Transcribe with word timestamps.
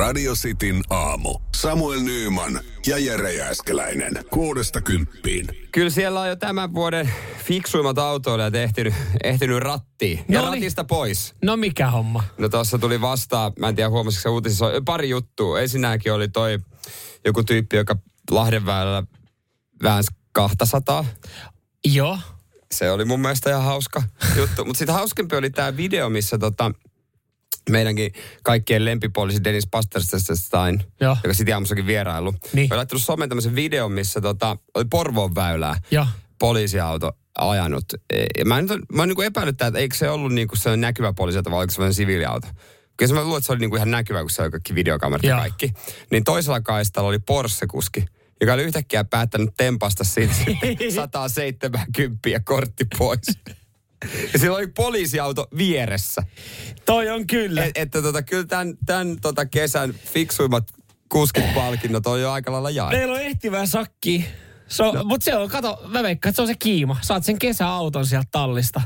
Radio 0.00 0.34
Cityn 0.34 0.82
aamu. 0.90 1.38
Samuel 1.56 2.00
Nyyman 2.00 2.60
ja 2.86 2.98
Jere 2.98 3.32
Jääskeläinen. 3.32 4.24
Kuudesta 4.30 4.80
kymppiin. 4.80 5.46
Kyllä 5.72 5.90
siellä 5.90 6.20
on 6.20 6.28
jo 6.28 6.36
tämän 6.36 6.74
vuoden 6.74 7.12
fiksuimmat 7.44 7.98
autoilijat 7.98 8.54
ehtinyt, 8.54 8.94
ehtinyt 9.24 9.58
rattiin. 9.58 10.18
Ja 10.28 10.40
Noniin. 10.40 10.62
ratista 10.62 10.84
pois. 10.84 11.34
No 11.42 11.56
mikä 11.56 11.90
homma? 11.90 12.24
No 12.38 12.48
tuossa 12.48 12.78
tuli 12.78 13.00
vastaan, 13.00 13.52
mä 13.58 13.68
en 13.68 13.76
tiedä 13.76 13.90
huomasitko 13.90 14.22
se 14.22 14.28
uutisissa, 14.28 14.66
on 14.66 14.84
pari 14.84 15.08
juttua. 15.08 15.60
Ensinnäkin 15.60 16.12
oli 16.12 16.28
toi 16.28 16.58
joku 17.24 17.44
tyyppi, 17.44 17.76
joka 17.76 17.96
Lahdenväylällä 18.30 19.02
väänsi 19.82 20.10
200. 20.32 21.04
Joo. 21.84 22.18
Se 22.72 22.90
oli 22.90 23.04
mun 23.04 23.20
mielestä 23.20 23.50
ihan 23.50 23.64
hauska 23.64 24.02
juttu. 24.36 24.64
Mutta 24.64 24.78
sitten 24.78 24.94
hauskempi 24.94 25.36
oli 25.36 25.50
tämä 25.50 25.76
video, 25.76 26.10
missä 26.10 26.38
tota, 26.38 26.72
meidänkin 27.70 28.12
kaikkien 28.42 28.84
lempipoliisi 28.84 29.44
Dennis 29.44 29.66
Pasterstein, 29.70 30.84
Joo. 31.00 31.16
joka 31.24 31.34
sitten 31.34 31.54
aamussakin 31.54 31.86
vierailu, 31.86 32.34
Niin. 32.52 32.72
oli 32.72 32.76
laittanut 32.76 33.02
someen 33.02 33.28
tämmöisen 33.28 33.54
videon, 33.54 33.92
missä 33.92 34.20
tota, 34.20 34.56
oli 34.74 34.84
Porvoon 34.90 35.34
väylää 35.34 35.76
Joo. 35.90 36.06
poliisiauto 36.38 37.12
ajanut. 37.38 37.84
E, 38.10 38.24
Ja 38.38 38.44
mä, 38.44 38.62
nyt, 38.62 38.70
mä 38.92 39.02
oon 39.02 39.08
niinku 39.08 39.22
epäilyttää, 39.22 39.68
että 39.68 39.80
eikö 39.80 39.96
se 39.96 40.10
ollut 40.10 40.32
niinku 40.32 40.56
se 40.56 40.76
näkyvä 40.76 41.12
poliisiauto 41.12 41.50
vai 41.50 41.58
oliko 41.58 41.72
se 41.72 41.92
siviiliauto. 41.92 42.48
Kyllä 42.96 43.14
mä 43.14 43.22
luulen, 43.22 43.38
että 43.38 43.46
se 43.46 43.52
oli 43.52 43.60
niinku 43.60 43.76
ihan 43.76 43.90
näkyvä, 43.90 44.20
kun 44.20 44.30
se 44.30 44.42
oli 44.42 44.50
kaikki 44.50 44.74
videokamerat 44.74 45.24
ja 45.24 45.36
kaikki. 45.36 45.72
Niin 46.10 46.24
toisella 46.24 46.60
kaistalla 46.60 47.08
oli 47.08 47.18
Porsche-kuski, 47.18 48.04
joka 48.40 48.52
oli 48.54 48.62
yhtäkkiä 48.62 49.04
päättänyt 49.04 49.50
tempasta 49.56 50.04
siitä 50.04 50.34
170 50.94 52.28
ja 52.28 52.40
kortti 52.40 52.84
pois. 52.98 53.20
Ja 54.32 54.38
sillä 54.40 54.56
oli 54.56 54.66
poliisiauto 54.66 55.48
vieressä. 55.56 56.22
Toi 56.84 57.10
on 57.10 57.26
kyllä. 57.26 57.64
Et, 57.64 57.72
että 57.74 58.02
tota, 58.02 58.22
kyllä 58.22 58.44
tämän, 58.44 58.74
tämän 58.86 59.20
tota 59.22 59.46
kesän 59.46 59.94
fiksuimmat 59.94 60.64
kuskit 61.08 61.54
palkinnot 61.54 62.06
on 62.06 62.20
jo 62.20 62.32
aika 62.32 62.52
lailla 62.52 62.70
jaettu. 62.70 62.96
Meillä 62.96 63.14
on 63.14 63.20
ehtivää 63.20 63.66
sakki. 63.66 64.26
So, 64.68 64.92
no. 64.92 65.04
Mutta 65.04 65.24
se 65.24 65.36
on, 65.36 65.48
kato, 65.48 65.82
mä 65.88 66.02
veikkaan, 66.02 66.30
että 66.30 66.36
se 66.36 66.42
on 66.42 66.48
se 66.48 66.54
kiima. 66.58 66.96
Saat 67.02 67.24
sen 67.24 67.38
kesäauton 67.38 68.06
sieltä 68.06 68.28
tallista. 68.30 68.80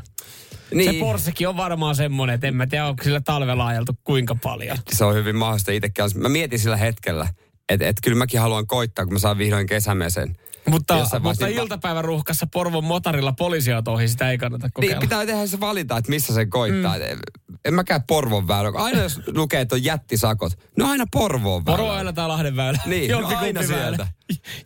Niin. 0.74 0.92
Se 0.92 1.00
Porschekin 1.00 1.48
on 1.48 1.56
varmaan 1.56 1.94
semmoinen, 1.94 2.34
että 2.34 2.46
en 2.46 2.56
mä 2.56 2.66
tiedä, 2.66 2.86
onko 2.86 3.04
sillä 3.04 3.20
talvella 3.20 3.66
ajeltu 3.66 3.92
kuinka 4.04 4.34
paljon. 4.34 4.78
se 4.92 5.04
on 5.04 5.14
hyvin 5.14 5.36
mahdollista 5.36 5.72
itsekin. 5.72 6.04
Mä 6.14 6.28
mietin 6.28 6.58
sillä 6.58 6.76
hetkellä, 6.76 7.28
että 7.68 7.88
et 7.88 7.96
kyllä 8.02 8.16
mäkin 8.16 8.40
haluan 8.40 8.66
koittaa, 8.66 9.04
kun 9.04 9.12
mä 9.12 9.18
saan 9.18 9.38
vihdoin 9.38 9.66
kesämesen. 9.66 10.36
Mutta, 10.70 11.06
mutta 11.20 11.46
niin- 11.46 11.58
iltapäivän 11.58 12.04
ruuhkassa 12.04 12.46
Porvon 12.52 12.84
motorilla 12.84 13.32
poliisiauto 13.32 13.92
ohi, 13.92 14.08
sitä 14.08 14.30
ei 14.30 14.38
kannata 14.38 14.66
Niin, 14.66 14.72
kokeilla. 14.72 15.00
pitää 15.00 15.26
tehdä 15.26 15.46
se 15.46 15.60
valinta, 15.60 15.96
että 15.96 16.10
missä 16.10 16.34
sen 16.34 16.50
koittaa. 16.50 16.96
Mm. 16.98 17.20
En 17.64 17.74
mäkään 17.74 18.02
Porvon 18.02 18.48
väylä. 18.48 18.72
Aina 18.74 19.02
jos 19.02 19.20
lukee, 19.34 19.60
että 19.60 19.74
on 19.74 19.84
jättisakot, 19.84 20.52
no 20.78 20.90
aina 20.90 21.04
Porvoon 21.12 21.66
väylä. 21.66 21.76
Poro 21.78 21.88
väylä 21.94 22.12
tai 22.12 22.28
Lahden 22.28 22.56
väylä. 22.56 22.78
Niin, 22.86 23.10
no 23.10 23.18
aina 23.26 23.40
väylä. 23.40 23.62
sieltä. 23.66 24.06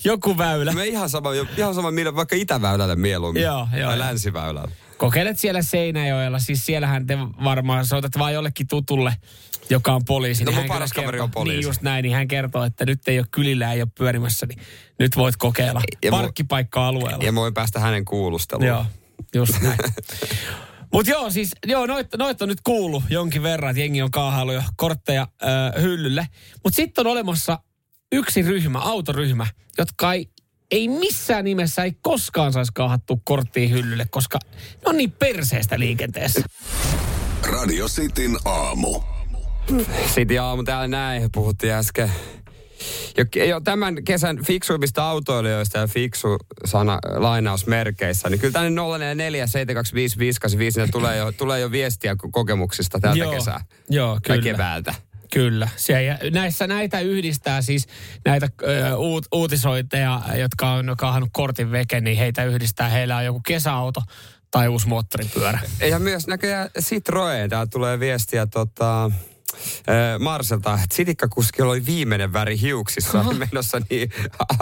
Joku 0.05 0.39
väylä. 0.39 0.73
Me 0.73 0.87
ihan 0.87 1.11
sama, 1.11 1.31
ihan 1.57 1.75
sama 1.75 1.91
millä, 1.91 2.15
vaikka 2.15 2.37
itäväylälle 2.37 2.97
mieluummin. 2.97 3.43
Joo, 3.43 3.57
joo, 3.59 3.67
Tai 3.71 3.81
joo. 3.81 3.99
länsiväylälle. 3.99 4.73
Kokeilet 4.99 5.39
siellä 5.39 5.63
Seinäjoella, 5.63 6.39
siis 6.39 6.67
siellähän 6.67 7.07
te 7.07 7.19
varmaan 7.45 7.87
soitat 7.87 8.19
vaan 8.19 8.35
jollekin 8.35 8.69
tutulle, 8.69 9.17
joka 9.71 9.93
on 9.95 10.05
poliisi. 10.05 10.45
No 10.45 10.51
niin 10.51 10.55
mun 10.55 10.63
hän 10.63 10.69
paras 10.69 10.93
kaveri 10.93 11.21
on 11.21 11.31
poliisi. 11.31 11.57
Niin 11.59 11.67
just 11.67 11.83
näin, 11.83 12.03
niin 12.03 12.15
hän 12.15 12.29
kertoo, 12.29 12.65
että 12.65 12.87
nyt 12.87 13.09
ei 13.09 13.19
ole 13.19 13.27
kylillä, 13.31 13.73
ei 13.73 13.83
ole 13.83 13.89
pyörimässä, 13.99 14.47
niin 14.47 14.59
nyt 14.99 15.17
voit 15.17 15.37
kokeilla. 15.37 15.81
Ja 16.03 16.11
mu- 16.11 16.15
Parkkipaikka 16.15 16.89
alueella. 16.89 17.25
Ja 17.25 17.35
voin 17.35 17.55
päästä 17.55 17.81
hänen 17.81 18.05
kuulusteluun. 18.05 18.67
Joo, 18.67 18.85
just 19.35 19.61
näin. 19.63 19.79
Mutta 20.93 21.11
joo, 21.11 21.31
siis 21.31 21.51
joo, 21.67 21.87
noit, 21.87 22.07
noit 22.19 22.43
on 22.43 22.49
nyt 22.49 22.61
kuullut 22.65 23.03
jonkin 23.11 23.43
verran, 23.43 23.71
että 23.71 23.81
jengi 23.81 24.03
on 24.03 24.11
kaahailu 24.11 24.53
jo 24.53 24.63
kortteja 24.77 25.29
ö, 25.77 25.81
hyllylle. 25.81 26.29
Mutta 26.65 26.77
sitten 26.77 27.07
on 27.07 27.13
olemassa 27.13 27.59
yksi 28.13 28.43
ryhmä, 28.43 28.79
autoryhmä, 28.79 29.47
jotka 29.79 30.13
ei, 30.13 30.31
ei 30.71 30.89
missään 30.89 31.45
nimessä, 31.45 31.85
ei 31.85 31.93
koskaan 32.03 32.53
saisi 32.53 32.73
kaahattua 32.75 33.17
korttiin 33.25 33.71
hyllylle, 33.71 34.07
koska 34.11 34.39
ne 34.75 34.83
on 34.85 34.97
niin 34.97 35.13
perseestä 35.13 35.79
liikenteessä. 35.79 36.41
Radio 37.53 37.87
Cityn 37.89 38.37
aamu. 38.45 39.01
Sitten 40.15 40.43
aamu 40.43 40.63
täällä 40.63 40.89
näin, 40.89 41.29
puhuttiin 41.33 41.73
äsken. 41.73 42.13
Jo, 43.17 43.45
jo 43.45 43.61
tämän 43.61 44.05
kesän 44.05 44.45
fiksuimmista 44.45 45.03
autoilijoista 45.09 45.79
ja 45.79 45.87
fiksu 45.87 46.37
sana 46.65 46.99
lainausmerkeissä, 47.17 48.29
niin 48.31 48.41
kyllä 48.41 48.53
tänne 48.53 48.71
044 48.71 49.47
725 49.47 50.81
niin 50.81 50.91
tulee 50.93 51.17
jo, 51.17 51.33
tulee 51.33 51.61
jo 51.61 51.71
viestiä 51.71 52.13
ko- 52.13 52.29
kokemuksista 52.33 53.01
tältä 53.01 53.19
Joo, 53.19 53.33
kesää. 53.33 53.61
joo, 53.91 54.21
Tai 54.29 54.39
kyllä. 54.39 54.43
keväältä. 54.53 54.95
Kyllä. 55.33 55.69
Ja 55.89 56.31
näissä 56.31 56.67
näitä 56.67 57.01
yhdistää 57.01 57.63
siis 57.63 57.87
näitä 58.25 58.49
ö, 58.63 58.97
uut, 58.97 59.27
uutisointeja, 59.33 60.23
jotka 60.39 60.73
on 60.73 60.95
kaahannut 60.99 61.31
kortin 61.33 61.71
veke, 61.71 62.01
niin 62.01 62.19
heitä 62.19 62.45
yhdistää. 62.45 62.89
Heillä 62.89 63.17
on 63.17 63.25
joku 63.25 63.41
kesäauto 63.47 64.03
tai 64.51 64.69
uusi 64.69 64.89
moottoripyörä. 64.89 65.61
Ja 65.89 65.99
myös 65.99 66.27
näköjään 66.27 66.71
Citroen, 66.81 67.51
täällä 67.51 67.67
tulee 67.67 68.01
viestiä 68.01 68.47
tota, 68.47 69.11
Marselta, 70.19 70.75
että 70.75 70.97
sitikkakuskilla 70.97 71.73
oli 71.73 71.87
viimeinen 71.87 72.33
väri 72.33 72.61
hiuksissa 72.61 73.23
menossa 73.23 73.81
niin, 73.91 74.11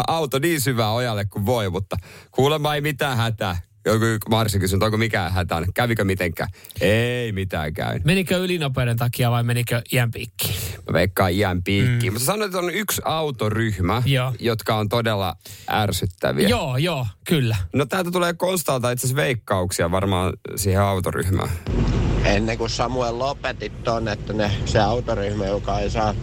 auto 0.07 0.39
niin 0.39 0.61
syvää 0.61 0.93
ojalle 0.93 1.25
kuin 1.25 1.47
voi, 1.47 1.71
mutta 1.71 1.97
kuulemma 2.31 2.75
ei 2.75 2.81
mitään 2.81 3.17
hätää. 3.17 3.61
Joku 3.87 4.05
Marsi 4.31 4.59
kysyi, 4.59 4.79
onko 4.83 4.97
mikään 4.97 5.33
hätää, 5.33 5.63
kävikö 5.75 6.05
mitenkään? 6.05 6.49
Ei 6.81 7.33
mitään 7.33 7.75
käynyt. 7.75 8.05
Menikö 8.05 8.37
ylinopeuden 8.37 8.97
takia 8.97 9.31
vai 9.31 9.43
menikö 9.43 9.83
iän 9.93 10.11
piikkiin? 10.11 10.55
Mä 10.89 10.93
veikkaan 10.93 11.33
iän 11.33 11.63
piikkiin. 11.63 12.13
Mm. 12.13 12.15
Mutta 12.15 12.27
sanoit, 12.27 12.47
että 12.49 12.59
on 12.59 12.71
yksi 12.71 13.03
autoryhmä, 13.05 14.03
Joo. 14.07 14.33
jotka 14.41 14.77
on 14.77 14.89
todella 14.89 15.37
ärsyttäviä. 15.71 16.49
Joo, 16.49 16.77
joo, 16.77 17.07
kyllä. 17.25 17.57
No 17.73 17.87
täältä 17.87 18.11
tulee 18.11 18.35
Konstalta 18.35 18.91
itse 18.91 19.07
asiassa 19.07 19.23
veikkauksia 19.23 19.91
varmaan 19.91 20.33
siihen 20.57 20.83
autoryhmään. 20.83 21.51
Ennen 22.25 22.59
kuin 22.59 22.71
Samuel 22.71 23.19
lopetit 23.19 23.85
ton, 23.85 24.09
että 24.09 24.33
ne, 24.33 24.51
se 24.65 24.81
autoryhmä, 24.81 25.47
joka 25.47 25.81
ei 25.81 25.91
saa 25.91 26.15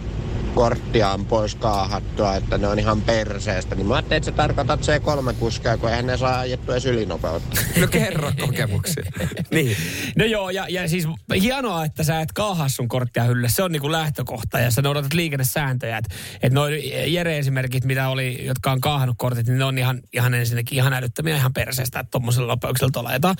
korttiaan 0.54 1.26
pois 1.26 1.54
kaahattua, 1.54 2.36
että 2.36 2.58
ne 2.58 2.68
on 2.68 2.78
ihan 2.78 3.00
perseestä, 3.02 3.74
niin 3.74 3.86
mä 3.86 3.94
ajattelin, 3.94 4.16
että 4.16 4.30
sä 4.30 4.36
tarkoitat 4.36 4.80
C3-kuskeja, 4.80 5.78
kun 5.78 5.88
eihän 5.88 6.06
ne 6.06 6.16
saa 6.16 6.38
ajettua 6.38 6.74
edes 6.74 6.86
ylinopeutta. 6.86 7.60
No 7.80 7.86
kerro 7.86 8.32
kokemuksia. 8.40 9.04
niin. 9.50 9.76
No 10.16 10.24
joo, 10.24 10.50
ja, 10.50 10.66
ja 10.68 10.88
siis 10.88 11.08
hienoa, 11.40 11.84
että 11.84 12.04
sä 12.04 12.20
et 12.20 12.32
kaaha 12.32 12.68
sun 12.68 12.88
korttia 12.88 13.24
hyllylle. 13.24 13.48
Se 13.48 13.62
on 13.62 13.72
niinku 13.72 13.92
lähtökohta 13.92 14.58
ja 14.58 14.70
sä 14.70 14.82
noudatat 14.82 15.14
liikennesääntöjä. 15.14 15.98
Että 15.98 16.14
et 16.42 16.52
noin 16.52 16.74
Jere-esimerkit, 17.12 17.84
mitä 17.84 18.08
oli, 18.08 18.46
jotka 18.46 18.72
on 18.72 18.80
kaahannut 18.80 19.16
kortit, 19.18 19.46
niin 19.46 19.58
ne 19.58 19.64
on 19.64 19.78
ihan, 19.78 20.00
ihan 20.12 20.34
ensinnäkin 20.34 20.78
ihan 20.78 20.92
älyttömiä 20.92 21.36
ihan 21.36 21.52
perseestä, 21.52 22.00
että 22.00 22.10
tuommoisella 22.10 22.48
nopeuksella 22.48 22.90
tuolla. 22.92 23.34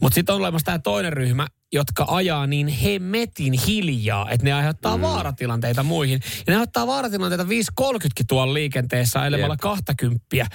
Mutta 0.00 0.14
sitten 0.14 0.34
on 0.34 0.40
olemassa 0.40 0.66
tämä 0.66 0.78
toinen 0.78 1.12
ryhmä, 1.12 1.46
jotka 1.72 2.04
ajaa 2.08 2.46
niin 2.46 2.68
hemmetin 2.68 3.52
hiljaa, 3.52 4.30
että 4.30 4.44
ne 4.44 4.52
aiheuttaa 4.52 4.96
mm. 4.96 5.02
vaaratilanteita 5.02 5.82
muihin. 5.82 6.20
Ja 6.22 6.44
ne 6.46 6.54
aiheuttaa 6.54 6.86
vaaratilanteita 6.86 7.44
5.30 7.44 7.48
tuolla 8.28 8.54
liikenteessä 8.54 9.20
ajelemällä 9.20 9.52
Jep. 9.52 9.60
20. 9.60 10.26
Ö, 10.36 10.46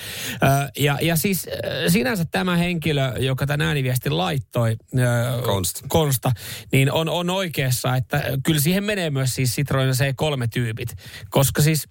ja, 0.80 0.98
ja 1.02 1.16
siis 1.16 1.48
sinänsä 1.88 2.26
tämä 2.32 2.58
henkilö, 2.58 3.14
joka 3.20 3.48
tämän 3.48 3.68
ääniviestin 3.68 4.18
laittoi, 4.18 4.76
ö, 5.00 5.42
Konst. 5.42 5.82
Konsta, 5.88 6.32
niin 6.72 6.92
on, 6.92 7.10
on 7.10 7.30
oikeassa, 7.30 7.96
että 7.96 8.24
kyllä 8.44 8.60
siihen 8.60 8.84
menee 8.84 9.10
myös 9.10 9.36
siis 9.36 9.56
Citroen 9.56 9.90
C3-tyypit. 9.90 10.96
Koska 11.30 11.62
siis 11.62 11.88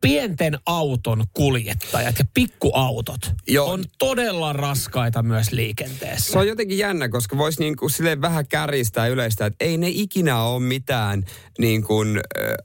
pienten 0.00 0.58
auton 0.66 1.24
kuljettajat 1.34 2.18
ja 2.18 2.24
pikkuautot 2.34 3.20
Joo. 3.48 3.70
on 3.70 3.84
todella 3.98 4.52
raskaita 4.52 5.22
myös 5.22 5.52
liikenteessä. 5.52 6.32
Se 6.32 6.38
on 6.38 6.48
jotenkin 6.48 6.78
jännä, 6.78 7.08
koska 7.08 7.38
voisi 7.38 7.60
niin 7.60 7.76
kuin 7.76 7.90
silleen 7.90 8.20
vähän 8.20 8.48
käristää 8.48 9.06
yleistä, 9.06 9.46
että 9.46 9.64
ei 9.64 9.78
ne 9.78 9.86
ikinä 9.88 10.42
ole 10.42 10.62
mitään 10.62 11.24
niin 11.58 11.82
kuin, 11.82 12.20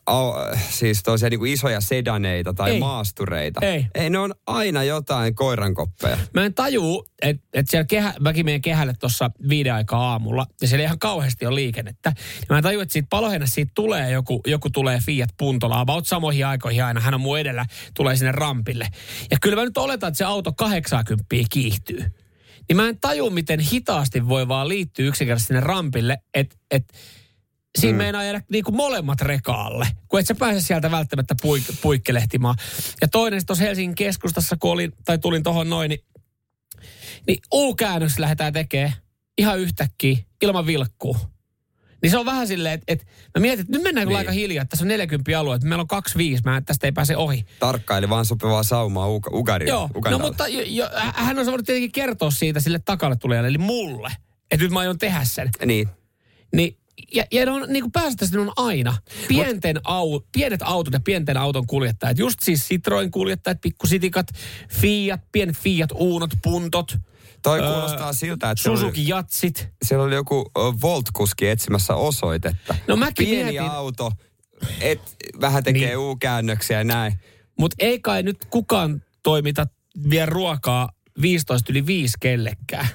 äh, 0.10 0.70
siis 0.70 1.04
tosiaan 1.04 1.30
niin 1.30 1.40
kuin 1.40 1.54
isoja 1.54 1.82
sedaneita 1.82 2.54
tai 2.54 2.72
Ei. 2.72 2.80
maastureita. 2.80 3.60
Ei. 3.64 3.88
ei. 3.96 4.10
ne 4.10 4.20
on 4.20 4.36
aina 4.48 4.84
jotain 4.84 5.36
koirankoppeja. 5.36 6.18
Mä 6.34 6.46
en 6.46 6.54
tajuu, 6.54 7.08
että 7.22 7.48
et 7.54 7.70
siellä 7.70 7.86
kehä, 7.86 8.14
mäkin 8.20 8.46
menen 8.46 8.62
kehälle 8.62 8.94
tuossa 9.00 9.32
viiden 9.50 9.74
aikaa 9.74 10.12
aamulla, 10.12 10.48
ja 10.62 10.68
siellä 10.68 10.84
ihan 10.84 11.00
kauheasti 11.00 11.46
on 11.46 11.56
liikennettä. 11.56 12.14
Ja 12.16 12.46
mä 12.50 12.58
en 12.58 12.64
tajuu, 12.64 12.82
että 12.82 12.94
siitä 12.94 13.08
palohennä 13.10 13.48
siitä 13.48 13.72
tulee 13.76 14.12
joku, 14.12 14.42
joku 14.48 14.70
tulee 14.70 15.00
Fiat 15.06 15.30
Puntola, 15.38 15.80
about 15.80 16.08
samoihin 16.08 16.48
aikoihin 16.48 16.84
aina, 16.84 17.00
hän 17.00 17.14
on 17.14 17.22
mun 17.26 17.40
edellä, 17.40 17.66
tulee 17.96 18.16
sinne 18.16 18.32
rampille. 18.32 18.88
Ja 19.32 19.38
kyllä 19.42 19.56
mä 19.56 19.66
nyt 19.66 19.78
oletan, 19.78 20.08
että 20.08 20.18
se 20.18 20.24
auto 20.24 20.54
80 20.54 21.26
kiihtyy. 21.50 22.06
Niin 22.70 22.78
mä 22.78 22.90
en 22.90 23.00
taju, 23.02 23.30
miten 23.30 23.60
hitaasti 23.60 24.28
voi 24.28 24.48
vaan 24.48 24.70
liittyä 24.70 25.06
yksinkertaisesti 25.06 25.48
sinne 25.48 25.60
rampille, 25.60 26.18
että 26.34 26.56
et, 26.72 26.94
siinä 27.78 27.92
mm. 27.92 27.98
meinaa 27.98 28.24
jäädä 28.24 28.42
niin 28.52 28.64
kuin 28.64 28.76
molemmat 28.76 29.22
rekaalle, 29.22 29.88
kun 30.08 30.20
et 30.20 30.28
sä 30.28 30.36
pääse 30.36 30.62
sieltä 30.62 30.92
välttämättä 30.92 31.36
puik- 31.42 31.76
puikkelehtimaan. 31.82 32.56
Ja 33.02 33.08
toinen 33.08 33.46
tuossa 33.46 33.66
Helsingin 33.66 33.96
keskustassa, 33.96 34.58
kun 34.60 34.72
olin, 34.72 34.92
tai 35.06 35.18
tulin 35.18 35.44
tuohon 35.44 35.70
noin, 35.70 35.90
niin, 35.90 36.00
niin 37.28 37.40
U-käännös 37.54 38.20
lähdetään 38.20 38.54
tekemään 38.54 38.94
ihan 39.38 39.60
yhtäkkiä 39.60 40.18
ilman 40.42 40.66
vilkkuu. 40.66 41.18
Niin 42.02 42.12
se 42.12 42.18
on 42.18 42.26
vähän 42.26 42.48
silleen, 42.48 42.74
että, 42.74 42.94
että 42.94 43.06
mä 43.36 43.42
mietin, 43.42 43.60
että 43.62 43.72
nyt 43.74 43.84
mennään 43.84 44.08
Niin. 44.08 44.18
aika 44.18 44.32
hiljaa, 44.32 44.62
että 44.62 44.70
tässä 44.70 44.84
on 44.84 44.88
40 44.88 45.40
alue, 45.40 45.56
että 45.56 45.68
meillä 45.68 45.82
on 45.82 45.88
25, 45.88 46.44
mä 46.46 46.62
tästä 46.62 46.88
ei 46.88 46.92
pääse 46.92 47.18
ohi. 47.18 47.46
Tarkkaili 47.60 48.10
vaan 48.10 48.26
sopivaa 48.26 48.64
saumaa 48.64 49.08
Uga, 49.10 49.30
Ugaria. 49.34 49.70
Joo, 49.70 49.82
no 49.82 49.90
Ugandalle. 49.96 50.28
mutta 50.28 50.48
jo, 50.48 50.62
jo, 50.68 50.90
hän 51.14 51.40
on 51.40 51.46
voinut 51.46 51.66
tietenkin 51.66 51.92
kertoa 51.92 52.32
siitä 52.32 52.60
sille 52.60 52.80
takalle 52.80 53.16
tulijalle, 53.16 53.48
eli 53.48 53.58
mulle, 53.58 54.12
että 54.52 54.64
nyt 54.64 54.72
mä 54.72 54.80
aion 54.80 54.98
tehdä 54.98 55.24
sen. 55.24 55.50
Niin. 55.66 55.90
Niin, 56.56 56.78
ja, 57.14 57.24
ja 57.32 57.46
ne 57.46 57.52
on, 57.52 57.66
niin 57.70 57.84
kuin 57.84 57.92
päästä 57.92 58.26
on 58.40 58.52
aina 58.58 58.98
pienten 59.28 59.80
au, 59.84 60.20
pienet 60.32 60.62
autot 60.64 60.94
ja 60.94 61.00
pienten 61.00 61.38
auton 61.38 61.68
kuljettajat. 61.68 62.18
Just 62.18 62.40
siis 62.44 62.68
Citroen 62.68 63.12
kuljettajat, 63.12 63.62
pikkusitikat, 63.62 64.28
Fiat, 64.70 65.22
pienet 65.32 65.58
Fiat, 65.58 65.90
Uunot, 65.94 66.30
Puntot, 66.44 66.98
Toi 67.46 67.60
Öö, 67.60 67.72
kuulostaa 67.74 68.14
siltä, 68.14 68.52
että 68.52 68.64
Suzuki 68.64 69.08
Jatsit. 69.08 69.68
siellä 69.86 70.06
oli 70.06 70.16
joku 70.16 70.52
Volt-kuski 70.82 71.48
etsimässä 71.48 71.96
osoitetta. 71.96 72.76
No 72.88 72.96
mäkin 72.96 73.28
Pieni 73.28 73.52
mietin. 73.52 73.72
auto, 73.72 74.12
et 74.82 75.02
vähän 75.42 75.64
tekee 75.64 75.88
Niin. 75.88 75.98
U-käännöksiä 75.98 76.78
ja 76.78 76.84
näin. 76.84 77.20
Mutta 77.60 77.76
ei 77.80 78.00
kai 78.00 78.24
nyt 78.24 78.38
kukaan 78.50 79.02
toimita 79.24 79.68
vie 80.10 80.26
ruokaa 80.26 80.90
15 81.22 81.72
yli 81.72 81.86
5 81.86 82.18
kellekään. 82.20 82.88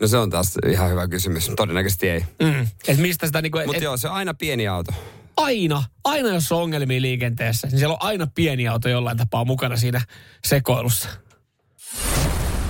No 0.00 0.06
se 0.08 0.16
on 0.18 0.30
taas 0.30 0.54
ihan 0.68 0.90
hyvä 0.90 1.08
kysymys. 1.08 1.50
Todennäköisesti 1.56 2.08
ei. 2.08 2.24
Mm. 2.42 2.66
Et 2.88 2.98
mistä 2.98 3.26
sitä 3.26 3.42
niinku, 3.42 3.58
Mutta 3.66 3.84
joo, 3.84 3.96
se 3.96 4.08
on 4.08 4.14
aina 4.14 4.34
pieni 4.34 4.68
auto. 4.68 4.92
aina, 5.36 5.84
aina 6.04 6.28
jos 6.28 6.52
on 6.52 6.62
ongelmia 6.62 7.00
liikenteessä, 7.02 7.66
niin 7.66 7.78
siellä 7.78 7.92
on 7.94 8.02
aina 8.02 8.26
pieni 8.34 8.68
auto 8.68 8.88
jollain 8.88 9.16
tapaa 9.18 9.44
mukana 9.44 9.76
siinä 9.76 10.00
sekoilussa. 10.46 11.08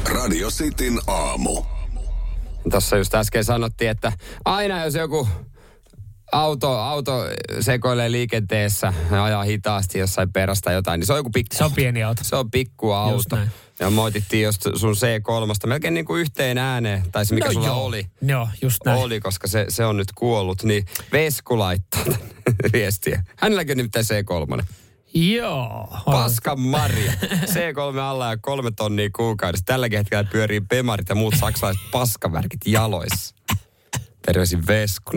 Radio 0.08 0.50
Cityn 0.50 0.98
aamu. 1.06 1.62
Tuossa 2.70 2.96
just 2.96 3.14
äsken 3.14 3.44
sanottiin, 3.44 3.90
että 3.90 4.12
aina 4.44 4.84
jos 4.84 4.94
joku 4.94 5.28
auto, 6.32 6.70
auto 6.78 7.12
sekoilee 7.60 8.12
liikenteessä 8.12 8.92
ja 9.10 9.24
ajaa 9.24 9.42
hitaasti 9.44 9.98
jossain 9.98 10.32
perästä 10.32 10.72
jotain, 10.72 10.98
niin 10.98 11.06
se 11.06 11.12
on 11.12 11.18
joku 11.18 11.30
pikku 11.30 11.56
Se 11.56 11.64
on 11.64 11.72
pieni 11.72 12.02
auto. 12.02 12.24
Se 12.24 12.36
on 12.36 12.50
pikku 12.50 12.92
auto. 12.92 13.38
Ja 13.80 13.90
moitittiin 13.90 14.44
just 14.44 14.62
sun 14.74 14.94
C3, 14.94 15.66
melkein 15.68 15.94
niin 15.94 16.06
kuin 16.06 16.20
yhteen 16.20 16.58
ääneen, 16.58 17.02
tai 17.12 17.26
se 17.26 17.34
mikä 17.34 17.46
No 17.46 17.52
sulla 17.52 17.66
joo. 17.66 17.84
oli. 17.84 18.06
Joo, 18.22 18.48
just 18.62 18.78
näin. 18.84 18.98
Oli, 18.98 19.20
koska 19.20 19.48
se, 19.48 19.66
se 19.68 19.84
on 19.84 19.96
nyt 19.96 20.12
kuollut. 20.14 20.62
Niin 20.62 20.86
Vesku 21.12 21.58
laittaa 21.58 22.04
viestiä. 22.72 23.24
Hänelläkin 23.36 23.72
on 23.72 23.76
nimittäin 23.76 24.04
C3. 24.04 24.64
Joo. 25.14 25.88
Paskan 26.04 26.60
Maria. 26.60 27.12
C3 27.52 27.98
alla 27.98 28.30
ja 28.30 28.36
kolme 28.36 28.70
tonnia 28.70 29.10
kuukaudessa. 29.16 29.64
Tälläkin 29.64 29.98
hetkellä 29.98 30.24
pyörii 30.24 30.60
pemarit 30.60 31.08
ja 31.08 31.14
muut 31.14 31.34
saksalaiset 31.40 31.82
paskavärkit 31.90 32.60
jaloissa. 32.66 33.34
Terveisin 34.28 34.66
Vesku. 34.66 35.12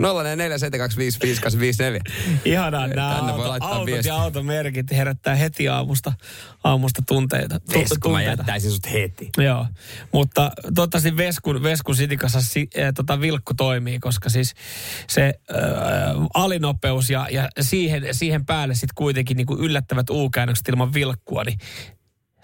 Ihanaa, 2.44 2.86
nämä 2.86 3.14
Tänne 3.14 3.32
voi 3.32 3.38
auto, 3.40 3.48
laittaa 3.48 3.68
autot 3.72 3.86
viestiä. 3.86 4.12
ja 4.12 4.22
automerkit 4.22 4.90
herättää 4.90 5.34
heti 5.34 5.68
aamusta, 5.68 6.12
aamusta 6.64 7.02
tunteita. 7.08 7.60
tu- 7.60 7.80
Vesku, 7.80 8.08
mä 8.08 8.18
tunteita. 8.18 8.30
jättäisin 8.40 8.70
sut 8.70 8.92
heti. 8.92 9.30
Joo, 9.38 9.66
mutta 10.12 10.50
toivottavasti 10.74 11.16
Veskun, 11.16 11.62
Veskun 11.62 11.96
sitikassa 11.96 12.40
si, 12.40 12.68
äh, 12.78 12.92
tota 12.94 13.20
vilkku 13.20 13.54
toimii, 13.54 13.98
koska 13.98 14.28
siis 14.28 14.54
se 15.08 15.22
äh, 15.50 15.56
alinopeus 16.34 17.10
ja, 17.10 17.26
ja 17.30 17.48
siihen, 17.60 18.02
siihen 18.12 18.46
päälle 18.46 18.74
sitten 18.74 18.94
kuitenkin 18.94 19.36
niinku 19.36 19.56
yllättävät 19.58 20.10
U-käännökset 20.10 20.68
ilman 20.68 20.94
vilkkua, 20.94 21.44
niin 21.44 21.58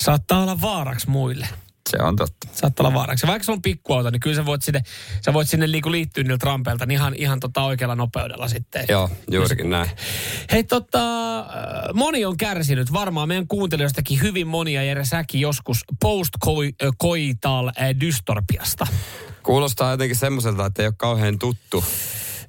saattaa 0.00 0.42
olla 0.42 0.60
vaaraksi 0.60 1.10
muille. 1.10 1.48
Se 1.90 1.96
on 2.02 2.16
totta. 2.16 2.48
Saattaa 2.52 2.86
olla 2.86 2.98
vaaraksi. 2.98 3.26
Vaikka 3.26 3.44
se 3.44 3.52
on 3.52 3.62
pikkuauto, 3.62 4.10
niin 4.10 4.20
kyllä 4.20 4.36
sä 4.36 4.46
voit 4.46 4.62
sinne, 4.62 4.82
sä 5.24 5.32
voit 5.32 5.48
sinne 5.48 5.66
niinku 5.66 5.90
liittyä 5.90 6.24
niiltä 6.24 6.46
rampeilta 6.46 6.86
niin 6.86 6.94
ihan, 6.96 7.14
ihan 7.14 7.40
tota 7.40 7.62
oikealla 7.62 7.94
nopeudella 7.94 8.48
sitten. 8.48 8.84
Joo, 8.88 9.10
juurikin 9.30 9.70
näin. 9.70 9.90
Hei 10.52 10.64
tota, 10.64 11.38
äh, 11.38 11.46
moni 11.94 12.24
on 12.24 12.36
kärsinyt, 12.36 12.92
varmaan 12.92 13.28
meidän 13.28 13.48
kuuntelijoistakin 13.48 14.22
hyvin 14.22 14.46
monia 14.46 14.82
Jere 14.82 15.04
Säki 15.04 15.40
joskus 15.40 15.84
post-koital 16.00 17.72
dystorpiasta. 18.00 18.86
Kuulostaa 19.42 19.90
jotenkin 19.90 20.16
semmoiselta, 20.16 20.66
että 20.66 20.82
ei 20.82 20.86
ole 20.86 20.94
kauhean 20.96 21.38
tuttu. 21.38 21.84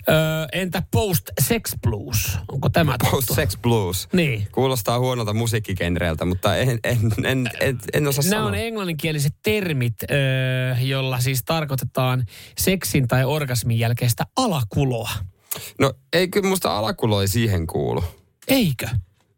Öö, 0.10 0.16
entä 0.52 0.84
post-sex 0.92 1.74
blues? 1.82 2.38
Onko 2.52 2.70
tämä 2.70 2.92
tuttu? 3.00 3.16
Post 3.16 3.30
Sex 3.36 3.58
Blues. 3.62 4.08
Niin. 4.14 4.48
Kuulostaa 4.52 5.00
huonolta 5.00 5.34
musiikkigenreiltä, 5.34 6.26
mutta 6.26 6.56
en, 6.56 6.80
en, 6.84 7.00
en, 7.26 7.50
en, 7.60 7.80
en 7.94 8.08
osaa 8.08 8.24
Nämä 8.24 8.30
sanoa. 8.36 8.48
on 8.48 8.56
englanninkieliset 8.56 9.34
termit, 9.44 9.94
öö, 10.12 10.76
jolla 10.82 11.20
siis 11.20 11.44
tarkoitetaan 11.46 12.26
seksin 12.58 13.08
tai 13.08 13.26
orgasmin 13.26 13.80
jälkeistä 13.80 14.24
alakuloa. 14.36 15.10
No 15.80 15.94
ei 16.14 16.28
kyllä 16.28 16.50
musta 16.50 16.78
alakulo 16.78 17.22
ei 17.22 17.28
siihen 17.28 17.68
kuulu. 17.68 18.04
Eikö? 18.48 18.88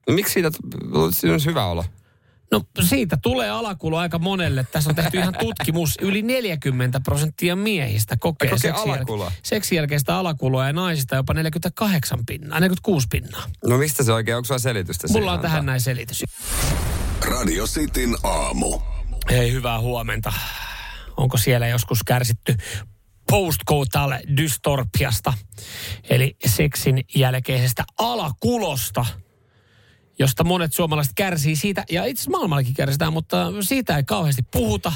No 0.07 0.13
miksi 0.13 0.33
siitä, 0.33 0.51
olisi 0.93 1.45
hyvä 1.45 1.65
olla? 1.65 1.85
No 2.51 2.61
siitä 2.81 3.17
tulee 3.21 3.49
alakulo 3.49 3.97
aika 3.97 4.19
monelle. 4.19 4.65
Tässä 4.71 4.89
on 4.89 4.95
tehty 4.95 5.17
ihan 5.17 5.33
tutkimus. 5.39 5.97
Yli 6.01 6.21
40 6.21 6.99
prosenttia 6.99 7.55
miehistä 7.55 8.17
kokee, 8.17 8.49
Kokee 8.49 8.59
seksin 8.71 8.91
jäl- 8.91 8.95
alakuloa? 8.95 9.31
seksin 9.43 9.75
jälkeistä 9.75 10.17
alakuloa 10.17 10.67
ja 10.67 10.73
naisista 10.73 11.15
jopa 11.15 11.33
48 11.33 12.19
pinnaa, 12.25 12.59
46 12.59 13.07
pinnaa. 13.11 13.43
No 13.67 13.77
mistä 13.77 14.03
se 14.03 14.13
oikein, 14.13 14.37
onko 14.37 14.45
sulla 14.45 14.59
selitystä 14.59 15.07
Mulla 15.07 15.13
siihen 15.13 15.27
on 15.29 15.33
antaa? 15.33 15.49
tähän 15.49 15.65
näin 15.65 15.81
selitys. 15.81 16.23
Radio 17.27 17.67
Cityn 17.67 18.15
aamu. 18.23 18.79
Hei, 19.29 19.51
hyvää 19.51 19.79
huomenta. 19.79 20.33
Onko 21.17 21.37
siellä 21.37 21.67
joskus 21.67 21.99
kärsitty 22.05 22.57
postcoital 23.31 24.13
dystorpiasta, 24.37 25.33
eli 26.09 26.35
seksin 26.45 27.03
jälkeisestä 27.15 27.83
alakulosta, 27.97 29.05
josta 30.21 30.43
monet 30.43 30.73
suomalaiset 30.73 31.13
kärsii 31.15 31.55
siitä, 31.55 31.83
ja 31.91 32.05
itse 32.05 32.21
asiassa 32.21 32.31
maailmallakin 32.31 32.73
kärsitään, 32.73 33.13
mutta 33.13 33.51
siitä 33.61 33.97
ei 33.97 34.03
kauheasti 34.03 34.41
puhuta. 34.51 34.93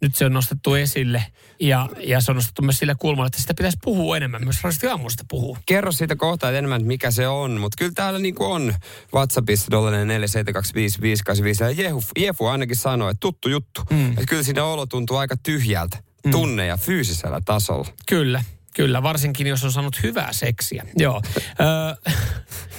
Nyt 0.00 0.16
se 0.16 0.24
on 0.24 0.32
nostettu 0.32 0.74
esille, 0.74 1.24
ja, 1.60 1.88
ja 2.00 2.20
se 2.20 2.32
on 2.32 2.36
nostettu 2.36 2.62
myös 2.62 2.78
sillä 2.78 2.94
kulmalla, 2.98 3.26
että 3.26 3.40
sitä 3.40 3.54
pitäisi 3.54 3.78
puhua 3.84 4.16
enemmän. 4.16 4.44
Myös 4.44 4.62
Rasti 4.64 4.86
aamusta 4.86 5.24
puhuu. 5.28 5.58
Kerro 5.66 5.92
siitä 5.92 6.16
kohtaa 6.16 6.50
enemmän, 6.50 6.80
että 6.80 6.88
mikä 6.88 7.10
se 7.10 7.28
on. 7.28 7.60
Mutta 7.60 7.76
kyllä 7.78 7.92
täällä 7.94 8.18
niinku 8.18 8.44
on 8.44 8.74
WhatsAppissa 9.14 9.70
4725585. 9.70 11.62
Ja 11.62 11.70
Jefu, 11.70 12.02
Jefu 12.18 12.46
ainakin 12.46 12.76
sanoi, 12.76 13.10
että 13.10 13.20
tuttu 13.20 13.48
juttu. 13.48 13.82
Mm. 13.90 14.10
Että 14.10 14.26
kyllä 14.28 14.42
siinä 14.42 14.64
olo 14.64 14.86
tuntuu 14.86 15.16
aika 15.16 15.36
tyhjältä. 15.42 15.98
Mm. 16.24 16.30
Tunne- 16.30 16.66
ja 16.66 16.76
fyysisellä 16.76 17.40
tasolla. 17.44 17.88
Kyllä, 18.08 18.44
kyllä, 18.74 19.02
varsinkin 19.02 19.46
jos 19.46 19.64
on 19.64 19.72
saanut 19.72 20.02
hyvää 20.02 20.32
seksiä. 20.32 20.86
Joo. 20.96 21.22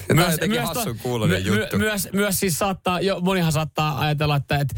On 0.09 0.31
jotenkin 0.31 0.61
hassun 0.61 0.97
kuuloinen 0.97 1.45
juttu. 1.45 1.77
myös, 1.77 2.09
myös 2.13 2.39
siis 2.39 2.59
saattaa, 2.59 3.01
jo, 3.01 3.19
monihan 3.19 3.51
saattaa 3.51 3.99
ajatella, 3.99 4.35
että 4.35 4.57
et, 4.57 4.69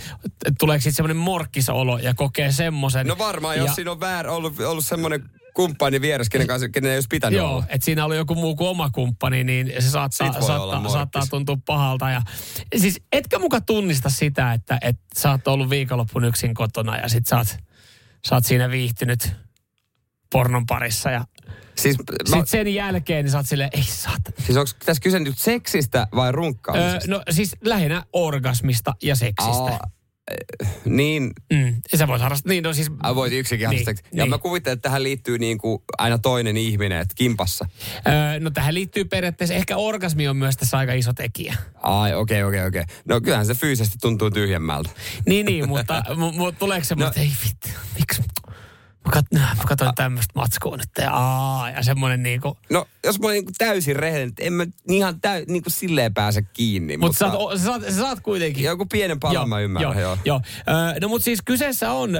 et 0.45 0.53
tuleeko 0.59 0.81
siitä 0.81 0.95
semmoinen 0.95 1.17
morkkisolo 1.17 1.97
ja 1.97 2.13
kokee 2.13 2.51
semmoisen. 2.51 3.07
No 3.07 3.17
varmaan, 3.17 3.57
jos 3.57 3.67
ja, 3.67 3.73
siinä 3.73 3.91
on 3.91 3.99
väär, 3.99 4.27
ollut, 4.27 4.59
ollut 4.59 4.85
semmoinen 4.85 5.23
kumppani 5.53 6.01
vieressä, 6.01 6.31
kenen 6.31 6.47
kanssa, 6.47 6.69
kenen 6.69 6.91
ei 6.91 6.97
olisi 6.97 7.07
pitänyt 7.07 7.37
Joo, 7.37 7.51
olla. 7.51 7.65
että 7.69 7.85
siinä 7.85 8.05
oli 8.05 8.17
joku 8.17 8.35
muu 8.35 8.55
kuin 8.55 8.67
oma 8.67 8.89
kumppani, 8.89 9.43
niin 9.43 9.73
se 9.79 9.89
saattaa, 9.89 10.41
saattaa, 10.41 10.89
saattaa 10.89 11.23
tuntua 11.29 11.57
pahalta. 11.65 12.09
Ja, 12.09 12.21
siis 12.77 13.01
etkö 13.11 13.39
muka 13.39 13.61
tunnista 13.61 14.09
sitä, 14.09 14.53
että 14.53 14.77
et 14.81 14.97
sä 15.17 15.31
oot 15.31 15.47
ollut 15.47 15.69
viikonloppun 15.69 16.25
yksin 16.25 16.53
kotona 16.53 16.97
ja 16.97 17.09
sit 17.09 17.27
sä 17.27 17.37
oot, 17.37 17.57
sä 18.29 18.35
oot 18.35 18.45
siinä 18.45 18.69
viihtynyt 18.69 19.44
pornon 20.31 20.65
parissa 20.65 21.11
ja 21.11 21.25
Siis, 21.75 21.97
mä, 21.97 22.03
Sitten 22.25 22.47
sen 22.47 22.73
jälkeen 22.73 23.25
niin 23.25 23.31
sä 23.31 23.37
oot 23.37 23.47
silleen, 23.47 23.69
ei 23.73 23.83
saatana. 23.83 24.37
siis 24.45 24.57
onko 24.57 24.71
tässä 24.85 25.01
kyse 25.01 25.19
nyt 25.19 25.37
seksistä 25.37 26.07
vai 26.15 26.27
Öö, 26.27 26.31
runkkaamisesta? 26.31 27.11
no 27.11 27.21
siis 27.29 27.55
lähinnä 27.63 28.03
orgasmista 28.13 28.93
ja 29.03 29.15
seksistä. 29.15 29.51
Aa, 29.51 29.79
eh, 30.61 30.67
niin, 30.85 31.31
Mm. 31.53 31.75
Ja 31.91 31.97
sä 31.97 32.07
voit 32.07 32.21
harrastaa, 32.21 32.49
niin 32.49 32.63
no 32.63 32.73
siis... 32.73 32.91
Äh, 33.05 33.15
voit 33.15 33.33
yksikin 33.33 33.69
Niin, 33.69 33.85
niin, 33.85 33.97
Ja 34.11 34.23
niin. 34.23 34.29
mä 34.29 34.37
kuvittelen, 34.37 34.73
että 34.73 34.81
tähän 34.89 35.03
liittyy 35.03 35.37
niin 35.37 35.57
kuin 35.57 35.79
aina 35.97 36.17
toinen 36.17 36.57
ihminen, 36.57 37.01
että 37.01 37.15
kimpassa. 37.15 37.65
Öö, 38.07 38.39
no 38.39 38.49
tähän 38.51 38.73
liittyy 38.73 39.05
periaatteessa, 39.05 39.53
ehkä 39.53 39.77
orgasmi 39.77 40.27
on 40.27 40.37
myös 40.37 40.57
tässä 40.57 40.77
aika 40.77 40.93
iso 40.93 41.13
tekijä. 41.13 41.55
Ai, 41.75 42.13
okei, 42.13 42.43
okay, 42.43 42.47
okei, 42.49 42.59
okay, 42.59 42.67
okei. 42.67 42.81
Okay. 42.81 42.95
No 43.05 43.21
kyllähän 43.21 43.45
se 43.45 43.53
fyysisesti 43.53 43.97
tuntuu 44.01 44.31
tyhjemmältä. 44.31 44.89
Niin, 45.25 45.45
niin, 45.45 45.69
mutta 45.69 46.03
mu, 46.15 46.31
mu, 46.31 46.51
tuleeko 46.51 46.83
semmoinen, 46.85 47.13
no. 47.17 47.23
ei 47.23 47.31
vittu, 47.45 47.69
miksi? 47.99 48.23
Mä, 49.05 49.11
kat, 49.11 49.25
mä 49.31 49.63
katsoin 49.67 49.95
tämmöistä 49.95 50.31
matskua 50.35 50.77
nyt 50.77 50.89
ja 50.97 51.11
aa, 51.13 51.69
ja 51.69 51.83
semmoinen 51.83 52.23
niinku. 52.23 52.57
No, 52.69 52.87
jos 53.03 53.19
mä 53.19 53.27
olen 53.27 53.45
niin 53.45 53.55
täysin 53.57 53.95
rehellinen, 53.95 54.33
en 54.39 54.53
mä 54.53 54.65
ihan 54.89 55.21
täy, 55.21 55.45
niin 55.47 55.63
kuin 55.63 55.73
silleen 55.73 56.13
pääse 56.13 56.41
kiinni. 56.41 56.97
Mutta 56.97 57.17
sä, 57.17 57.31
saat, 57.31 57.57
sä, 57.59 57.65
saat, 57.65 57.83
sä 57.83 57.91
saat 57.91 58.19
kuitenkin. 58.19 58.63
Joku 58.63 58.85
pienen 58.85 59.19
palan 59.19 59.49
mä 59.49 59.59
ymmärrän, 59.59 59.93
joo. 59.93 60.01
joo. 60.01 60.17
joo. 60.25 60.41
Ö, 60.95 60.99
no 61.01 61.07
mutta 61.07 61.25
siis 61.25 61.39
kyseessä 61.45 61.91
on, 61.91 62.15
ö, 62.15 62.19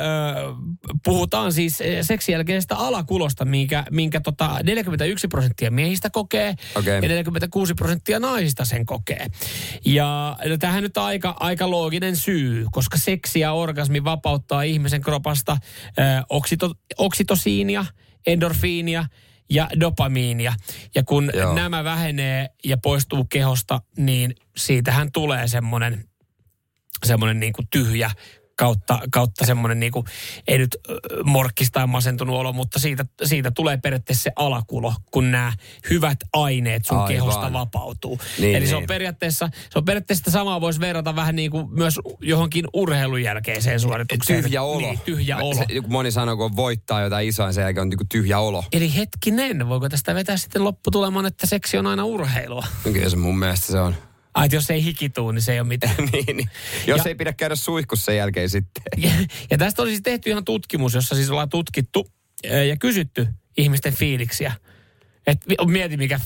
puhutaan 1.03 1.53
siis 1.53 1.81
eh, 1.81 1.97
seksin 2.01 2.33
jälkeisestä 2.33 2.75
alakulosta, 2.75 3.45
minkä, 3.45 3.83
minkä 3.91 4.19
tota 4.19 4.59
41 4.63 5.27
prosenttia 5.27 5.71
miehistä 5.71 6.09
kokee 6.09 6.55
Okei. 6.75 6.95
ja 6.95 7.01
46 7.01 7.73
prosenttia 7.73 8.19
naisista 8.19 8.65
sen 8.65 8.85
kokee. 8.85 9.27
Ja 9.85 10.37
no, 10.45 10.57
tähän 10.57 10.83
nyt 10.83 10.97
on 10.97 11.03
aika, 11.03 11.35
aika 11.39 11.69
looginen 11.69 12.15
syy, 12.15 12.65
koska 12.71 12.97
seksi 12.97 13.39
ja 13.39 13.53
orgasmi 13.53 14.03
vapauttaa 14.03 14.61
ihmisen 14.61 15.01
kropasta 15.01 15.57
ö, 15.87 16.01
oksito, 16.29 16.74
oksitosiinia, 16.97 17.85
endorfiinia 18.27 19.05
ja 19.49 19.69
dopamiinia. 19.79 20.53
Ja 20.95 21.03
kun 21.03 21.31
Joo. 21.33 21.55
nämä 21.55 21.83
vähenee 21.83 22.49
ja 22.63 22.77
poistuu 22.77 23.25
kehosta, 23.25 23.81
niin 23.97 24.35
siitähän 24.57 25.11
tulee 25.11 25.47
semmoinen 25.47 26.09
semmoinen 27.05 27.39
niin 27.39 27.53
kuin 27.53 27.67
tyhjä 27.71 28.11
kautta, 28.55 28.99
kautta 29.11 29.45
semmoinen 29.45 29.79
niin 29.79 29.91
kuin, 29.91 30.05
ei 30.47 30.57
nyt 30.57 30.77
ö, 30.89 30.99
morkkis 31.23 31.71
tai 31.71 31.87
masentunut 31.87 32.35
olo, 32.35 32.53
mutta 32.53 32.79
siitä, 32.79 33.05
siitä 33.23 33.51
tulee 33.51 33.77
periaatteessa 33.77 34.23
se 34.23 34.31
alakulo, 34.35 34.93
kun 35.11 35.31
nämä 35.31 35.53
hyvät 35.89 36.17
aineet 36.33 36.85
sun 36.85 36.97
Aivan. 36.97 37.07
kehosta 37.13 37.53
vapautuu. 37.53 38.19
Niin, 38.39 38.55
Eli 38.55 38.67
se 38.67 38.75
on 38.75 38.81
niin. 38.81 38.87
periaatteessa, 38.87 39.49
se 39.69 39.79
on 39.79 39.85
periaatteessa 39.85 40.19
sitä 40.19 40.31
samaa 40.31 40.61
voisi 40.61 40.79
verrata 40.79 41.15
vähän 41.15 41.35
niin 41.35 41.51
kuin 41.51 41.69
myös 41.69 41.99
johonkin 42.21 42.65
urheilun 42.73 43.23
jälkeiseen 43.23 43.79
suoritukseen. 43.79 44.43
Tyhjä 44.43 44.61
olo. 44.63 44.77
Niin, 44.79 44.99
tyhjä 45.05 45.37
olo. 45.37 45.55
Se, 45.55 45.65
moni 45.87 46.11
sanoo, 46.11 46.37
kun 46.37 46.55
voittaa 46.55 47.01
jotain 47.01 47.27
isoa, 47.27 47.51
sen 47.51 47.61
jälkeen 47.61 47.81
on 47.81 47.89
niinku 47.89 48.05
tyhjä 48.09 48.39
olo. 48.39 48.63
Eli 48.73 48.95
hetkinen, 48.95 49.69
voiko 49.69 49.89
tästä 49.89 50.15
vetää 50.15 50.37
sitten 50.37 50.63
lopputuleman, 50.63 51.25
että 51.25 51.47
seksi 51.47 51.77
on 51.77 51.87
aina 51.87 52.05
urheilua? 52.05 52.63
No 52.85 52.91
Kyllä 52.91 53.09
se 53.09 53.15
mun 53.15 53.39
mielestä 53.39 53.65
se 53.67 53.79
on. 53.79 53.95
Ai, 54.35 54.45
että 54.45 54.55
jos 54.55 54.69
ei 54.69 54.83
hiki 54.83 55.09
tuu, 55.09 55.31
niin 55.31 55.41
se 55.41 55.53
ei 55.53 55.59
ole 55.59 55.67
mitään. 55.67 55.95
niin, 56.11 56.37
niin. 56.37 56.49
Jos 56.87 56.97
Ja- 56.97 57.03
ei 57.09 57.15
pidä 57.15 57.33
käydä 57.33 57.55
suihkussa 57.55 58.05
sen 58.05 58.17
jälkeen 58.17 58.49
sitten. 58.49 58.83
Ja, 58.97 59.11
ja 59.51 59.57
tästä 59.57 59.81
on 59.81 59.87
siis 59.87 60.01
tehty 60.01 60.29
ihan 60.29 60.45
tutkimus, 60.45 60.93
jossa 60.93 61.15
siis 61.15 61.29
ollaan 61.29 61.49
tutkittu 61.49 62.11
ja 62.67 62.77
kysytty 62.77 63.27
ihmisten 63.57 63.93
fiiliksiä. 63.93 64.53
Et 65.27 65.37
mi- 65.47 65.71
mieti 65.71 65.97
mikä... 65.97 66.19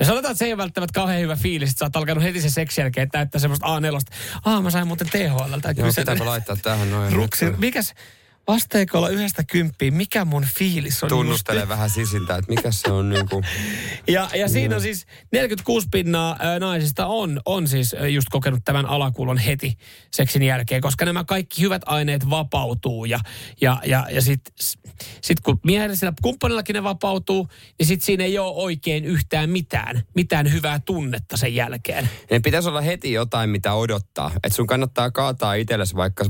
No 0.00 0.06
sanotaan, 0.06 0.32
että 0.32 0.38
se 0.38 0.44
ei 0.44 0.52
ole 0.52 0.58
välttämättä 0.58 0.92
kauhean 0.94 1.20
hyvä 1.20 1.36
fiilis, 1.36 1.70
että 1.70 1.78
sä 1.78 1.84
oot 1.84 1.96
alkanut 1.96 2.24
heti 2.24 2.40
sen 2.40 2.50
seksi 2.50 2.80
jälkeen 2.80 3.10
täyttää 3.10 3.38
semmoista 3.40 3.66
A4. 3.66 4.14
Aa, 4.44 4.62
mä 4.62 4.70
sain 4.70 4.86
muuten 4.86 5.08
THLltä. 5.10 5.74
Joo, 5.76 5.88
pitääpä 5.96 6.24
laittaa 6.26 6.56
tähän 6.56 6.90
noin. 6.90 7.12
Ruksi, 7.12 7.44
mikäs 7.58 7.94
asteikolla 8.46 9.08
yhdestä 9.08 9.44
kymppiin, 9.44 9.94
mikä 9.94 10.24
mun 10.24 10.46
fiilis 10.56 11.02
on 11.02 11.08
Tunnustelee 11.08 11.62
just 11.62 11.68
vähän 11.68 11.90
sisintä, 11.90 12.36
että 12.36 12.50
mikä 12.50 12.70
se 12.70 12.92
on 12.92 13.10
niinku... 13.10 13.42
Ja, 14.08 14.28
ja 14.34 14.48
siinä 14.48 14.74
on 14.76 14.82
siis 14.82 15.06
46 15.32 15.88
pinnaa 15.90 16.38
naisista 16.60 17.06
on, 17.06 17.40
on 17.46 17.68
siis 17.68 17.96
just 18.10 18.28
kokenut 18.30 18.60
tämän 18.64 18.86
alakulon 18.86 19.38
heti 19.38 19.78
seksin 20.12 20.42
jälkeen, 20.42 20.80
koska 20.80 21.04
nämä 21.04 21.24
kaikki 21.24 21.62
hyvät 21.62 21.82
aineet 21.86 22.30
vapautuu 22.30 23.04
ja, 23.04 23.20
ja, 23.60 23.80
ja, 23.86 24.06
ja 24.10 24.22
sitten 24.22 24.54
sit 25.20 25.40
kun 25.40 25.60
miehellä 25.64 25.96
sillä 25.96 26.12
kumppanillakin 26.22 26.74
ne 26.74 26.82
vapautuu, 26.82 27.48
niin 27.78 27.86
sitten 27.86 28.06
siinä 28.06 28.24
ei 28.24 28.38
ole 28.38 28.54
oikein 28.54 29.04
yhtään 29.04 29.50
mitään, 29.50 30.02
mitään 30.14 30.52
hyvää 30.52 30.80
tunnetta 30.84 31.36
sen 31.36 31.54
jälkeen. 31.54 32.08
Ne 32.30 32.40
pitäisi 32.40 32.68
olla 32.68 32.80
heti 32.80 33.12
jotain, 33.12 33.50
mitä 33.50 33.74
odottaa. 33.74 34.30
Että 34.34 34.56
sun 34.56 34.66
kannattaa 34.66 35.10
kaataa 35.10 35.54
itsellesi 35.54 35.96
vaikka 35.96 36.24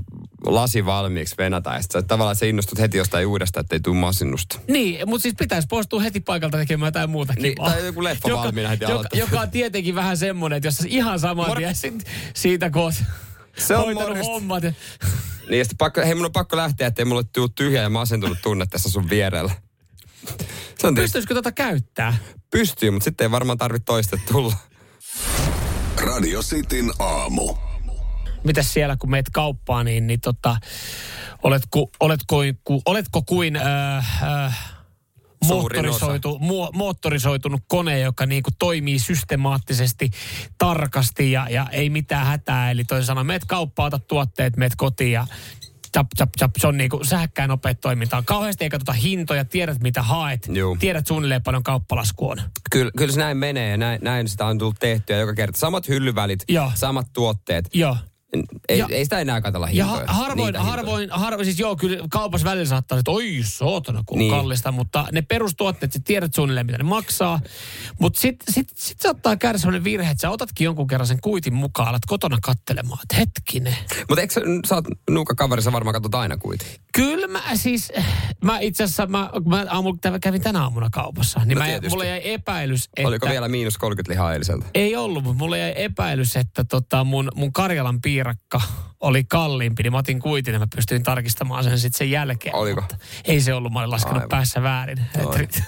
lasi 0.47 0.87
valmiiksi 0.87 1.35
venata. 1.38 1.75
Ja 1.75 1.83
sä 2.04 2.08
tavallaan 2.08 2.37
sä 2.37 2.46
innostut 2.46 2.78
heti 2.78 2.96
jostain 2.99 3.26
uudesta, 3.26 3.61
ettei 3.61 3.80
tule 3.80 3.96
masennusta. 3.96 4.61
Niin, 4.68 5.08
mutta 5.08 5.23
siis 5.23 5.34
pitäisi 5.38 5.66
poistua 5.70 6.00
heti 6.00 6.20
paikalta 6.20 6.56
tekemään 6.58 6.87
jotain 6.88 7.11
muuta 7.11 7.34
Niin, 7.38 7.54
tai 7.54 7.87
joku 7.87 8.04
leffa 8.04 8.28
joka, 8.28 8.42
valmiina 8.42 8.68
heti 8.68 8.84
joka, 8.84 8.92
aloittaa. 8.94 9.18
joka 9.20 9.40
on 9.40 9.50
tietenkin 9.50 9.94
vähän 9.94 10.16
semmoinen, 10.16 10.56
että 10.56 10.66
jos 10.66 10.76
sä 10.76 10.84
ihan 10.88 11.20
saman 11.20 11.46
Mor- 11.50 11.56
tien 11.56 11.75
sit, 11.76 12.04
siitä, 12.34 12.70
kun 12.70 12.82
oot 12.82 12.94
Se 13.58 13.76
on 13.76 13.94
hommat. 14.25 14.62
ja- 14.62 14.73
Niin 15.49 15.58
ja 15.58 15.64
sit 15.64 15.78
pakko, 15.78 16.00
hei 16.00 16.14
mun 16.14 16.25
on 16.25 16.32
pakko 16.32 16.56
lähteä, 16.56 16.87
ettei 16.87 17.04
mulle 17.04 17.25
tule 17.32 17.49
tyhjä 17.54 17.82
ja 17.82 17.88
masentunut 17.88 18.38
tunne 18.42 18.66
tässä 18.66 18.90
sun 18.90 19.11
vierellä. 19.11 19.52
Se 20.78 20.87
on 20.87 20.94
Pystyisikö 20.94 21.34
tota 21.34 21.52
käyttää? 21.52 22.16
pystyy, 22.50 22.90
mutta 22.90 23.04
sitten 23.04 23.25
ei 23.25 23.30
varmaan 23.30 23.58
tarvitse 23.58 23.84
toista 23.84 24.18
tulla. 24.32 24.56
Radio 25.96 26.42
Cityn 26.42 26.92
aamu. 26.99 27.54
Mitäs 28.44 28.73
siellä, 28.75 28.96
kun 28.96 29.11
meet 29.11 29.26
kauppaan, 29.32 29.87
niin, 29.87 30.06
niin 30.06 30.20
tota, 30.20 30.56
oletko, 31.44 31.90
oletko, 32.00 32.36
ku, 32.64 32.82
oletko 32.86 33.22
kuin 33.22 33.56
äh, 33.56 34.22
äh, 34.44 34.74
moottorisoitu, 35.48 36.38
mu, 36.38 36.68
moottorisoitunut 36.72 37.60
kone, 37.68 38.00
joka 38.00 38.26
niinku 38.26 38.50
toimii 38.58 38.98
systemaattisesti, 38.98 40.10
tarkasti 40.58 41.32
ja, 41.32 41.46
ja 41.50 41.66
ei 41.72 41.90
mitään 41.90 42.26
hätää. 42.26 42.70
Eli 42.70 42.84
toisin 42.84 43.06
sanoen, 43.06 43.26
meet 43.26 43.44
kauppaan, 43.44 43.86
otat 43.86 44.06
tuotteet, 44.06 44.56
meet 44.56 44.72
kotiin 44.76 45.12
ja 45.12 45.26
chap, 45.94 46.06
chap, 46.16 46.30
chap, 46.38 46.50
se 46.58 46.66
on 46.66 46.76
niinku 46.76 47.04
sähkkää 47.04 47.46
nopeat 47.46 47.80
toimintaa. 47.80 48.22
Kauheasti 48.22 48.64
ei 48.64 48.70
katsota 48.70 48.92
hintoja, 48.92 49.44
tiedät 49.44 49.80
mitä 49.80 50.02
haet, 50.02 50.48
Juu. 50.54 50.76
tiedät 50.76 51.06
suunnilleen 51.06 51.42
paljon 51.42 51.62
kauppalasku 51.62 52.28
on. 52.28 52.40
Kyllä, 52.70 52.90
kyllä 52.96 53.12
se 53.12 53.20
näin 53.20 53.36
menee 53.36 53.70
ja 53.70 53.76
näin, 53.76 53.98
näin 54.02 54.28
sitä 54.28 54.46
on 54.46 54.58
tullut 54.58 54.76
tehtyä 54.80 55.16
joka 55.16 55.34
kerta. 55.34 55.58
Samat 55.58 55.88
hyllyvälit, 55.88 56.44
Joo. 56.48 56.72
samat 56.74 57.06
tuotteet. 57.12 57.68
Joo. 57.74 57.96
Ei, 58.68 58.78
Ja- 58.78 58.86
ei 58.90 59.04
sitä 59.04 59.18
enää 59.18 59.40
katsella 59.40 59.68
Ja 59.72 59.84
hintoja. 59.86 60.06
ha- 60.06 60.12
harvoin, 60.12 60.46
niitä 60.46 60.58
hintoja. 60.58 60.76
harvoin, 60.76 61.10
harvoin, 61.10 61.44
siis 61.44 61.58
joo, 61.58 61.76
kyllä 61.76 61.98
kaupassa 62.10 62.44
välillä 62.44 62.66
saattaa, 62.66 62.98
että 62.98 63.10
oi 63.10 63.40
sootana, 63.44 64.02
kun 64.06 64.18
Niin. 64.18 64.30
kallista, 64.30 64.72
mutta 64.72 65.06
ne 65.12 65.22
perustuotteet, 65.22 65.92
sä 65.92 66.00
tiedät 66.04 66.34
suunnilleen, 66.34 66.66
mitä 66.66 66.78
ne 66.78 66.84
maksaa. 66.84 67.40
Mutta 67.98 68.20
sitten 68.20 68.54
sit, 68.54 68.68
sit 68.74 69.00
saattaa 69.00 69.36
käydä 69.36 69.58
sellainen 69.58 69.84
virhe, 69.84 70.10
että 70.10 70.20
sä 70.20 70.30
otatkin 70.30 70.64
jonkun 70.64 70.86
kerran 70.86 71.06
sen 71.06 71.20
kuitin 71.20 71.54
mukaan, 71.54 71.88
alat 71.88 72.02
kotona 72.06 72.38
kattelemaan, 72.42 72.98
että 73.02 73.16
hetkinen. 73.16 73.76
Mutta 74.08 74.20
eikö 74.20 74.34
sä, 74.34 74.40
sä 74.68 74.74
oot 74.74 74.84
nuuka 75.10 75.34
kaveri, 75.34 75.62
sä 75.62 75.72
varmaan 75.72 75.94
katsot 75.94 76.14
aina 76.14 76.36
kuitenkin. 76.36 76.83
Kyllä 76.94 77.26
mä 77.28 77.42
siis, 77.54 77.92
mä 78.44 78.58
itse 78.58 78.84
asiassa, 78.84 79.06
mä, 79.06 79.30
mä 79.46 79.66
aamulla 79.70 80.18
kävin 80.20 80.42
tänä 80.42 80.62
aamuna 80.62 80.88
kaupassa, 80.92 81.40
niin 81.44 81.54
No 81.58 81.58
mä, 81.60 81.66
tietysti. 81.66 81.88
mulle 81.90 82.06
jäi 82.08 82.20
epäilys, 82.24 82.84
että... 82.96 83.08
Oliko 83.08 83.28
vielä 83.28 83.48
miinus 83.48 83.78
30 83.78 84.12
lihaa 84.12 84.32
eiliseltä? 84.32 84.66
Ei 84.74 84.96
ollut, 84.96 85.24
mutta 85.24 85.38
mulle 85.38 85.58
jäi 85.58 85.72
epäilys, 85.76 86.36
että 86.36 86.64
tota 86.64 87.04
mun, 87.04 87.28
mun 87.34 87.52
Karjalan 87.52 88.00
piirakka 88.00 88.60
oli 89.00 89.24
kalliimpi, 89.24 89.82
niin 89.82 89.92
mä 89.92 89.98
otin 89.98 90.20
kuitin 90.20 90.52
ja 90.54 90.58
mä 90.58 90.66
pystyin 90.76 91.02
tarkistamaan 91.02 91.64
sen 91.64 91.78
sitten 91.78 91.98
sen 91.98 92.10
jälkeen. 92.10 92.54
Oliko? 92.54 92.80
Mutta 92.80 92.96
ei 93.24 93.40
se 93.40 93.54
ollut, 93.54 93.72
mä 93.72 93.78
olin 93.80 93.90
laskenut 93.90 94.16
Aivan. 94.16 94.28
päässä 94.28 94.62
väärin. 94.62 94.98
Et- 95.42 95.62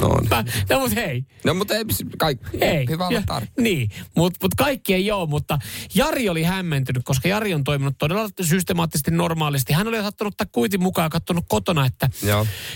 No. 0.00 0.08
Mä- 0.30 0.44
no 0.70 0.78
mutta 0.80 0.94
hei, 1.00 1.24
no 1.44 1.54
mutta 1.54 1.74
ei, 1.74 1.84
kaikki, 2.18 2.56
ei. 2.60 2.86
hyvä 2.88 3.06
olla 3.06 3.18
Ja- 3.18 3.22
tarkka. 3.26 3.62
Niin, 3.62 3.88
mutta 4.16 4.38
mut 4.42 4.54
kaikki 4.54 4.94
ei 4.94 5.10
ole, 5.10 5.28
mutta 5.28 5.58
Jari 5.94 6.28
oli 6.28 6.42
hämmentynyt, 6.42 7.02
koska 7.04 7.28
Jari 7.28 7.54
on 7.54 7.64
toiminut 7.64 7.94
todella 7.98 8.28
systemaattisesti 8.42 9.10
normaalisti. 9.10 9.72
Hän 9.72 9.88
oli 9.88 10.00
saattanut 10.00 10.34
ottaa 10.34 10.46
kuitin 10.52 10.82
mukaan 10.82 11.06
ja 11.06 11.10
katsonut 11.10 11.44
kotona, 11.48 11.86
että, 11.86 12.08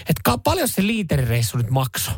että 0.00 0.20
ka- 0.24 0.38
paljon 0.38 0.68
se 0.68 0.86
liiterireissu 0.86 1.56
nyt 1.58 1.70
maksoi. 1.70 2.14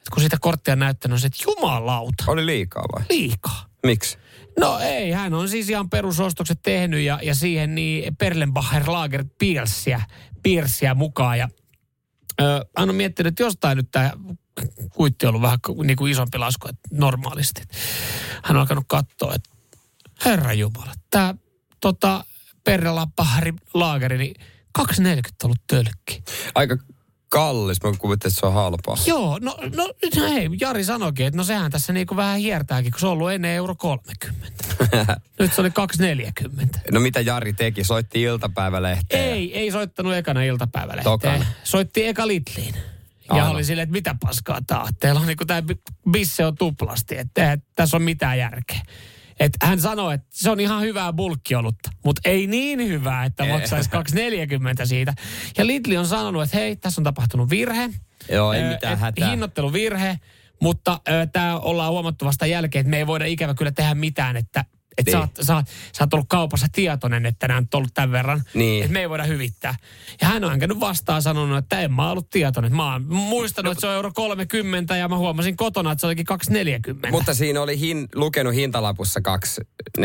Et 0.00 0.08
kun 0.14 0.22
sitä 0.22 0.36
korttia 0.40 0.76
näyttänyt, 0.76 1.12
on 1.14 1.20
se, 1.20 1.26
että 1.26 1.44
jumalauta, 1.46 2.24
Oli 2.26 2.46
liikaa 2.46 2.84
vai? 2.92 3.04
liikaa. 3.10 3.66
Miksi? 3.86 4.18
No 4.58 4.78
ei, 4.78 5.10
hän 5.10 5.34
on 5.34 5.48
siis 5.48 5.68
ihan 5.70 5.90
perusostokset 5.90 6.58
tehnyt 6.62 7.00
ja, 7.00 7.18
ja 7.22 7.34
siihen 7.34 7.74
niin 7.74 8.16
Perlenbacher 8.16 8.82
Lager 8.86 9.24
Piersiä, 9.38 10.00
Piersiä 10.42 10.94
mukaan. 10.94 11.38
Ja, 11.38 11.48
ö, 12.40 12.66
hän 12.78 12.88
on 12.88 12.94
miettinyt, 12.94 13.30
että 13.32 13.42
jostain 13.42 13.76
nyt 13.76 13.88
tämä 13.90 14.10
kuitti 14.90 15.26
on 15.26 15.28
ollut 15.28 15.42
vähän 15.42 15.58
niin 15.84 15.96
kuin 15.96 16.12
isompi 16.12 16.38
lasku 16.38 16.68
että 16.68 16.88
normaalisti. 16.92 17.62
Hän 18.44 18.56
on 18.56 18.60
alkanut 18.60 18.84
katsoa, 18.88 19.34
että 19.34 19.50
herra 20.24 20.52
Jumala, 20.52 20.92
tämä 21.10 21.34
tota, 21.80 22.24
Perlenbacher 22.64 23.52
Lageri, 23.74 24.18
niin 24.18 24.34
240 24.72 25.46
ollut 25.46 25.58
tölkki. 25.66 26.22
Aika 26.54 26.76
kallis, 27.32 27.82
mä 27.82 27.92
kuvittelin, 27.98 28.32
että 28.32 28.40
se 28.40 28.46
on 28.46 28.52
halpaa. 28.52 28.96
Joo, 29.06 29.38
no, 29.40 29.56
no, 29.76 29.92
no 30.16 30.28
hei, 30.28 30.48
Jari 30.60 30.84
sanoikin, 30.84 31.26
että 31.26 31.36
no 31.36 31.44
sehän 31.44 31.70
tässä 31.70 31.92
niinku 31.92 32.16
vähän 32.16 32.38
hiertääkin, 32.38 32.92
kun 32.92 33.00
se 33.00 33.06
on 33.06 33.12
ollut 33.12 33.30
ennen 33.30 33.50
euro 33.50 33.74
30. 33.74 34.64
Nyt 35.38 35.52
se 35.52 35.60
oli 35.60 35.70
240. 35.70 36.80
No 36.92 37.00
mitä 37.00 37.20
Jari 37.20 37.52
teki? 37.52 37.84
Soitti 37.84 38.22
iltapäivälehteen. 38.22 39.24
Ei, 39.24 39.58
ei 39.58 39.70
soittanut 39.70 40.14
ekana 40.14 40.42
iltapäivälehteen. 40.42 41.04
Tokana. 41.04 41.46
Soitti 41.64 42.06
eka 42.06 42.26
Lidliin. 42.26 42.74
Ja 43.28 43.34
Aivan. 43.34 43.50
oli 43.50 43.64
silleen, 43.64 43.82
että 43.82 43.92
mitä 43.92 44.14
paskaa 44.20 44.60
tää 44.66 44.82
on. 44.82 44.88
Teillä 45.00 45.20
on 45.20 45.26
niinku 45.26 45.44
tää 45.44 45.62
bisse 46.10 46.46
on 46.46 46.56
tuplasti, 46.56 47.18
että 47.18 47.42
eihän 47.42 47.62
tässä 47.76 47.96
on 47.96 48.02
mitään 48.02 48.38
järkeä. 48.38 48.80
Et 49.40 49.52
hän 49.62 49.80
sanoi, 49.80 50.14
että 50.14 50.26
se 50.30 50.50
on 50.50 50.60
ihan 50.60 50.82
hyvää 50.82 51.12
bulkkiolutta, 51.12 51.90
mutta 52.04 52.20
ei 52.24 52.46
niin 52.46 52.78
hyvää, 52.88 53.24
että 53.24 53.44
maksaisi 53.44 53.90
2,40 53.90 54.86
siitä. 54.86 55.14
Ja 55.58 55.66
Lidli 55.66 55.96
on 55.96 56.06
sanonut, 56.06 56.42
että 56.42 56.56
hei, 56.56 56.76
tässä 56.76 57.00
on 57.00 57.04
tapahtunut 57.04 57.50
virhe. 57.50 57.90
Joo, 58.30 58.52
ei 58.52 58.62
Ö, 58.62 58.68
mitään 58.68 58.92
et 58.94 59.00
hätää. 59.00 59.30
Hinnoitteluvirhe, 59.30 60.18
mutta 60.60 61.00
tämä 61.32 61.58
ollaan 61.58 61.92
huomattu 61.92 62.24
vasta 62.24 62.46
jälkeen, 62.46 62.80
että 62.80 62.90
me 62.90 62.96
ei 62.96 63.06
voida 63.06 63.24
ikävä 63.24 63.54
kyllä 63.54 63.72
tehdä 63.72 63.94
mitään, 63.94 64.36
että 64.36 64.64
et 64.98 65.06
Niin. 65.06 65.12
sä, 65.12 65.20
oot, 65.20 65.30
sä, 65.42 65.54
oot, 65.56 65.66
sä 65.92 66.04
oot 66.04 66.14
ollut 66.14 66.28
kaupassa 66.28 66.66
tietoinen, 66.72 67.26
että 67.26 67.48
nämä 67.48 67.58
on 67.58 67.66
ollut 67.74 67.94
tämän 67.94 68.12
verran. 68.12 68.42
Niin. 68.54 68.82
Että 68.82 68.92
me 68.92 69.00
ei 69.00 69.08
voida 69.08 69.24
hyvittää. 69.24 69.74
Ja 70.20 70.28
hän 70.28 70.44
on 70.44 70.58
käynyt 70.58 70.80
vastaan 70.80 71.22
sanonut, 71.22 71.58
että 71.58 71.80
en 71.80 71.92
mä 71.92 72.10
ollut 72.10 72.30
tietoinen. 72.30 72.76
Mä 72.76 72.92
oon 72.92 73.04
muistanut, 73.08 73.72
että 73.72 73.80
se 73.80 73.86
on 73.86 73.94
euro 73.94 74.10
30 74.14 74.96
ja 74.96 75.08
mä 75.08 75.16
huomasin 75.16 75.56
kotona, 75.56 75.92
että 75.92 76.00
se 76.00 76.06
olikin 76.06 76.26
2,40. 77.06 77.10
Mutta 77.10 77.34
siinä 77.34 77.60
oli 77.62 77.78
hin, 77.80 78.08
lukenut 78.14 78.54
hintalapussa 78.54 79.20
2,40. 80.00 80.04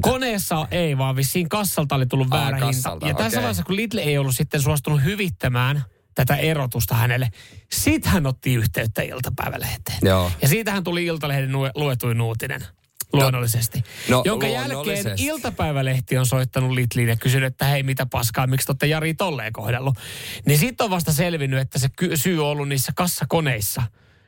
Koneessa 0.00 0.68
ei, 0.70 0.98
vaan 0.98 1.16
vissiin 1.16 1.48
kassalta 1.48 1.94
oli 1.94 2.06
tullut 2.06 2.28
Aa, 2.34 2.40
väärä 2.40 2.58
kassalta, 2.58 3.06
hinta. 3.06 3.20
Ja 3.20 3.24
tässä 3.24 3.38
okei. 3.38 3.42
vaiheessa, 3.42 3.62
kun 3.64 3.76
Lidl 3.76 3.98
ei 3.98 4.18
ollut 4.18 4.36
sitten 4.36 4.60
suostunut 4.62 5.04
hyvittämään 5.04 5.84
tätä 6.14 6.36
erotusta 6.36 6.94
hänelle, 6.94 7.28
sit 7.72 8.06
hän 8.06 8.26
otti 8.26 8.54
yhteyttä 8.54 9.02
iltapäivälehteen. 9.02 9.98
Joo. 10.02 10.32
Ja 10.42 10.48
siitähän 10.48 10.84
tuli 10.84 11.04
Iltalehden 11.04 11.52
luetuin 11.74 12.20
uutinen. 12.20 12.64
Luonnollisesti. 13.12 13.82
no, 14.08 14.22
jonka 14.24 14.46
luonnollisesti. 14.46 15.08
jälkeen 15.08 15.26
iltapäivälehti 15.26 16.18
on 16.18 16.26
soittanut 16.26 16.70
Litliin 16.70 17.08
ja 17.08 17.16
kysynyt, 17.16 17.52
että 17.52 17.64
hei 17.64 17.82
mitä 17.82 18.06
paskaa, 18.06 18.46
miksi 18.46 18.66
te 18.66 18.70
olette 18.70 18.86
Jari 18.86 19.14
tolleen 19.14 19.52
kohdellut. 19.52 19.98
Niin 20.46 20.58
sitten 20.58 20.84
on 20.84 20.90
vasta 20.90 21.12
selvinnyt, 21.12 21.60
että 21.60 21.78
se 21.78 21.88
syy 22.14 22.44
on 22.44 22.50
ollut 22.50 22.68
niissä 22.68 22.92
kassakoneissa. 22.96 23.82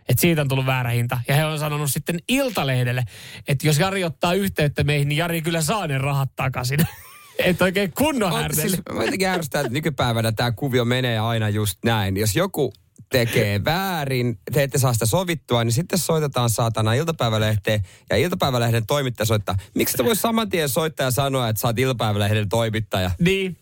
Että 0.08 0.20
siitä 0.20 0.40
on 0.40 0.48
tullut 0.48 0.66
väärä 0.66 0.90
hinta. 0.90 1.20
Ja 1.28 1.34
he 1.34 1.44
on 1.44 1.58
sanonut 1.58 1.92
sitten 1.92 2.18
Iltalehdelle, 2.28 3.04
että 3.48 3.66
jos 3.66 3.78
Jari 3.78 4.04
ottaa 4.04 4.34
yhteyttä 4.34 4.84
meihin, 4.84 5.08
niin 5.08 5.16
Jari 5.16 5.42
kyllä 5.42 5.62
saa 5.62 5.86
ne 5.86 5.98
rahat 5.98 6.30
takaisin. 6.36 6.80
että 7.38 7.64
oikein 7.64 7.92
kunnon 7.92 8.32
siis, 8.52 8.78
mä 8.92 9.04
jotenkin 9.04 9.28
ärsyttää, 9.28 9.60
että 9.60 9.72
nykypäivänä 9.72 10.32
tämä 10.32 10.52
kuvio 10.52 10.84
menee 10.84 11.18
aina 11.18 11.48
just 11.48 11.78
näin. 11.84 12.16
Jos 12.16 12.36
joku 12.36 12.72
tekee 13.12 13.64
väärin, 13.64 14.38
te 14.52 14.62
ette 14.62 14.78
saa 14.78 14.92
sitä 14.92 15.07
sovittua, 15.07 15.64
niin 15.64 15.73
sitten 15.73 15.99
soitetaan 15.99 16.50
saatana 16.50 16.95
iltapäivälehteen 16.95 17.81
ja 18.11 18.16
iltapäivälehden 18.16 18.87
toimittaja 18.87 19.26
soittaa. 19.26 19.54
Miksi 19.75 19.97
te 19.97 20.04
voi 20.04 20.16
saman 20.16 20.49
tien 20.49 20.69
soittaa 20.69 21.07
ja 21.07 21.11
sanoa, 21.11 21.49
että 21.49 21.61
sä 21.61 21.69
oot 21.69 21.78
iltapäivälehden 21.78 22.49
toimittaja? 22.49 23.11
Niin. 23.21 23.57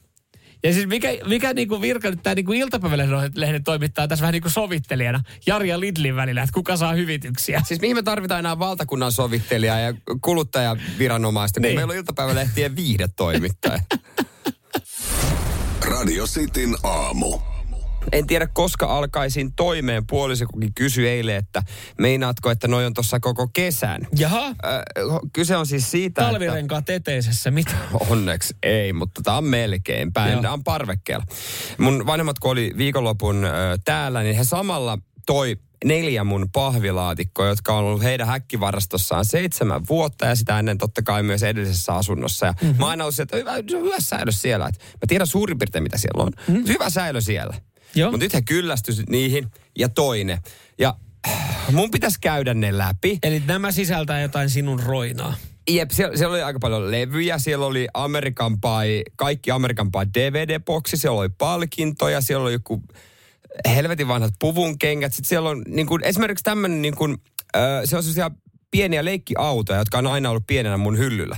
Ja 0.63 0.73
siis 0.75 0.87
mikä, 0.87 1.09
mikä 1.27 1.53
niinku 1.55 1.81
virka 1.81 2.11
nyt 2.11 2.23
tämä 2.23 2.35
niinku 2.35 2.53
iltapäivälehden 2.53 3.65
toimittaa 3.65 4.09
tässä 4.09 4.23
vähän 4.23 4.33
niin 4.33 4.43
kuin 4.43 4.53
sovittelijana 4.53 5.23
Jari 5.47 5.69
ja 5.69 5.81
Lidlin 5.81 6.17
välillä, 6.17 6.43
että 6.43 6.55
kuka 6.55 6.77
saa 6.77 6.93
hyvityksiä. 6.93 7.63
Siis 7.67 7.81
mihin 7.81 7.97
me 7.97 8.03
tarvitaan 8.03 8.39
enää 8.39 8.59
valtakunnan 8.59 9.13
sovittelijaa 9.13 9.81
ja 9.81 9.95
kuluttajaviranomaista, 10.21 11.61
kun 11.61 11.63
Niin. 11.63 11.79
meillä 11.79 11.91
on 11.91 11.97
iltapäivälehtien 11.97 12.77
viihdetoimittaja. 12.77 13.81
Radio 15.91 16.27
Cityn 16.27 16.75
aamu. 16.83 17.39
En 18.13 18.27
tiedä, 18.27 18.47
koska 18.47 18.87
alkaisin 18.87 19.53
toimeen. 19.53 20.07
Puolisokokin 20.07 20.75
kysyi 20.75 21.09
eilen, 21.09 21.37
että 21.37 21.63
meinaatko, 21.99 22.51
että 22.51 22.69
noi 22.69 22.87
on 22.87 22.95
tuossa 22.95 23.21
koko 23.21 23.49
kesän. 23.53 24.07
Jaha. 24.19 24.47
Ö, 24.49 24.55
kyse 25.33 25.57
on 25.57 25.67
siis 25.67 25.91
siitä, 25.91 26.23
että... 26.23 26.33
Talvirenkaat 26.33 26.91
eteisessä, 26.91 27.51
mitä? 27.51 27.73
Onneksi 28.11 28.55
ei, 28.63 28.93
mutta 28.93 29.23
tämä 29.23 29.37
on 29.37 29.45
melkein 29.45 30.13
päin. 30.13 30.43
Tämä 30.43 30.55
on 30.55 30.65
parvekkeella. 30.65 31.25
Mun 31.79 32.07
vanhemmat, 32.07 32.39
kun 32.39 32.51
oli 32.51 32.73
viikonlopun 32.77 33.45
ö, 33.45 33.79
täällä, 33.85 34.23
niin 34.23 34.37
he 34.37 34.45
samalla 34.45 34.99
toi 35.27 35.57
neljä 35.85 36.25
mun 36.25 36.49
pahvilaatikkoa, 36.53 37.47
jotka 37.47 37.75
on 37.75 37.85
ollut 37.85 38.03
heidän 38.03 38.27
häkkivarastossaan 38.27 39.25
seitsemän 39.25 39.83
vuotta 39.89 40.27
ja 40.27 40.35
sitä 40.35 40.59
ennen 40.59 40.79
totta 40.79 41.03
kai 41.03 41.23
myös 41.23 41.43
edellisessä 41.43 41.95
asunnossa. 41.95 42.47
Ja 42.47 42.55
mm-hmm. 42.63 42.79
mä 42.79 42.89
aina 42.89 43.05
olisin, 43.05 43.23
että 43.23 43.37
hyvä, 43.37 43.53
hyvä 43.71 43.97
säilö 43.99 44.33
siellä. 44.33 44.67
Et 44.67 44.79
mä 44.79 45.07
tiedän 45.09 45.27
suurin 45.27 45.59
piirtein, 45.59 45.83
mitä 45.83 45.99
siellä 45.99 46.23
on. 46.23 46.33
Mm-hmm. 46.49 46.67
Hyvä 46.67 46.91
säilö 46.91 47.21
siellä. 47.21 47.55
Mutta 48.11 48.19
nyt 48.19 48.35
he 48.35 48.43
kyllästyi 48.43 48.95
niihin 49.09 49.47
ja 49.79 49.89
toinen. 49.89 50.39
Ja 50.79 50.97
äh, 51.29 51.73
mun 51.73 51.91
pitäisi 51.91 52.19
käydä 52.21 52.55
ne 52.55 52.79
läpi. 52.79 53.19
Eli 53.23 53.43
nämä 53.47 53.73
sisältää 53.73 54.21
jotain 54.21 54.51
sinun 54.51 54.81
roinaa. 54.81 55.35
Jep, 55.71 55.91
siellä, 55.91 56.17
siellä 56.17 56.35
oli 56.35 56.43
aika 56.43 56.59
paljon 56.59 56.91
levyjä, 56.91 57.39
siellä 57.39 57.67
oli 57.67 57.89
American 57.95 58.61
Pie, 58.61 59.03
kaikki 59.17 59.51
American 59.51 59.91
Pie 59.93 60.07
DVD-boksi, 60.19 60.97
siellä 60.97 61.21
oli 61.21 61.29
palkintoja, 61.29 62.21
siellä 62.21 62.43
oli 62.43 62.53
joku 62.53 62.83
helvetin 63.75 64.09
vanhat 64.09 64.35
puvun 64.39 64.79
kengät. 64.79 65.13
Sitten 65.13 65.29
siellä 65.29 65.51
on 65.51 65.63
niin 65.69 65.87
kuin, 65.87 66.05
esimerkiksi 66.05 66.45
tämmöinen, 66.45 66.83
niin 66.83 66.97
kuin, 66.97 67.17
äh, 67.57 67.63
se 67.85 67.97
on 67.97 68.03
sellaisia 68.03 68.31
pieniä 68.71 69.05
leikkiautoja, 69.05 69.79
jotka 69.79 69.99
on 69.99 70.07
aina 70.07 70.31
ollut 70.31 70.47
pienenä 70.47 70.77
mun 70.77 70.99
hyllyllä. 70.99 71.37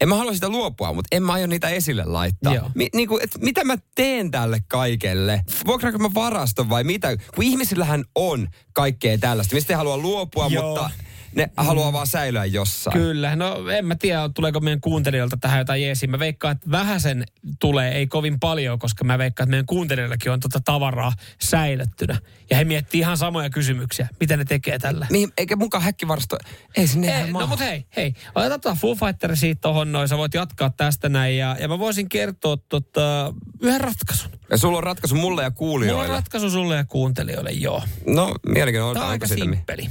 En 0.00 0.08
mä 0.08 0.14
halua 0.14 0.34
sitä 0.34 0.48
luopua, 0.48 0.92
mutta 0.92 1.16
en 1.16 1.22
mä 1.22 1.32
aio 1.32 1.46
niitä 1.46 1.68
esille 1.68 2.04
laittaa. 2.04 2.54
Joo. 2.54 2.70
Mi, 2.74 2.88
niin 2.94 3.08
kuin, 3.08 3.24
et 3.24 3.30
mitä 3.40 3.64
mä 3.64 3.76
teen 3.94 4.30
tälle 4.30 4.58
kaikelle? 4.68 5.42
Vuokraanko 5.66 5.98
mä 5.98 6.14
varaston 6.14 6.68
vai 6.68 6.84
mitä? 6.84 7.16
Kun 7.16 7.44
ihmisillähän 7.44 8.04
on 8.14 8.48
kaikkea 8.72 9.18
tällaista, 9.18 9.54
mistä 9.54 9.72
ei 9.72 9.76
halua 9.76 9.98
luopua, 9.98 10.46
Joo. 10.46 10.68
mutta 10.68 10.90
ne 11.36 11.50
haluaa 11.56 11.92
vaan 11.92 12.06
säilyä 12.06 12.44
jossain. 12.44 12.98
Kyllä, 12.98 13.36
no 13.36 13.68
en 13.70 13.86
mä 13.86 13.94
tiedä, 13.94 14.30
tuleeko 14.34 14.60
meidän 14.60 14.80
kuuntelijoilta 14.80 15.36
tähän 15.36 15.58
jotain 15.58 15.82
jeesiä. 15.82 16.08
Mä 16.08 16.18
veikkaan, 16.18 16.52
että 16.52 16.70
vähäsen 16.70 17.24
tulee, 17.60 17.92
ei 17.92 18.06
kovin 18.06 18.40
paljon, 18.40 18.78
koska 18.78 19.04
mä 19.04 19.18
veikkaan, 19.18 19.44
että 19.44 19.50
meidän 19.50 19.66
kuuntelijoillakin 19.66 20.32
on 20.32 20.40
tota 20.40 20.60
tavaraa 20.64 21.12
säilyttynä. 21.40 22.18
Ja 22.50 22.56
he 22.56 22.64
miettii 22.64 23.00
ihan 23.00 23.16
samoja 23.16 23.50
kysymyksiä. 23.50 24.08
Mitä 24.20 24.36
ne 24.36 24.44
tekee 24.44 24.78
tällä? 24.78 25.06
Mihin, 25.10 25.32
eikä 25.38 25.56
mukaan 25.56 25.84
häkkivarasto, 25.84 26.36
ei 26.76 26.86
sinne 26.86 27.06
Ei, 27.08 27.18
ihan 27.18 27.32
no 27.32 27.46
mutta 27.46 27.64
hei, 27.64 27.86
hei, 27.96 28.14
otetaan 28.34 28.60
tuo 28.60 28.74
Foo 28.74 28.94
Fighter 28.94 29.36
siitä 29.36 29.60
tohon 29.60 29.92
noin, 29.92 30.08
sä 30.08 30.18
voit 30.18 30.34
jatkaa 30.34 30.70
tästä 30.76 31.08
näin. 31.08 31.36
Ja, 31.38 31.56
ja 31.60 31.68
mä 31.68 31.78
voisin 31.78 32.08
kertoa 32.08 32.56
tota, 32.68 33.34
yhden 33.62 33.80
ratkaisun. 33.80 34.30
Ja 34.50 34.56
sulla 34.58 34.78
on 34.78 34.84
ratkaisu 34.84 35.14
mulle 35.14 35.42
ja 35.42 35.46
Mulla 35.46 35.46
on 35.46 35.54
kuulijoille. 35.54 36.08
ratkaisu 36.08 36.50
sulle 36.50 36.76
ja 36.76 36.84
kuuntelijoille, 36.84 37.50
joo. 37.50 37.82
no, 38.06 38.34
mielenkiintoista. 38.46 38.94
Tämä 38.94 39.06
on 39.06 39.12
aika 39.12 39.24
onko 39.24 39.26
siitä 39.26 39.44
simppeli. 39.44 39.90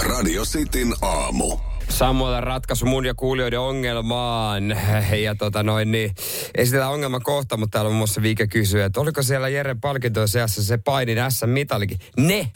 Radio 0.00 0.44
Cityn 0.44 0.94
aamu. 1.02 1.58
Samuel 1.88 2.40
ratkaisu 2.40 2.86
mun 2.86 3.06
ja 3.06 3.14
kuulijoiden 3.14 3.60
ongelmaan. 3.60 4.76
Ja 5.24 5.34
tota 5.34 5.62
noin, 5.62 5.92
niin 5.92 6.14
esitellään 6.54 6.92
ongelma 6.92 7.20
kohta, 7.20 7.56
mutta 7.56 7.72
täällä 7.72 7.88
on 7.88 7.92
muun 7.92 7.98
muassa 7.98 8.22
Viike 8.22 8.46
kysyy, 8.46 8.82
että 8.82 9.00
oliko 9.00 9.22
siellä 9.22 9.48
Jere 9.48 9.76
palkintojen 9.80 10.28
seassa 10.28 10.62
se 10.62 10.78
painin 10.78 11.18
S-mitalikin. 11.28 11.98
Ne 12.16 12.52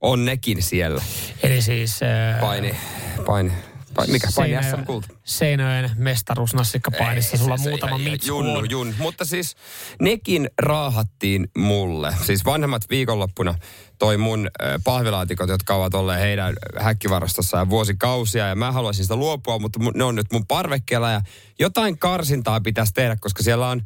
on 0.00 0.24
nekin 0.24 0.62
siellä. 0.62 1.02
Eli 1.42 1.62
siis... 1.62 2.02
Äh, 2.02 2.40
paini, 2.40 2.76
paini 3.26 3.52
mikä 4.08 4.28
paini 4.36 4.54
Seinäjoen- 4.56 4.76
SM-kulta? 4.76 5.08
Seinäjoen 5.24 5.90
mestaruus 5.96 6.54
nassikkapainissa. 6.54 7.36
Sulla 7.36 7.56
Se- 7.56 7.62
se- 7.62 7.68
muutama 7.70 7.98
ja 7.98 8.10
mitsku 8.10 8.28
Junnu, 8.28 8.64
jun. 8.64 8.94
Mutta 8.98 9.24
siis 9.24 9.56
nekin 10.00 10.50
raahattiin 10.58 11.48
mulle. 11.58 12.14
Siis 12.26 12.44
vanhemmat 12.44 12.82
viikonloppuna 12.90 13.54
toi 13.98 14.16
mun 14.16 14.50
pahvilaatikot, 14.84 15.48
jotka 15.48 15.74
ovat 15.74 15.94
olleet 15.94 16.20
heidän 16.20 16.54
häkkivarastossa 16.80 17.56
ja 17.58 17.70
vuosikausia. 17.70 18.46
Ja 18.48 18.54
mä 18.54 18.72
haluaisin 18.72 19.04
sitä 19.04 19.16
luopua, 19.16 19.58
mutta 19.58 19.80
ne 19.94 20.04
on 20.04 20.14
nyt 20.14 20.32
mun 20.32 20.46
parvekkeella. 20.46 21.10
Ja 21.10 21.20
jotain 21.58 21.98
karsintaa 21.98 22.60
pitäisi 22.60 22.92
tehdä, 22.94 23.16
koska 23.20 23.42
siellä 23.42 23.68
on 23.68 23.82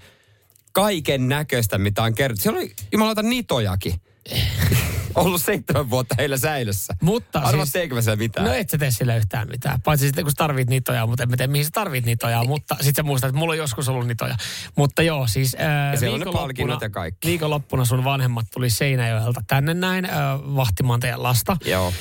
kaiken 0.72 1.29
näköistä, 1.29 1.79
mitä 1.79 2.03
on 2.03 2.14
kerrottu. 2.14 2.42
Siellä 2.42 2.59
oli 2.59 2.72
jumalauta 2.92 3.22
nitojakin. 3.22 3.94
Ollut 5.14 5.42
seitsemän 5.42 5.90
vuotta 5.90 6.14
heillä 6.18 6.37
säilössä. 6.37 6.94
Mutta 7.02 7.38
Arvaa, 7.38 7.64
siis- 7.64 7.72
teekö 7.72 7.94
mitään? 8.16 8.46
No 8.46 8.52
et 8.52 8.70
sä 8.70 8.78
tee 8.78 8.90
sillä 8.90 9.16
yhtään 9.16 9.48
mitään. 9.48 9.82
Paitsi 9.82 10.06
sitten 10.06 10.24
kun 10.24 10.32
tarvit 10.37 10.70
nitoja, 10.70 11.06
mutta 11.06 11.22
en 11.22 11.30
mä 11.30 11.37
tiedä 11.37 11.52
mihin 11.52 11.64
sä 11.64 11.70
tarvit 11.74 12.04
nitoja. 12.06 12.44
Mutta 12.44 12.76
sit 12.80 12.96
sä 12.96 13.02
muistat, 13.02 13.28
että 13.28 13.38
mulla 13.38 13.52
on 13.52 13.58
joskus 13.58 13.88
ollut 13.88 14.06
nitoja. 14.06 14.37
Mutta 14.76 15.02
joo, 15.02 15.26
siis 15.26 15.56
ää, 15.58 15.94
Ja 15.94 16.00
viikonloppuna- 16.00 16.78
ja 16.80 16.90
kaikki. 16.90 17.28
Viikonloppuna 17.28 17.84
sun 17.84 18.04
vanhemmat 18.04 18.46
tuli 18.52 18.70
Seinäjoelta 18.70 19.40
tänne 19.46 19.74
näin 19.74 20.04
ää, 20.04 20.38
vahtimaan 20.38 21.00
teidän 21.00 21.22
lasta. 21.22 21.56
Joo. 21.64 21.92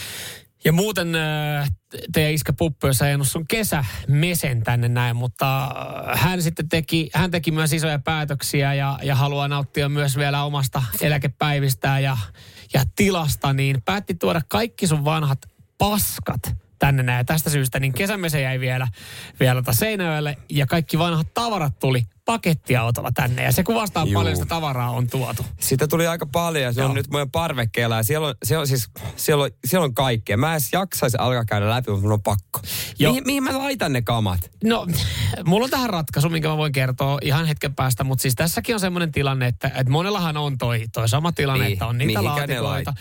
Ja 0.65 0.73
muuten 0.73 1.15
äh, 1.15 1.69
teidän 2.13 2.33
iskä 2.33 2.53
Puppu, 2.53 2.87
jos 2.87 3.01
ajanut 3.01 3.27
sun 3.27 3.47
kesämesen 3.47 4.63
tänne 4.63 4.87
näin, 4.87 5.15
mutta 5.15 5.63
äh, 5.63 6.21
hän 6.21 6.41
sitten 6.41 6.69
teki, 6.69 7.09
hän 7.13 7.31
teki 7.31 7.51
myös 7.51 7.73
isoja 7.73 7.99
päätöksiä 7.99 8.73
ja, 8.73 8.99
ja 9.03 9.15
haluaa 9.15 9.47
nauttia 9.47 9.89
myös 9.89 10.17
vielä 10.17 10.43
omasta 10.43 10.83
eläkepäivistään 11.01 12.03
ja, 12.03 12.17
ja 12.73 12.83
tilasta, 12.95 13.53
niin 13.53 13.81
päätti 13.85 14.15
tuoda 14.15 14.41
kaikki 14.47 14.87
sun 14.87 15.05
vanhat 15.05 15.39
paskat 15.77 16.41
tänne 16.79 17.03
näin. 17.03 17.17
Ja 17.17 17.23
tästä 17.23 17.49
syystä 17.49 17.79
niin 17.79 17.93
kesämese 17.93 18.41
jäi 18.41 18.59
vielä, 18.59 18.87
vielä 19.39 19.61
tota 19.61 19.73
Seinäjoelle 19.73 20.37
ja 20.49 20.65
kaikki 20.65 20.99
vanhat 20.99 21.33
tavarat 21.33 21.79
tuli 21.79 22.03
pakettiautolla 22.25 23.11
tänne. 23.13 23.43
Ja 23.43 23.51
se 23.51 23.63
kuvastaa 23.63 24.05
Juu. 24.05 24.13
paljon 24.13 24.35
sitä 24.35 24.45
tavaraa 24.45 24.89
on 24.89 25.07
tuotu. 25.07 25.45
Sitä 25.59 25.87
tuli 25.87 26.07
aika 26.07 26.25
paljon 26.25 26.63
ja 26.63 26.73
se 26.73 26.81
Joo. 26.81 26.89
on 26.89 26.95
nyt 26.95 27.09
meidän 27.09 27.31
parvekkeella 27.31 27.97
ja 27.97 28.03
siellä 28.03 28.27
on, 28.27 28.35
siellä 28.43 28.61
on 28.61 28.67
siis, 28.67 28.89
siellä 29.15 29.43
on, 29.43 29.49
siellä 29.65 29.85
on 29.85 29.93
kaikkea. 29.93 30.37
Mä 30.37 30.55
en 30.55 30.61
jaksaisi 30.71 31.17
alkaa 31.19 31.45
käydä 31.45 31.69
läpi, 31.69 31.91
mutta 31.91 32.03
mun 32.03 32.11
on 32.11 32.23
pakko. 32.23 32.59
Mihin, 32.99 33.23
mihin 33.25 33.43
mä 33.43 33.57
laitan 33.57 33.93
ne 33.93 34.01
kamat? 34.01 34.51
No, 34.63 34.87
mulla 35.45 35.63
on 35.63 35.69
tähän 35.69 35.89
ratkaisu, 35.89 36.29
minkä 36.29 36.47
mä 36.47 36.57
voin 36.57 36.71
kertoa 36.71 37.17
ihan 37.21 37.45
hetken 37.45 37.75
päästä, 37.75 38.03
mutta 38.03 38.21
siis 38.21 38.35
tässäkin 38.35 38.75
on 38.75 38.79
semmoinen 38.79 39.11
tilanne, 39.11 39.47
että, 39.47 39.67
että 39.67 39.91
monellahan 39.91 40.37
on 40.37 40.57
toi, 40.57 40.85
toi 40.93 41.09
sama 41.09 41.31
tilanne, 41.31 41.63
Niin, 41.63 41.73
että 41.73 41.87
on 41.87 41.97
niitä 41.97 42.23
laatikoita. 42.23 42.93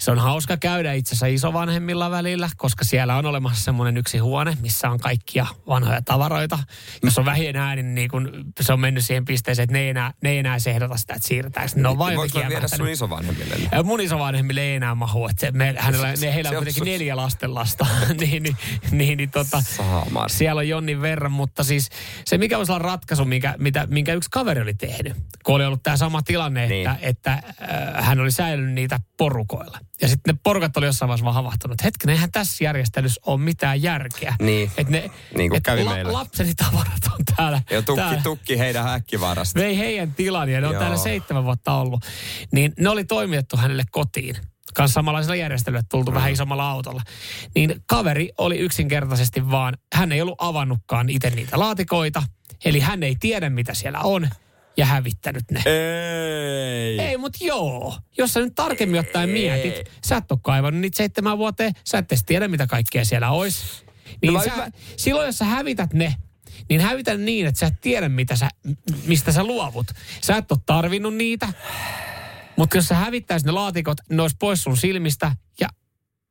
Se 0.00 0.10
on 0.10 0.18
hauska 0.18 0.56
käydä 0.56 0.92
itse 0.92 1.08
asiassa 1.08 1.26
isovanhemmilla 1.26 2.10
välillä, 2.10 2.50
koska 2.56 2.84
siellä 2.84 3.16
on 3.16 3.26
olemassa 3.26 3.64
semmoinen 3.64 3.96
yksi 3.96 4.18
huone, 4.18 4.56
missä 4.60 4.90
on 4.90 5.00
kaikkia 5.00 5.46
vanhoja 5.68 6.02
tavaroita. 6.02 6.58
Jos 7.02 7.18
on 7.18 7.24
vähien 7.24 7.56
ääni, 7.56 7.82
niin 7.82 8.10
kun 8.10 8.44
se 8.68 8.72
on 8.72 8.80
mennyt 8.80 9.04
siihen 9.04 9.24
pisteeseen, 9.24 9.64
että 9.64 9.72
ne 9.72 9.80
ei 9.80 9.88
enää, 9.88 10.12
ne 10.22 10.30
ei 10.30 10.38
enää 10.38 10.58
sehdota 10.58 10.96
sitä, 10.96 11.14
että 11.14 11.28
siirretäänkö. 11.28 11.72
Ne 11.76 11.88
on 11.88 12.12
jotenkin 12.12 12.42
mä 12.42 12.48
viedä 12.48 12.68
sun 12.68 12.88
isovanhemmille? 12.88 13.54
Mun 13.84 14.00
isovanhemmille 14.00 14.60
ei 14.60 14.74
enää 14.74 14.94
mahu, 14.94 15.26
että 15.28 15.40
se, 15.40 15.50
me, 15.52 15.74
hänellä, 15.78 16.12
ne, 16.20 16.34
heillä 16.34 16.48
on 16.48 16.52
Se 16.54 16.58
on 16.58 16.64
kuitenkin 16.64 16.84
neljä 16.92 17.16
lastenlasta, 17.16 17.86
niin, 18.20 18.42
niin, 18.42 18.56
niin, 18.90 19.16
niin 19.16 19.30
tota, 19.30 19.60
Saamari. 19.60 20.30
siellä 20.30 20.58
on 20.58 20.68
jonnin 20.68 21.02
verran, 21.02 21.32
mutta 21.32 21.64
siis 21.64 21.88
se 22.24 22.38
mikä 22.38 22.56
voisi 22.58 22.72
olla 22.72 22.78
ratkaisu, 22.82 23.24
minkä, 23.24 23.54
mitä, 23.58 23.86
minkä 23.90 24.12
yksi 24.14 24.30
kaveri 24.30 24.60
oli 24.60 24.74
tehnyt, 24.74 25.16
kun 25.44 25.54
oli 25.54 25.64
ollut 25.64 25.82
tämä 25.82 25.96
sama 25.96 26.22
tilanne, 26.22 26.62
että, 26.64 26.74
Niin. 26.92 27.08
että 27.08 27.32
äh, 27.32 28.04
hän 28.06 28.20
oli 28.20 28.30
säilynyt 28.32 28.74
niitä 28.74 29.00
porukoilla. 29.16 29.78
Ja 30.02 30.08
sitten 30.08 30.34
ne 30.34 30.40
porukat 30.42 30.76
oli 30.76 30.86
jossain 30.86 31.08
vaiheessa 31.08 31.24
vaan 31.24 31.34
havahtunut, 31.34 31.72
että 31.74 31.84
hetkinen, 31.84 32.14
eihän 32.14 32.32
tässä 32.32 32.64
järjestelyssä 32.64 33.20
ole 33.26 33.40
mitään 33.40 33.82
järkeä. 33.82 34.34
Niin. 34.42 34.70
Että 34.76 34.92
ne, 34.92 35.10
Niin 35.36 35.50
kuin 35.50 35.56
että 35.56 35.70
kävi 35.70 35.84
meillä. 35.84 36.12
lapseni 36.12 36.54
tavarat 36.54 37.06
on 37.18 37.24
täällä. 37.36 37.62
Ja 37.70 37.82
tukki, 37.82 38.00
täällä 38.02 38.20
tukki 38.22 38.57
heidän 38.58 38.84
häkkivarasta. 38.84 39.60
vei 39.60 39.78
heidän 39.78 40.14
tilan 40.14 40.48
ja 40.48 40.60
ne 40.60 40.66
on 40.66 40.72
Joo. 40.72 40.80
täällä 40.80 40.96
seitsemän 40.96 41.44
vuotta 41.44 41.74
ollut. 41.74 42.04
Niin 42.52 42.72
ne 42.78 42.88
oli 42.88 43.04
toimitettu 43.04 43.56
hänelle 43.56 43.84
kotiin. 43.90 44.36
kanssa 44.74 44.94
samanlaisella 44.94 45.36
järjestelyllä, 45.36 45.82
tultu 45.90 46.10
mm. 46.10 46.14
vähän 46.14 46.32
isommalla 46.32 46.70
autolla. 46.70 47.02
Niin 47.54 47.82
kaveri 47.86 48.30
oli 48.38 48.58
yksinkertaisesti 48.58 49.50
vaan, 49.50 49.76
hän 49.94 50.12
ei 50.12 50.22
ollut 50.22 50.38
avannutkaan 50.38 51.10
itse 51.10 51.30
niitä 51.30 51.58
laatikoita, 51.58 52.22
eli 52.64 52.80
hän 52.80 53.02
ei 53.02 53.16
tiedä 53.20 53.50
mitä 53.50 53.74
siellä 53.74 54.00
on 54.00 54.28
ja 54.76 54.86
hävittänyt 54.86 55.44
ne. 55.50 55.62
Ei. 55.66 57.00
Ei, 57.00 57.16
mutta 57.16 57.38
joo. 57.44 57.96
Jos 58.18 58.32
sä 58.32 58.40
nyt 58.40 58.54
tarkemmin 58.54 59.00
ottaen 59.00 59.30
mietit, 59.30 59.90
sä 60.06 60.16
et 60.16 60.32
ole 60.32 60.38
kaivannut 60.42 60.80
niitä 60.80 60.96
seitsemän 60.96 61.38
vuoteen, 61.38 61.72
sä 61.84 61.98
et 61.98 62.12
edes 62.12 62.24
tiedä, 62.24 62.48
mitä 62.48 62.66
kaikkea 62.66 63.04
siellä 63.04 63.30
olisi. 63.30 63.64
Niin 64.22 64.32
No 64.32 64.38
mä 64.38 64.44
sä, 64.44 64.50
ymmär- 64.50 64.72
silloin, 64.96 65.26
jos 65.26 65.38
sä 65.38 65.44
hävität 65.44 65.92
ne, 65.94 66.14
niin 66.68 66.80
hävitä 66.80 67.16
niin, 67.16 67.46
että 67.46 67.58
sä 67.58 67.66
et 67.66 67.80
tiedä, 67.80 68.08
mitä 68.08 68.36
sä, 68.36 68.48
mistä 69.06 69.32
sä 69.32 69.44
luovut. 69.44 69.86
Sä 70.24 70.36
et 70.36 70.52
ole 70.52 70.60
tarvinnut 70.66 71.14
niitä, 71.14 71.48
mutta 72.56 72.76
jos 72.76 72.88
sä 72.88 72.94
hävittäisit 72.94 73.46
ne 73.46 73.52
laatikot, 73.52 73.98
ne 74.10 74.22
olisi 74.22 74.36
pois 74.38 74.62
sun 74.62 74.76
silmistä 74.76 75.36
ja 75.60 75.68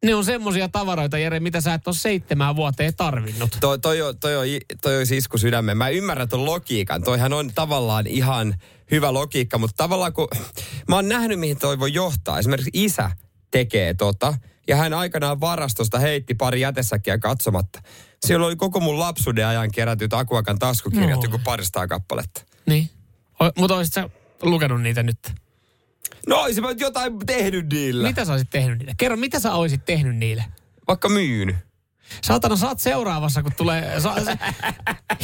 ne 0.05 0.15
on 0.15 0.25
semmosia 0.25 0.69
tavaroita, 0.69 1.17
Jere, 1.17 1.39
mitä 1.39 1.61
sä 1.61 1.73
et 1.73 1.87
ole 1.87 1.95
seitsemään 1.95 2.55
vuoteen 2.55 2.95
tarvinnut. 2.95 3.57
Toi, 3.59 3.79
toi, 3.79 4.01
on, 4.01 4.19
toi, 4.19 4.35
on, 4.35 4.45
toi 4.81 4.97
on 4.97 5.05
isku 5.13 5.37
sydämeen. 5.37 5.77
Mä 5.77 5.89
ymmärrän 5.89 6.29
ton 6.29 6.45
logiikan. 6.45 7.03
Toihan 7.03 7.33
on 7.33 7.51
tavallaan 7.55 8.07
ihan 8.07 8.55
hyvä 8.91 9.13
logiikka, 9.13 9.57
mutta 9.57 9.83
tavallaan 9.83 10.13
kun... 10.13 10.27
Mä 10.87 10.95
oon 10.95 11.09
nähnyt, 11.09 11.39
mihin 11.39 11.59
toi 11.59 11.79
voi 11.79 11.93
johtaa. 11.93 12.39
Esimerkiksi 12.39 12.71
isä 12.73 13.11
tekee 13.51 13.93
tota, 13.93 14.33
ja 14.67 14.75
hän 14.75 14.93
aikanaan 14.93 15.39
varastosta 15.39 15.99
heitti 15.99 16.33
pari 16.33 16.61
jätesäkkiä 16.61 17.17
katsomatta. 17.17 17.81
Siellä 18.25 18.45
oli 18.45 18.55
koko 18.55 18.79
mun 18.79 18.99
lapsuuden 18.99 19.47
ajan 19.47 19.71
kerätyt 19.71 20.13
Akuakan 20.13 20.59
taskukirjat, 20.59 21.19
No. 21.19 21.23
joku 21.23 21.39
paristaa 21.43 21.87
kappaletta. 21.87 22.41
Niin. 22.65 22.89
O, 23.41 23.45
mutta 23.57 23.75
olisit 23.75 23.93
sä 23.93 24.09
lukenut 24.41 24.81
niitä 24.81 25.03
nyt? 25.03 25.17
No 26.27 26.35
oisin 26.41 26.63
mä 26.63 26.71
jotain 26.79 27.19
tehnyt 27.25 27.69
niillä. 27.73 28.07
Mitä 28.07 28.25
sä 28.25 28.31
olisit 28.31 28.49
tehnyt 28.49 28.77
niille? 28.79 28.93
Kerro, 28.97 29.17
mitä 29.17 29.39
sä 29.39 29.53
olisit 29.53 29.85
tehnyt 29.85 30.15
niille? 30.15 30.45
Vaikka 30.87 31.09
myynyt. 31.09 31.55
Saatana, 32.23 32.55
oot 32.67 32.79
seuraavassa, 32.79 33.43
kun 33.43 33.51
tulee 33.57 33.99
sa, 33.99 34.15
se, 34.25 34.37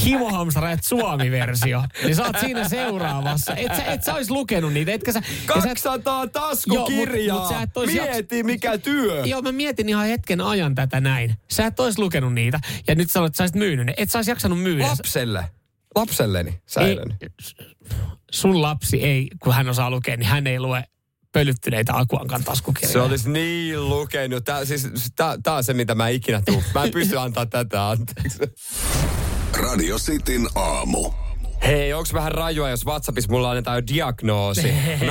Himohamstraet 0.05 0.83
Suomi-versio. 0.83 1.83
Niin 2.03 2.15
sä 2.15 2.25
oot 2.25 2.39
siinä 2.39 2.69
seuraavassa. 2.69 3.55
Et 3.55 3.75
sä, 3.75 3.83
et 3.83 4.03
sä 4.03 4.13
ois 4.13 4.29
lukenut 4.29 4.73
niitä, 4.73 4.91
etkä 4.91 5.11
sä... 5.11 5.19
ja 5.19 5.53
sä 5.53 5.57
et- 5.57 5.63
200 5.63 6.27
taskukirjaa! 6.27 7.37
Joo, 7.37 7.37
mut- 7.37 7.49
mut 7.49 7.57
sä 7.57 7.61
et 7.61 7.77
ois 7.77 7.93
Mieti, 7.93 8.43
mikä 8.43 8.77
työ! 8.77 9.25
Joo, 9.25 9.41
mä 9.41 9.51
mietin 9.51 9.89
ihan 9.89 10.07
hetken 10.07 10.41
ajan 10.41 10.75
tätä 10.75 11.01
näin. 11.01 11.35
Sä 11.51 11.65
et 11.65 11.79
ois 11.79 11.97
lukenut 11.99 12.33
niitä. 12.33 12.59
Ja 12.87 12.95
nyt 12.95 13.11
sä 13.11 13.21
olet, 13.21 13.35
sä 13.35 13.43
olisit 13.43 13.55
myynyt 13.55 13.85
ne. 13.85 13.93
Et 13.97 14.11
sä 14.11 14.19
ois 14.19 14.27
jaksanut 14.27 14.61
myydä. 14.61 14.87
Lapselle. 14.87 15.49
Lapselleni 15.95 16.49
ei, 16.49 16.61
säilön. 16.65 17.17
sun 18.31 18.61
lapsi 18.61 19.03
ei, 19.03 19.27
kun 19.39 19.53
hän 19.53 19.69
osaa 19.69 19.89
lukea, 19.89 20.17
niin 20.17 20.27
hän 20.27 20.47
ei 20.47 20.59
lue 20.59 20.83
pölyttyneitä 21.33 21.97
Akuankan 21.97 22.43
taskukirjoja. 22.43 22.93
Se 22.93 22.99
olisi 22.99 23.29
niin 23.29 23.89
lukenut. 23.89 24.43
Tää, 24.43 24.65
siis, 24.65 24.87
tää, 25.15 25.37
tää 25.43 25.55
on 25.55 25.63
se, 25.63 25.73
mitä 25.73 25.95
mä 25.95 26.07
ikinä 26.07 26.41
tuun. 26.45 26.63
Mä 26.73 26.83
en 26.83 26.91
pysty 26.91 27.19
antaa 27.19 27.45
tätä 27.45 27.89
anteeksi. 27.89 28.39
Radio 29.53 29.97
Cityn 29.97 30.47
aamu. 30.55 31.22
Hei, 31.65 31.93
onks 31.93 32.13
vähän 32.13 32.31
rajua, 32.31 32.69
jos 32.69 32.85
WhatsAppissa 32.85 33.31
mulla 33.31 33.49
annetaan 33.49 33.77
jo 33.77 33.83
diagnoosi? 33.95 34.67
0447255854. 35.01 35.05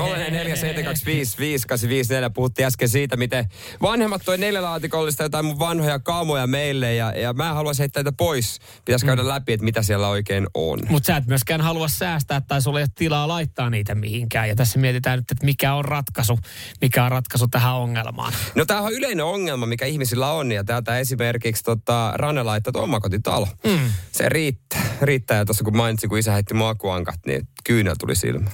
Puhuttiin 2.35 2.67
äsken 2.67 2.89
siitä, 2.89 3.17
miten 3.17 3.45
vanhemmat 3.83 4.23
toi 4.25 4.39
neljälaatikollista 4.39 5.23
jotain 5.23 5.45
mun 5.45 5.59
vanhoja 5.59 5.99
kaamoja 5.99 6.47
meille. 6.47 6.95
Ja, 6.95 7.11
ja 7.11 7.33
mä 7.33 7.55
haluaisin 7.55 7.83
heittää 7.83 8.01
niitä 8.01 8.13
pois. 8.17 8.59
Pitäisi 8.85 9.07
käydä 9.07 9.29
läpi, 9.29 9.53
että 9.53 9.65
mitä 9.65 9.83
siellä 9.83 10.09
oikein 10.09 10.47
on. 10.55 10.79
Mutta 10.89 11.07
sä 11.07 11.17
et 11.17 11.27
myöskään 11.27 11.61
halua 11.61 11.89
säästää 11.89 12.41
tai 12.41 12.63
sulla 12.63 12.79
ei 12.79 12.83
ole 12.83 12.89
tilaa 12.95 13.29
laittaa 13.29 13.71
niitä 13.71 13.95
mihinkään. 13.95 14.49
Ja 14.49 14.57
tässä 14.57 14.79
mietitään 14.79 15.19
nyt, 15.19 15.31
että 15.31 15.45
mikä 15.45 15.75
on 15.75 15.85
ratkaisu, 15.85 16.39
mikä 16.81 17.05
on 17.05 17.11
ratkaisu 17.11 17.49
tähän 17.49 17.75
ongelmaan. 17.75 18.33
No 18.55 18.65
tämähän 18.65 18.87
on 18.87 18.93
yleinen 18.93 19.25
ongelma, 19.25 19.67
mikä 19.67 19.87
ihmisillä 19.87 20.33
on. 20.33 20.53
Ja 20.53 20.65
täältä 20.65 20.99
esimerkiksi 20.99 21.65
tota, 21.65 22.13
Ranne 22.15 22.43
laittaa, 22.43 22.83
omakotitalo. 22.83 23.49
Mm. 23.65 23.93
Se 24.13 24.29
riittää. 24.29 24.83
Riittää. 25.03 25.39
Ja 25.39 25.45
tuossa 25.45 25.65
kun 25.65 25.77
mainitsin, 25.77 26.09
kun 26.09 26.19
isä 26.19 26.42
heitti 26.43 26.55
makuankat, 26.55 27.19
niin 27.27 27.49
kyynel 27.65 27.95
tuli 28.01 28.17
silmä. 28.17 28.51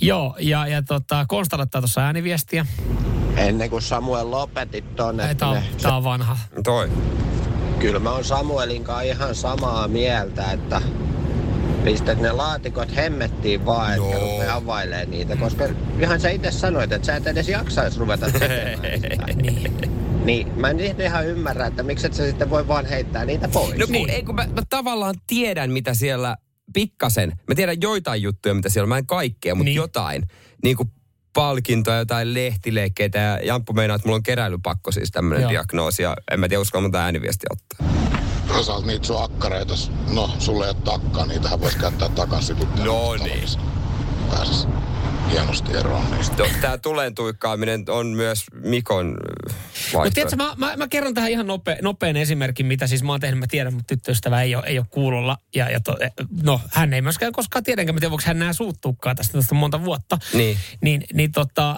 Joo, 0.00 0.36
ja, 0.38 0.66
ja 0.66 0.82
tota, 0.82 1.24
Konsta 1.28 1.58
laittaa 1.58 1.80
tuossa 1.80 2.00
ääniviestiä. 2.00 2.66
Ennen 3.36 3.70
kuin 3.70 3.82
Samuel 3.82 4.30
lopetit 4.30 4.96
tonne, 4.96 5.22
että 5.22 5.34
Tämä 5.34 5.50
on, 5.50 5.56
ne, 5.56 5.62
tää 5.82 5.96
on 5.96 6.04
vanha. 6.04 6.38
Toi. 6.64 6.90
kyllä 7.78 7.98
mä 7.98 8.10
oon 8.12 8.24
Samuelin 8.24 8.84
kanssa 8.84 9.02
ihan 9.02 9.34
samaa 9.34 9.88
mieltä, 9.88 10.52
että 10.52 10.82
pistät 11.84 12.20
ne 12.20 12.32
laatikot 12.32 12.96
hemmettiin 12.96 13.66
vaan, 13.66 13.94
etkä 13.94 14.18
rupea 14.18 14.54
availee 14.54 15.06
niitä, 15.06 15.36
koska 15.36 15.64
ihan 16.00 16.20
sä 16.20 16.30
itse 16.30 16.50
sanoit, 16.50 16.92
että 16.92 17.06
sä 17.06 17.16
et 17.16 17.26
edes 17.26 17.48
jaksaisi 17.48 17.98
ruveta 17.98 18.30
tekemään 18.30 19.00
sitä. 19.00 19.26
Niin. 19.42 19.90
Niin, 20.24 20.52
mä 20.56 20.70
en 20.70 20.80
ihan 20.80 21.26
ymmärrä, 21.26 21.66
että 21.66 21.82
miksi 21.82 22.06
et 22.06 22.14
sä 22.14 22.26
sitten 22.26 22.50
voi 22.50 22.68
vaan 22.68 22.86
heittää 22.86 23.24
niitä 23.24 23.48
pois. 23.48 23.78
No 23.78 23.86
kun, 23.86 24.10
ei, 24.10 24.22
kun 24.22 24.34
mä, 24.34 24.46
mä 24.46 24.62
tavallaan 24.70 25.14
tiedän, 25.26 25.70
mitä 25.70 25.94
siellä 25.94 26.36
pikkasen. 26.72 27.32
Mä 27.48 27.54
tiedän 27.54 27.80
joitain 27.80 28.22
juttuja, 28.22 28.54
mitä 28.54 28.68
siellä 28.68 28.84
on. 28.84 28.88
Mä 28.88 28.98
en 28.98 29.06
kaikkea, 29.06 29.54
mutta 29.54 29.64
Niin. 29.64 29.76
jotain. 29.76 30.28
Niin 30.64 30.76
kuin 30.76 30.92
palkintoja, 31.32 31.98
jotain 31.98 32.34
lehtileikkeitä. 32.34 33.18
Ja 33.18 33.38
Jamppu 33.38 33.72
meinaa, 33.72 33.94
että 33.94 34.08
mulla 34.08 34.16
on 34.16 34.22
keräilypakko 34.22 34.92
siis 34.92 35.10
tämmöinen 35.10 35.48
diagnoosi. 35.48 36.02
Ja 36.02 36.16
en 36.30 36.40
mä 36.40 36.48
tiedä, 36.48 36.60
uskallan 36.60 36.84
monta 36.84 37.04
ääniviestiä 37.04 37.48
ottaa. 37.50 37.86
Toisaalta 38.48 38.86
niitä 38.86 39.06
sun 39.06 39.22
akkareita, 39.24 39.74
no 40.14 40.30
sulle 40.38 40.64
ei 40.64 40.70
ole 40.70 40.76
takkaa, 40.84 41.26
niitähän 41.26 41.60
voisi 41.60 41.78
käyttää 41.78 42.08
takaisin. 42.08 42.56
No 42.84 43.16
niin. 43.16 43.48
Pääsis 44.30 44.66
hienosti 45.30 45.76
eroon 45.76 46.10
niistä. 46.10 46.42
No, 46.42 46.48
Tämä 46.60 46.78
tulen 46.78 47.14
tuikkaaminen 47.14 47.84
on 47.88 48.06
myös 48.06 48.44
Mikon 48.54 49.06
Mutta 49.06 49.54
vaihtoehto. 49.94 50.10
tiedätkö, 50.14 50.36
mä, 50.36 50.54
mä, 50.56 50.76
mä, 50.76 50.88
kerron 50.88 51.14
tähän 51.14 51.30
ihan 51.30 51.46
nope, 51.46 51.78
nopean 51.82 52.16
esimerkin, 52.16 52.66
mitä 52.66 52.86
siis 52.86 53.02
mä 53.02 53.12
oon 53.12 53.20
tehnyt. 53.20 53.40
Mä 53.40 53.46
tiedän, 53.46 53.74
mutta 53.74 53.86
tyttöystävä 53.86 54.42
ei 54.42 54.54
ole, 54.54 54.64
ei 54.66 54.78
ole 54.78 54.86
kuulolla. 54.90 55.38
Ja, 55.54 55.70
ja 55.70 55.80
to, 55.80 55.96
no, 56.42 56.60
hän 56.70 56.92
ei 56.92 57.02
myöskään 57.02 57.32
koskaan 57.32 57.64
tiedä, 57.64 57.82
enkä 57.82 57.92
mä 57.92 58.00
tiedä, 58.00 58.10
voiko 58.10 58.22
hän 58.26 58.38
nää 58.38 58.52
suuttuukaan 58.52 59.16
tästä, 59.16 59.32
tästä 59.32 59.54
monta 59.54 59.84
vuotta. 59.84 60.18
Niin. 60.34 60.58
Niin, 60.82 61.04
niin 61.14 61.32
tota, 61.32 61.70
äh, 61.70 61.76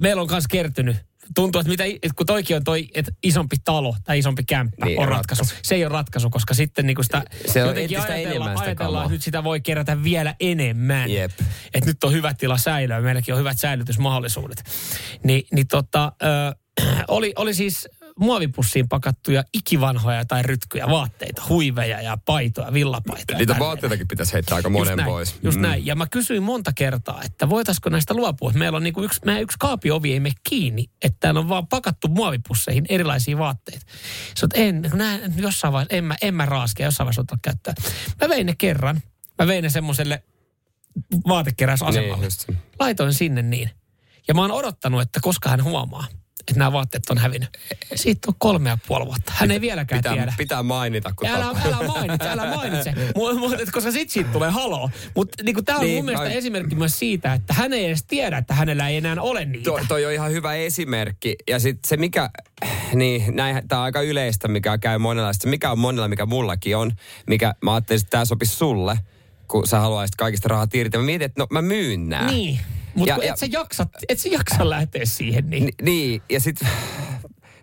meillä 0.00 0.22
on 0.22 0.28
myös 0.30 0.48
kertynyt 0.50 0.96
tuntuu, 1.34 1.60
että 1.60 1.70
mitä, 1.70 1.84
että 1.84 2.10
kun 2.16 2.26
toikin 2.26 2.56
on 2.56 2.64
toi, 2.64 2.88
että 2.94 3.12
isompi 3.22 3.56
talo 3.64 3.96
tai 4.04 4.18
isompi 4.18 4.44
kämppä 4.44 4.86
Niin, 4.86 4.98
on 5.00 5.08
ratkaisu. 5.08 5.42
ratkaisu. 5.42 5.60
Se 5.64 5.74
ei 5.74 5.84
ole 5.84 5.92
ratkaisu, 5.92 6.30
koska 6.30 6.54
sitten 6.54 6.86
niin 6.86 6.96
sitä 7.02 7.22
Se 7.46 7.62
on 7.62 7.68
jotenkin 7.68 8.00
ajatellaan, 8.00 8.58
sitä 8.58 8.64
ajatellaan 8.64 9.04
että 9.04 9.12
nyt 9.12 9.22
sitä 9.22 9.44
voi 9.44 9.60
kerätä 9.60 10.02
vielä 10.02 10.34
enemmän. 10.40 11.10
Jep. 11.10 11.30
Että 11.74 11.90
nyt 11.90 12.04
on 12.04 12.12
hyvä 12.12 12.34
tila 12.34 12.58
säilöä, 12.58 13.00
meilläkin 13.00 13.34
on 13.34 13.40
hyvät 13.40 13.58
säilytysmahdollisuudet. 13.60 14.64
Ni, 15.24 15.46
niin 15.52 15.68
tota, 15.68 16.12
ö, 16.22 16.54
oli, 17.08 17.32
oli 17.36 17.54
siis 17.54 17.88
muovipussiin 18.20 18.88
pakattuja 18.88 19.44
ikivanhoja 19.54 20.24
tai 20.24 20.42
rytkyjä 20.42 20.88
vaatteita, 20.88 21.42
huiveja 21.48 22.00
ja 22.02 22.16
paitoja, 22.24 22.72
villapaitoja. 22.72 23.38
Niitä 23.38 23.58
vaatteitakin 23.58 24.08
pitäisi 24.08 24.32
heittää 24.32 24.56
aika 24.56 24.68
Just 24.68 24.78
monen 24.78 24.96
näin, 24.96 25.08
pois. 25.08 25.36
Just 25.42 25.56
Mm. 25.56 25.62
näin. 25.62 25.86
Ja 25.86 25.94
mä 25.94 26.06
kysyin 26.06 26.42
monta 26.42 26.72
kertaa, 26.74 27.22
että 27.24 27.48
voitaisiko 27.48 27.90
näistä 27.90 28.14
luopua. 28.14 28.52
Meillä 28.54 28.76
on 28.76 28.82
niinku 28.82 29.02
yksi, 29.02 29.20
meidän 29.24 29.42
yksi 29.42 29.56
kaapiovi 29.60 30.12
ei 30.12 30.20
mene 30.20 30.34
kiinni, 30.48 30.84
että 31.02 31.16
täällä 31.20 31.40
on 31.40 31.48
vaan 31.48 31.66
pakattu 31.66 32.08
muovipusseihin 32.08 32.84
erilaisia 32.88 33.38
vaatteita. 33.38 33.86
Sä 34.40 34.46
oot, 34.46 34.50
en, 34.54 34.90
nää, 34.94 35.18
jossain 35.36 35.72
vaiheessa, 35.72 35.96
en 35.96 36.04
mä, 36.04 36.16
en 36.22 36.34
mä 36.34 36.46
raaskia, 36.46 36.86
jossain 36.86 37.04
vaiheessa 37.06 37.20
ottaa 37.20 37.38
käyttöön. 37.42 37.74
Mä 38.20 38.28
vein 38.28 38.46
ne 38.46 38.54
kerran. 38.58 39.00
Mä 39.38 39.46
vein 39.46 39.62
ne 39.62 39.70
semmoiselle 39.70 40.22
vaatekeräysasemalle. 41.28 42.16
Niin, 42.16 42.24
just. 42.24 42.48
Laitoin 42.80 43.14
sinne 43.14 43.42
niin. 43.42 43.70
Ja 44.28 44.34
mä 44.34 44.40
oon 44.40 44.52
odottanut, 44.52 45.02
että 45.02 45.20
koska 45.22 45.48
hän 45.50 45.64
huomaa, 45.64 46.06
että 46.40 46.54
nämä 46.58 46.72
vaatteet 46.72 47.10
on 47.10 47.18
hävinnyt. 47.18 47.58
Siitä 47.94 48.28
on 48.28 48.34
kolme 48.38 48.68
ja 48.70 48.78
puoli 48.88 49.06
vuotta. 49.06 49.32
Hän 49.36 49.50
ei 49.50 49.60
vieläkään 49.60 49.98
Pitää, 49.98 50.12
tiedä. 50.12 50.34
pitää 50.38 50.62
mainita, 50.62 51.12
kun 51.16 51.28
älä, 51.28 51.44
tapaa. 51.44 51.62
älä 51.66 51.86
mainitse, 51.88 52.28
älä 52.28 52.54
mainitse. 52.56 52.94
Mu, 53.16 53.34
mu, 53.38 53.52
et 53.52 53.70
koska 53.70 53.90
sit 53.90 54.10
siitä 54.10 54.30
tulee 54.32 54.50
haloo. 54.50 54.90
Mutta 55.14 55.42
niinku, 55.44 55.62
tämä 55.62 55.78
on 55.78 55.84
Niin, 55.84 55.96
mun 55.96 56.04
mielestä 56.04 56.26
ai- 56.26 56.36
esimerkki 56.36 56.74
myös 56.74 56.98
siitä, 56.98 57.32
että 57.32 57.54
hän 57.54 57.72
ei 57.72 57.84
edes 57.84 58.04
tiedä, 58.04 58.38
että 58.38 58.54
hänellä 58.54 58.88
ei 58.88 58.96
enää 58.96 59.16
ole 59.20 59.44
niitä. 59.44 59.64
Toi, 59.64 59.80
toi 59.88 60.06
on 60.06 60.12
ihan 60.12 60.30
hyvä 60.32 60.54
esimerkki. 60.54 61.36
Ja 61.48 61.58
sitten 61.58 61.88
se 61.88 61.96
mikä, 61.96 62.30
niin 62.94 63.36
näin, 63.36 63.68
tämä 63.68 63.78
on 63.80 63.84
aika 63.84 64.00
yleistä, 64.02 64.48
mikä 64.48 64.78
käy 64.78 64.98
monella. 64.98 65.32
Sit 65.32 65.42
Se 65.42 65.48
mikä 65.48 65.70
on 65.70 65.78
monella, 65.78 66.08
mikä 66.08 66.26
mullakin 66.26 66.76
on, 66.76 66.92
mikä 67.26 67.54
mä 67.62 67.74
ajattelin, 67.74 68.00
että 68.00 68.10
tämä 68.10 68.24
sopisi 68.24 68.56
sulle, 68.56 68.98
kun 69.48 69.66
sä 69.66 69.80
haluaisit 69.80 70.16
kaikista 70.16 70.48
rahat 70.48 70.74
irti. 70.74 70.98
Mä 70.98 71.04
mietin, 71.04 71.24
että 71.26 71.40
no 71.42 71.46
mä 71.50 71.62
myyn 71.62 72.08
nää. 72.08 72.26
Niin. 72.30 72.60
Mutta 72.94 73.14
Ja- 73.24 73.32
et, 73.32 73.38
sä 73.38 73.46
jaksa, 73.50 73.86
et 74.08 74.18
sä 74.18 74.28
jaksa 74.28 74.70
lähteä 74.70 75.04
siihen. 75.04 75.50
Niin. 75.50 75.64
Ni, 75.64 75.70
niin, 75.82 76.22
ja 76.30 76.40
sitten... 76.40 76.68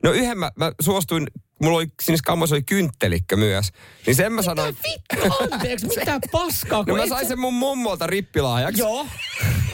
No 0.04 0.12
yhden 0.12 0.38
mä, 0.38 0.52
mä 0.56 0.72
suostuin, 0.82 1.28
mulla 1.62 1.78
oli 1.78 1.88
siinä 2.04 2.18
kammassa 2.26 2.56
oli 2.56 2.64
kynttelikkö 2.64 3.36
myös. 3.38 3.72
Niin 4.06 4.16
sen 4.16 4.34
mä 4.34 4.42
sanoin... 4.42 4.78
Vittu, 4.84 5.36
anteeksi, 5.54 5.88
mitä 5.88 6.20
paskaa. 6.32 6.84
No 6.88 6.96
mä 6.96 7.08
sain 7.08 7.28
sen 7.28 7.40
mun 7.40 7.54
mummolta 7.54 8.08
rippilahjaksi. 8.08 8.82
Joo. 8.82 9.08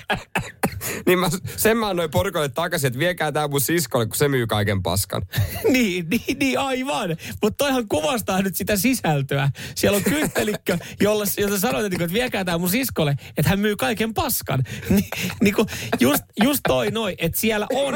niin 1.06 1.20
mä, 1.20 1.30
sen 1.58 1.78
mä 1.78 1.90
annoin 1.90 2.12
porukalle 2.12 2.50
takaisin, 2.50 2.88
että 2.88 3.00
viekää 3.00 3.32
tää 3.32 3.48
mun 3.48 3.62
siskolle, 3.62 4.06
kun 4.06 4.16
se 4.16 4.28
myy 4.28 4.48
kaiken 4.48 4.84
paskan. 4.84 5.22
niin, 5.74 6.08
niin, 6.10 6.40
niin, 6.40 6.60
aivan. 6.60 7.18
Mutta 7.42 7.58
toihan 7.58 7.88
kuvastaa 7.88 8.42
nyt 8.42 8.56
sitä 8.56 8.76
sisältöä. 8.76 9.50
Siellä 9.76 9.96
on 9.96 10.04
kyntelikkö, 10.04 10.78
jolla, 11.02 11.26
jolla 11.38 11.60
sanoit, 11.60 11.86
että, 11.86 12.04
että 12.04 12.14
viekää 12.14 12.46
tää 12.46 12.58
mun 12.58 12.70
siskolle, 12.70 13.16
että 13.38 13.50
hän 13.50 13.60
myy 13.60 13.76
kaiken 13.76 14.14
paskan. 14.14 14.64
Ni, 14.90 15.10
niin 15.42 15.56
kuin 15.56 15.68
just, 16.00 16.24
just 16.44 16.60
toi 16.68 16.92
noin, 16.92 17.16
että 17.18 17.40
siellä 17.40 17.68
on 17.74 17.94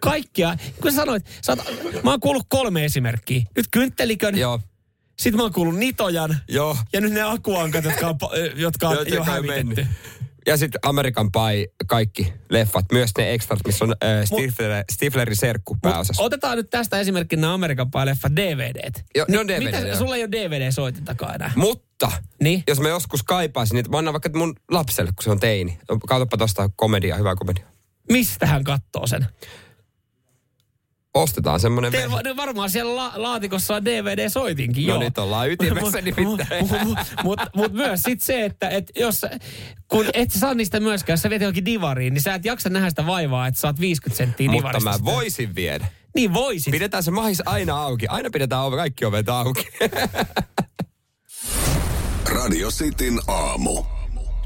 kaikkia. 0.00 0.56
Kun 0.82 0.92
sanoit, 0.92 1.24
sä 1.46 1.52
oot, 1.52 2.02
mä 2.02 2.10
oon 2.10 2.20
kuullut 2.20 2.46
kolme 2.48 2.84
esimerkkiä. 2.84 3.42
Nyt 3.56 3.66
kynttelikön, 3.70 4.38
Joo. 4.38 4.60
sitten 5.18 5.36
mä 5.36 5.42
oon 5.42 5.52
kuullut 5.52 5.76
nitojan. 5.76 6.36
Joo. 6.48 6.76
Ja 6.92 7.00
nyt 7.00 7.12
ne 7.12 7.22
akuankat, 7.22 7.84
jotka 7.84 8.08
on, 8.08 8.16
jotka 8.56 8.88
on 8.88 8.96
jo 9.08 9.24
hävitetty. 9.24 9.64
mennyt. 9.64 9.86
Ja 10.46 10.56
sitten 10.56 10.78
Amerikan 10.82 11.30
Pie, 11.32 11.66
kaikki 11.86 12.32
leffat, 12.50 12.84
myös 12.92 13.10
ne 13.18 13.32
extrat, 13.32 13.58
missä 13.66 13.84
on 13.84 13.94
äh, 14.04 14.24
Stifler, 14.24 14.84
Stiflerin 14.92 15.36
serkku 15.36 15.76
pääosassa. 15.82 16.22
Otetaan 16.22 16.56
nyt 16.56 16.70
tästä 16.70 17.00
esimerkkinä 17.00 17.52
Amerikan 17.54 17.86
leffa 18.04 18.36
DVDt. 18.36 19.04
Joo, 19.16 19.26
ne 19.28 19.38
on 19.38 19.48
DVD, 19.48 19.64
Mitä, 19.64 19.96
sulla 19.96 20.16
ei 20.16 20.22
ole 20.22 20.30
DVD-soitintakaan 20.32 21.34
enää. 21.34 21.52
Mutta, 21.56 22.12
Niin? 22.42 22.62
jos 22.68 22.80
mä 22.80 22.88
joskus 22.88 23.22
kaipaisin, 23.22 23.74
niin 23.74 23.90
mä 23.90 23.98
annan 23.98 24.14
vaikka 24.14 24.30
mun 24.34 24.54
lapselle, 24.70 25.12
kun 25.16 25.24
se 25.24 25.30
on 25.30 25.40
teini. 25.40 25.78
Katsoppa 26.08 26.36
tosta 26.36 26.70
komedia, 26.76 27.16
hyvää 27.16 27.34
komedia. 27.34 27.66
Mistä 28.10 28.46
hän 28.46 28.64
katsoo 28.64 29.06
sen? 29.06 29.26
Ostetaan 31.16 31.60
semmonen 31.60 31.92
Te, 31.92 32.06
ne 32.24 32.36
varmaan 32.36 32.70
siellä 32.70 32.96
la, 32.96 33.12
laatikossa 33.14 33.74
on 33.74 33.84
DVD-soitinkin, 33.84 34.86
No 34.86 34.92
joo. 34.94 35.02
nyt 35.02 35.18
ollaan 35.18 35.50
ytimessä 35.50 36.00
nimittäin. 36.16 36.68
Mutta 36.68 36.84
mut, 36.84 36.98
mut, 37.24 37.40
mut 37.56 37.72
myös 37.72 38.02
sit 38.02 38.20
se, 38.20 38.44
että 38.44 38.68
et 38.68 38.90
jos, 38.98 39.22
kun 39.88 40.06
et 40.14 40.30
sä 40.30 40.38
saa 40.38 40.54
niistä 40.54 40.80
myöskään, 40.80 41.14
jos 41.14 41.22
sä 41.22 41.30
viet 41.30 41.42
johonkin 41.42 41.64
divariin, 41.64 42.14
niin 42.14 42.22
sä 42.22 42.34
et 42.34 42.44
jaksa 42.44 42.68
nähdä 42.68 42.90
sitä 42.90 43.06
vaivaa, 43.06 43.46
että 43.46 43.60
saat 43.60 43.80
50 43.80 44.16
senttiä 44.16 44.50
Mutta 44.50 44.68
divarista. 44.68 44.90
mä 44.90 44.96
sitä. 44.96 45.04
voisin 45.04 45.54
viedä. 45.54 45.86
Niin 46.14 46.34
voisit. 46.34 46.70
Pidetään 46.70 47.02
se 47.02 47.10
mahis 47.10 47.42
aina 47.46 47.82
auki. 47.82 48.06
Aina 48.06 48.28
pidetään 48.32 48.62
ove, 48.62 48.76
kaikki 48.76 49.04
ovet 49.04 49.28
auki. 49.28 49.68
Radio 52.36 52.70
Cityn 52.70 53.18
aamu. 53.28 53.84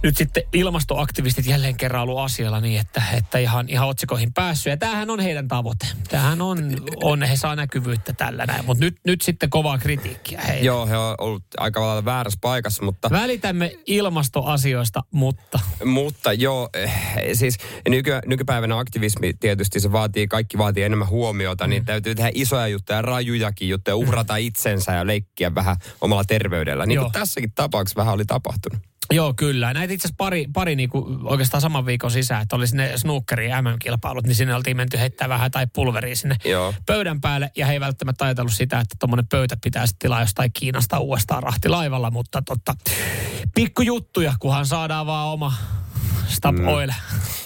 Nyt 0.03 0.17
sitten 0.17 0.43
ilmastoaktivistit 0.53 1.47
jälleen 1.47 1.77
kerran 1.77 2.03
ollut 2.03 2.19
asialla 2.19 2.61
niin, 2.61 2.81
että, 2.81 3.03
että 3.13 3.39
ihan, 3.39 3.69
ihan 3.69 3.89
otsikoihin 3.89 4.33
päässyt. 4.33 4.71
Ja 4.71 4.77
tämähän 4.77 5.11
on 5.11 5.21
heidän 5.21 5.49
tavoite. 5.49 5.87
Tämähän 6.09 6.43
on, 6.43 6.59
on 7.03 7.23
he 7.23 7.37
saa 7.37 7.57
näkyvyyttä 7.57 8.13
tällä 8.13 8.47
näin. 8.47 8.65
Mutta 8.65 8.85
nyt, 8.85 8.97
nyt 9.07 9.23
sitten 9.23 9.51
kovaa 9.51 9.79
kritiikkiä 9.79 10.41
heille. 10.41 10.67
Joo, 10.67 10.87
he 10.87 10.97
on 10.97 11.15
ollut 11.19 11.43
aika 11.59 11.81
lailla 11.81 12.05
väärässä 12.05 12.39
paikassa, 12.41 12.85
mutta... 12.85 13.11
Välitämme 13.11 13.73
ilmastoasioista, 13.87 15.03
mutta 15.11 15.59
Mutta 15.85 16.33
joo, 16.33 16.69
eh, 16.75 16.93
siis 17.33 17.59
nyky, 17.89 18.11
nykypäivänä 18.27 18.79
aktivismi 18.79 19.33
tietysti 19.41 19.81
se 19.81 19.93
vaatii, 19.93 20.29
kaikki 20.29 20.59
vaatii 20.59 20.83
enemmän 20.83 21.09
huomiota, 21.09 21.65
mm. 21.67 21.71
niin 21.71 21.85
täytyy 21.85 22.15
tehdä 22.15 22.31
isoja 22.35 22.69
juttuja, 22.69 23.03
rajujakin 23.03 23.69
juttuja, 23.69 23.97
uhrata 23.97 24.37
itsensä 24.37 24.93
ja 24.93 25.07
leikkiä 25.07 25.55
vähän 25.55 25.77
omalla 26.01 26.25
terveydellä. 26.25 26.87
Niin 26.87 27.01
kuin 27.01 27.13
tässäkin 27.13 27.53
tapauksessa 27.55 27.97
vähän 28.01 28.15
oli 28.15 28.25
tapahtunut. 28.25 28.91
Joo, 29.11 29.35
kyllä. 29.35 29.73
Näitä 29.73 29.94
itse 29.94 30.07
asiassa 30.07 30.16
pari, 30.18 30.46
pari 30.53 30.77
niinku 30.77 31.18
oikeastaan 31.25 31.61
saman 31.61 31.87
viikon 31.87 32.11
sisään, 32.11 32.42
että 32.42 32.57
oli 32.57 32.66
sinne 32.66 32.92
snookeri 32.96 33.49
MM-kilpailut, 33.49 34.27
niin 34.27 34.35
sinne 34.35 34.55
oltiin 34.55 34.77
menty 34.77 34.99
heittää 34.99 35.29
vähän 35.29 35.51
tai 35.51 35.66
pulveria 35.75 36.16
sinne 36.16 36.37
Joo. 36.44 36.75
pöydän 36.87 37.20
päälle. 37.20 37.51
Ja 37.57 37.66
he 37.66 37.73
ei 37.73 37.81
välttämättä 37.81 38.25
ajatellut 38.25 38.53
sitä, 38.53 38.81
että 38.81 38.96
tuommoinen 38.99 39.27
pöytä 39.27 39.57
pitäisi 39.62 39.96
tilaa 39.99 40.20
jostain 40.20 40.53
Kiinasta 40.53 40.99
uudestaan 40.99 41.42
rahtilaivalla, 41.42 42.11
mutta 42.11 42.42
totta, 42.42 42.75
pikkujuttuja, 43.55 44.35
kunhan 44.40 44.66
saadaan 44.66 45.07
vaan 45.07 45.29
oma 45.29 45.53
Stop 46.29 46.57
mm. 46.57 46.68
Oil 46.68 46.90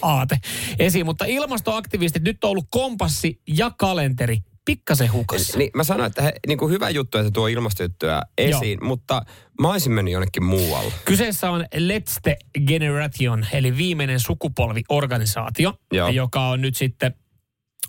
aate 0.02 0.38
esiin. 0.78 1.06
Mutta 1.06 1.24
ilmastoaktivistit, 1.24 2.22
nyt 2.22 2.44
on 2.44 2.50
ollut 2.50 2.66
kompassi 2.70 3.40
ja 3.48 3.70
kalenteri 3.78 4.38
pikkasen 4.64 5.12
hukassa. 5.12 5.58
Niin 5.58 5.70
mä 5.74 5.84
sanoin, 5.84 6.06
että 6.06 6.22
he, 6.22 6.32
niin 6.46 6.58
kuin 6.58 6.72
hyvä 6.72 6.90
juttu, 6.90 7.18
että 7.18 7.30
tuo 7.30 7.46
ilmastojuttuja 7.46 8.22
esiin, 8.38 8.78
Joo. 8.80 8.88
mutta 8.88 9.22
mä 9.60 9.70
olisin 9.70 9.92
mennyt 9.92 10.12
jonnekin 10.12 10.44
muualle. 10.44 10.92
Kyseessä 11.04 11.50
on 11.50 11.60
Let's 11.60 12.20
the 12.22 12.36
Generation, 12.66 13.46
eli 13.52 13.76
viimeinen 13.76 14.20
sukupolviorganisaatio, 14.20 15.74
Joo. 15.92 16.08
joka 16.08 16.48
on 16.48 16.60
nyt 16.60 16.76
sitten 16.76 17.14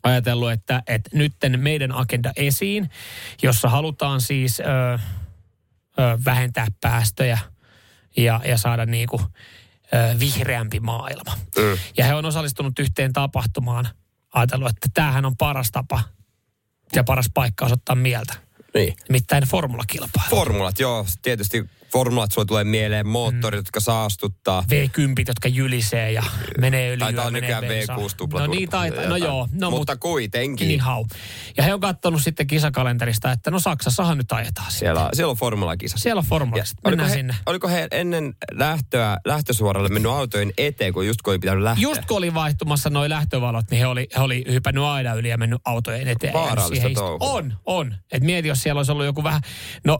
ajatellut, 0.03 0.51
että, 0.51 0.83
että 0.87 1.09
nytten 1.13 1.59
meidän 1.59 1.91
agenda 1.91 2.31
esiin, 2.35 2.89
jossa 3.43 3.69
halutaan 3.69 4.21
siis 4.21 4.59
ö, 4.59 4.63
ö, 4.63 4.99
vähentää 6.25 6.67
päästöjä 6.81 7.39
ja, 8.17 8.41
ja 8.45 8.57
saada 8.57 8.85
niin 8.85 9.07
kuin, 9.07 9.21
ö, 9.93 10.19
vihreämpi 10.19 10.79
maailma. 10.79 11.37
Mm. 11.57 11.77
Ja 11.97 12.05
he 12.05 12.13
on 12.13 12.25
osallistunut 12.25 12.79
yhteen 12.79 13.13
tapahtumaan, 13.13 13.87
ajatellut, 14.33 14.69
että 14.69 14.89
tämähän 14.93 15.25
on 15.25 15.37
paras 15.37 15.71
tapa 15.71 16.15
ja 16.95 17.03
paras 17.03 17.29
paikka 17.33 17.65
osoittaa 17.65 17.95
mieltä. 17.95 18.33
Niin. 18.73 18.95
Nimittäin 19.09 19.43
formulakilpailu. 19.43 20.29
Formulat, 20.29 20.79
joo. 20.79 21.05
Tietysti 21.21 21.65
formulat 21.95 22.31
sulle 22.31 22.45
tulee 22.45 22.63
mieleen, 22.63 23.07
moottorit, 23.07 23.57
mm. 23.57 23.59
jotka 23.59 23.79
saastuttaa. 23.79 24.63
V10, 24.71 25.23
jotka 25.27 25.47
jylisee 25.47 26.11
ja 26.11 26.23
menee 26.59 26.89
yli 26.89 26.99
Taitaa 26.99 27.23
yö, 27.23 27.27
olla 27.27 27.31
menee 27.31 27.41
nykyään 27.41 27.65
bensaa. 27.65 27.97
V6 27.97 28.15
tupla 28.17 28.39
No 28.39 28.47
niin, 28.47 28.69
taitaa, 28.69 29.05
no 29.05 29.15
joo. 29.15 29.37
No, 29.37 29.45
mutta, 29.51 29.69
mutta 29.69 29.97
kuitenkin. 29.97 30.67
Niin 30.67 30.79
hau. 30.79 31.05
Ja 31.57 31.63
he 31.63 31.73
on 31.73 31.79
katsonut 31.79 32.21
sitten 32.21 32.47
kisakalenterista, 32.47 33.31
että 33.31 33.51
no 33.51 33.59
Saksassahan 33.59 34.17
nyt 34.17 34.31
ajetaan 34.31 34.71
siellä. 34.71 34.99
Siellä, 34.99 35.09
siellä 35.13 35.31
on 35.31 35.37
formulakisa. 35.37 35.97
Siellä 35.97 36.19
on 36.19 36.25
formulakset. 36.25 36.77
Mennään 36.83 37.09
he, 37.09 37.15
sinne. 37.15 37.35
Oliko 37.45 37.67
he 37.67 37.87
ennen 37.91 38.33
lähtöä, 38.51 39.17
lähtösuoralle 39.25 39.89
mennyt 39.89 40.11
autojen 40.11 40.53
eteen, 40.57 40.93
kun 40.93 41.07
just 41.07 41.21
kun 41.21 41.33
ei 41.33 41.39
pitänyt 41.39 41.63
lähteä? 41.63 41.81
Just 41.81 42.05
kun 42.05 42.17
oli 42.17 42.33
vaihtumassa 42.33 42.89
noi 42.89 43.09
lähtövalot, 43.09 43.65
niin 43.71 43.79
he 43.79 43.87
oli, 43.87 44.07
he 44.15 44.21
oli 44.21 44.43
hypännyt 44.51 44.83
aidan 44.83 45.17
yli 45.17 45.29
ja 45.29 45.37
mennyt 45.37 45.61
autojen 45.65 46.07
eteen. 46.07 46.33
Vaarallista. 46.33 47.03
On, 47.19 47.53
on. 47.65 47.95
Et 48.11 48.23
mieti, 48.23 48.47
jos 48.47 48.61
siellä 48.61 48.79
olisi 48.79 48.91
ollut 48.91 49.05
joku 49.05 49.23
vähän, 49.23 49.41
no 49.83 49.99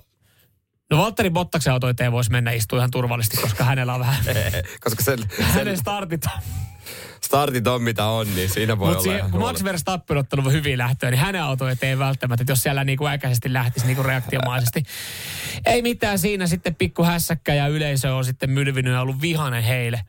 No 0.92 0.98
Valtteri 0.98 1.30
Bottaksen 1.30 1.74
auto 1.74 1.90
eteen 1.90 2.12
voisi 2.12 2.32
mennä 2.32 2.52
istua 2.52 2.80
ihan 2.80 2.92
turvallisesti, 2.92 3.38
koska 3.38 3.64
hänellä 3.64 3.94
on 3.94 4.00
vähän, 4.00 4.26
Koska 4.84 5.04
sen, 5.04 5.20
sen 5.38 5.46
hänen 5.46 5.78
startit 5.78 6.22
startit 7.26 7.68
on 7.68 7.82
mitä 7.82 8.06
on, 8.06 8.36
niin 8.36 8.50
siinä 8.50 8.80
voi 8.80 8.94
Mutta 8.94 9.10
olla 9.10 9.30
kun 9.30 9.40
Max. 9.40 9.64
Verstappen 9.64 10.18
on 10.18 10.20
ottanut 10.20 10.52
hyvin 10.52 10.78
lähtöä, 10.78 11.12
niin 11.12 11.20
hänen 11.20 11.44
auto 11.44 11.70
eteen 11.70 12.00
välttämättä, 12.00 12.42
että 12.42 12.52
jos 12.52 12.60
siellä 12.64 12.84
niinku 12.84 13.08
äkäisesti 13.08 13.54
lähtisi 13.54 13.86
niinku 13.86 14.04
reaktiomaisesti. 14.04 14.84
Ei 15.66 15.82
mitään 15.82 16.20
siinä 16.20 16.48
sitten 16.48 16.76
pikku 16.76 17.04
hässäkkä 17.04 17.54
ja 17.54 17.68
yleisö 17.68 18.16
on 18.16 18.26
sitten 18.26 18.50
mylvinyt 18.50 18.94
ja 18.94 19.02
ollut 19.02 19.22
vihanen 19.22 19.64
heille. 19.64 20.02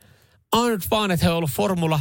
Ainut 0.51 0.83
vaan, 0.91 1.11
että 1.11 1.25
he 1.25 1.29
on 1.29 1.37
ollut 1.37 1.51
Formula 1.51 1.99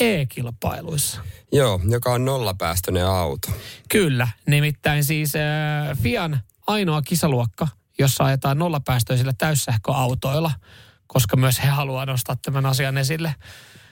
E-kilpailuissa. 0.00 1.20
Joo, 1.52 1.80
joka 1.88 2.12
on 2.12 2.24
nollapäästöinen 2.24 3.06
auto. 3.06 3.48
Kyllä, 3.88 4.28
nimittäin 4.46 5.04
siis 5.04 5.32
äh, 5.36 5.98
Fian 6.02 6.40
ainoa 6.66 7.02
kisaluokka, 7.02 7.68
jossa 7.98 8.24
ajetaan 8.24 8.58
nollapäästöisillä 8.58 9.32
täyssähköautoilla, 9.38 10.52
koska 11.06 11.36
myös 11.36 11.62
he 11.62 11.68
haluaa 11.68 12.06
nostaa 12.06 12.36
tämän 12.36 12.66
asian 12.66 12.98
esille. 12.98 13.34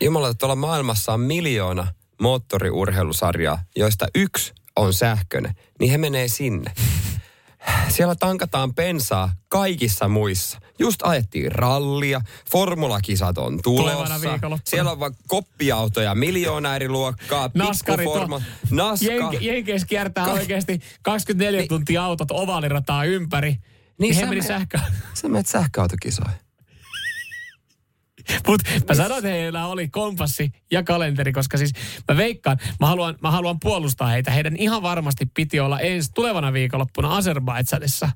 Jumala, 0.00 0.28
että 0.28 0.38
tuolla 0.38 0.56
maailmassa 0.56 1.12
on 1.12 1.20
miljoona 1.20 1.86
moottoriurheilusarjaa, 2.20 3.58
joista 3.76 4.06
yksi 4.14 4.52
on 4.76 4.94
sähköinen, 4.94 5.54
niin 5.80 5.90
he 5.90 5.98
menee 5.98 6.28
sinne. 6.28 6.72
Siellä 7.88 8.14
tankataan 8.14 8.74
bensaa 8.74 9.32
kaikissa 9.48 10.08
muissa. 10.08 10.58
Just 10.78 11.00
ajettiin 11.02 11.52
rallia, 11.52 12.20
formulakisat 12.50 13.38
on 13.38 13.58
tulossa. 13.62 14.14
Siellä 14.64 14.90
on 14.90 15.00
vaan 15.00 15.14
koppiautoja, 15.28 16.14
miljoona 16.14 16.76
eri 16.76 16.88
luokkaa, 16.88 17.48
pikkuforma, 17.48 18.42
naska. 18.70 19.06
Jenke, 19.06 19.36
Jenkeissä 19.40 19.86
kiertää 19.86 20.24
Ka- 20.24 20.32
oikeasti 20.32 20.80
24 21.02 21.60
Niin. 21.60 21.68
tuntia 21.68 22.04
autot 22.04 22.30
ovaalirataa 22.30 23.04
ympäri. 23.04 23.56
Niin, 23.98 24.14
he 24.14 24.20
sä 24.20 24.26
meni 24.26 24.40
me- 24.40 24.46
sähkö. 24.46 24.78
Sä 25.14 25.28
menet 25.28 25.46
sähköautokisoihin. 25.46 26.36
Mutta 28.46 28.70
mä 28.88 28.94
sanoin, 28.94 29.18
että 29.18 29.28
heillä 29.30 29.66
oli 29.66 29.88
kompassi 29.88 30.50
ja 30.70 30.82
kalenteri, 30.82 31.32
koska 31.32 31.56
siis 31.58 31.72
mä 32.08 32.16
veikkaan, 32.16 32.56
mä 32.80 32.86
haluan, 32.86 33.14
mä 33.22 33.30
haluan 33.30 33.60
puolustaa 33.60 34.08
heitä. 34.08 34.30
Heidän 34.30 34.56
ihan 34.56 34.82
varmasti 34.82 35.26
piti 35.34 35.60
olla 35.60 35.80
ensi 35.80 36.10
tulevana 36.14 36.52
viikonloppuna 36.52 37.16
Azerbaidsanissa. 37.16 38.08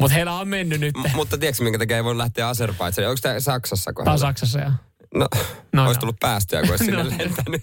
Mutta 0.00 0.14
heillä 0.14 0.32
on 0.32 0.48
mennyt 0.48 0.80
nyt. 0.80 0.94
M- 0.96 1.16
mutta 1.16 1.38
tiedätkö, 1.38 1.62
minkä 1.64 1.78
takia 1.78 1.96
ei 1.96 2.04
voi 2.04 2.18
lähteä 2.18 2.48
Azerbaidsaniin? 2.48 3.08
Onko 3.10 3.18
tämä 3.22 3.40
Saksassa? 3.40 3.92
Tämä 3.92 4.12
on 4.12 4.18
Saksassa 4.18 4.58
ja... 4.58 4.72
No, 5.14 5.28
No, 5.34 5.42
no 5.72 5.86
olisi 5.86 5.96
no. 5.98 6.00
tullut 6.00 6.16
päästöjä, 6.20 6.60
kun 6.62 6.70
olisi 6.70 6.84
sinne 6.86 7.02
No. 7.02 7.10
lentänyt. 7.10 7.62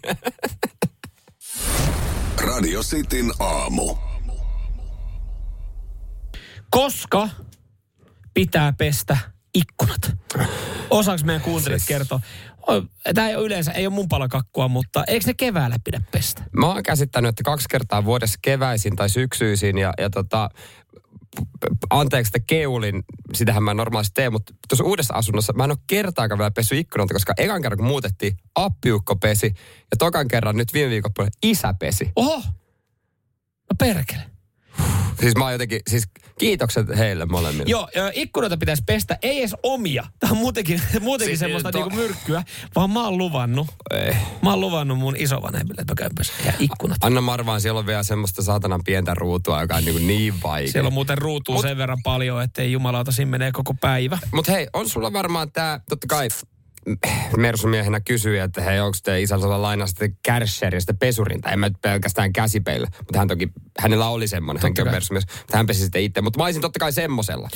Radio 2.47 2.82
Cityn 2.84 3.32
aamu. 3.39 3.95
Koska 6.69 7.30
pitää 8.34 8.74
pestä 8.74 9.17
ikkunat. 9.54 10.12
Osaako 10.89 11.24
meidän 11.26 11.41
kuuntelijat 11.41 11.82
Siis- 11.82 11.88
kertoa? 11.88 12.19
Tämä 13.15 13.30
ei 13.30 13.36
ole 13.36 13.46
yleensä, 13.46 13.72
ei 13.72 13.88
ole 13.88 13.93
mun 13.93 14.10
palakakkua, 14.10 14.67
mutta 14.67 15.04
eikö 15.08 15.26
ne 15.28 15.34
keväällä 15.34 15.76
pidä 15.84 16.02
pestä? 16.12 16.43
Mä 16.52 16.67
oon 16.67 16.84
käsittänyt, 16.84 17.30
että 17.30 17.43
kaksi 17.43 17.65
kertaa 17.69 18.06
vuodessa 18.06 18.39
keväisin 18.41 18.96
tai 18.96 19.10
syksyisin 19.10 19.78
ja, 19.78 19.93
ja 19.98 20.10
tota, 20.10 20.50
anteeksi, 21.89 22.30
että 22.30 22.46
keulin, 22.48 23.04
sitähän 23.34 23.63
mä 23.63 23.74
normaalisti 23.74 24.13
teen, 24.13 24.32
mutta 24.32 24.54
tuossa 24.69 24.84
uudessa 24.84 25.13
asunnossa 25.13 25.54
mä 25.54 25.63
en 25.63 25.72
ole 25.72 25.78
kertaakaan 25.88 26.38
vielä 26.38 26.52
pessyt 26.52 26.80
ikkunalta, 26.80 27.13
koska 27.13 27.34
ekan 27.38 27.62
kerran 27.62 27.78
kun 27.78 27.88
muutettiin, 27.88 28.38
appiukko 28.56 29.15
pesi 29.15 29.54
ja 29.91 29.98
tokan 30.00 30.28
kerran 30.28 30.58
nyt 30.58 30.74
viime 30.74 30.89
viikon 30.89 31.12
puolella 31.15 31.38
isä 31.43 31.74
pesi. 31.80 32.12
Oho! 32.15 32.38
No 33.69 33.76
perkele. 33.80 34.33
Siis 35.19 35.36
mä 35.36 35.43
oon 35.43 35.52
jotenkin, 35.52 35.80
siis 35.89 36.04
kiitokset 36.39 36.88
heille 36.97 37.26
molemmille. 37.26 37.71
Joo, 37.71 37.88
ikkunoita 38.13 38.58
pitäisi 38.58 38.84
pestä, 38.86 39.17
ei 39.21 39.39
edes 39.39 39.56
omia. 39.63 40.04
Tämä 40.19 40.32
on 40.32 40.38
muutenkin, 40.38 40.82
muutenkin 41.02 41.32
Siis, 41.32 41.39
semmoista 41.39 41.71
to- 41.71 41.78
niinku 41.78 41.95
myrkkyä, 41.95 42.43
vaan 42.76 42.89
mä 42.89 43.04
oon 43.04 43.17
luvannut. 43.17 43.67
Ei. 43.91 44.13
Mä 44.41 44.49
oon 44.49 44.62
luvannut 44.62 44.97
mun 44.97 45.15
isovanhemmille, 45.17 45.82
että 45.82 45.93
mä 45.93 45.95
käyn. 45.95 46.12
Ja 46.45 46.54
ikkunat. 46.60 46.97
Anna 47.02 47.21
Marvaan, 47.21 47.62
siellä 47.62 47.80
on 47.80 47.86
vielä 47.86 48.04
semmoista 48.04 48.43
saatanan 48.43 48.82
pientä 48.86 49.13
ruutua, 49.13 49.62
joka 49.62 49.76
on 49.76 49.86
niin, 49.86 50.08
niin 50.08 50.34
vaikea. 50.43 50.71
Siellä 50.71 50.88
on 50.88 50.93
muuten 50.93 51.17
ruutua 51.17 51.62
sen 51.62 51.78
verran 51.78 52.04
paljon, 52.04 52.41
ettei 52.43 52.71
jumalauta 52.71 53.12
siinä 53.12 53.32
menee 53.32 53.52
koko 53.52 53.73
päivä. 53.73 54.19
Mutta 54.34 54.52
hei, 54.52 54.67
on 54.73 54.89
sulla 54.89 55.13
varmaan 55.13 55.52
tämä, 55.52 55.80
totta 55.89 56.08
kai 56.08 56.28
Mersumiehenä 57.38 58.00
kysyi, 58.00 58.39
että 58.39 58.62
hei, 58.62 58.80
onko 58.80 58.98
te 59.04 59.22
isällä 59.22 59.88
sitten 59.88 60.17
kärsheristä 60.24 60.93
pesurinta? 60.93 61.50
En 61.50 61.60
mä 61.60 61.69
nyt 61.69 61.82
pelkästään 61.82 62.34
käsipeillä, 62.34 62.88
mutta 62.98 63.19
hän 63.19 63.28
toki, 63.28 63.52
hänellä 63.80 64.08
oli 64.08 64.28
semmoinen, 64.28 64.63
hänkin 64.63 64.88
on 64.88 64.93
mersumies, 64.93 65.26
mutta 65.38 65.58
hän 65.58 65.65
pesi 65.65 65.82
sitten 65.82 66.02
itse. 66.02 66.22
Mutta 66.22 66.39
mä 66.39 66.43
olisin 66.43 66.62
totta 66.62 66.80
kai 66.80 66.93
semmosella. 66.93 67.50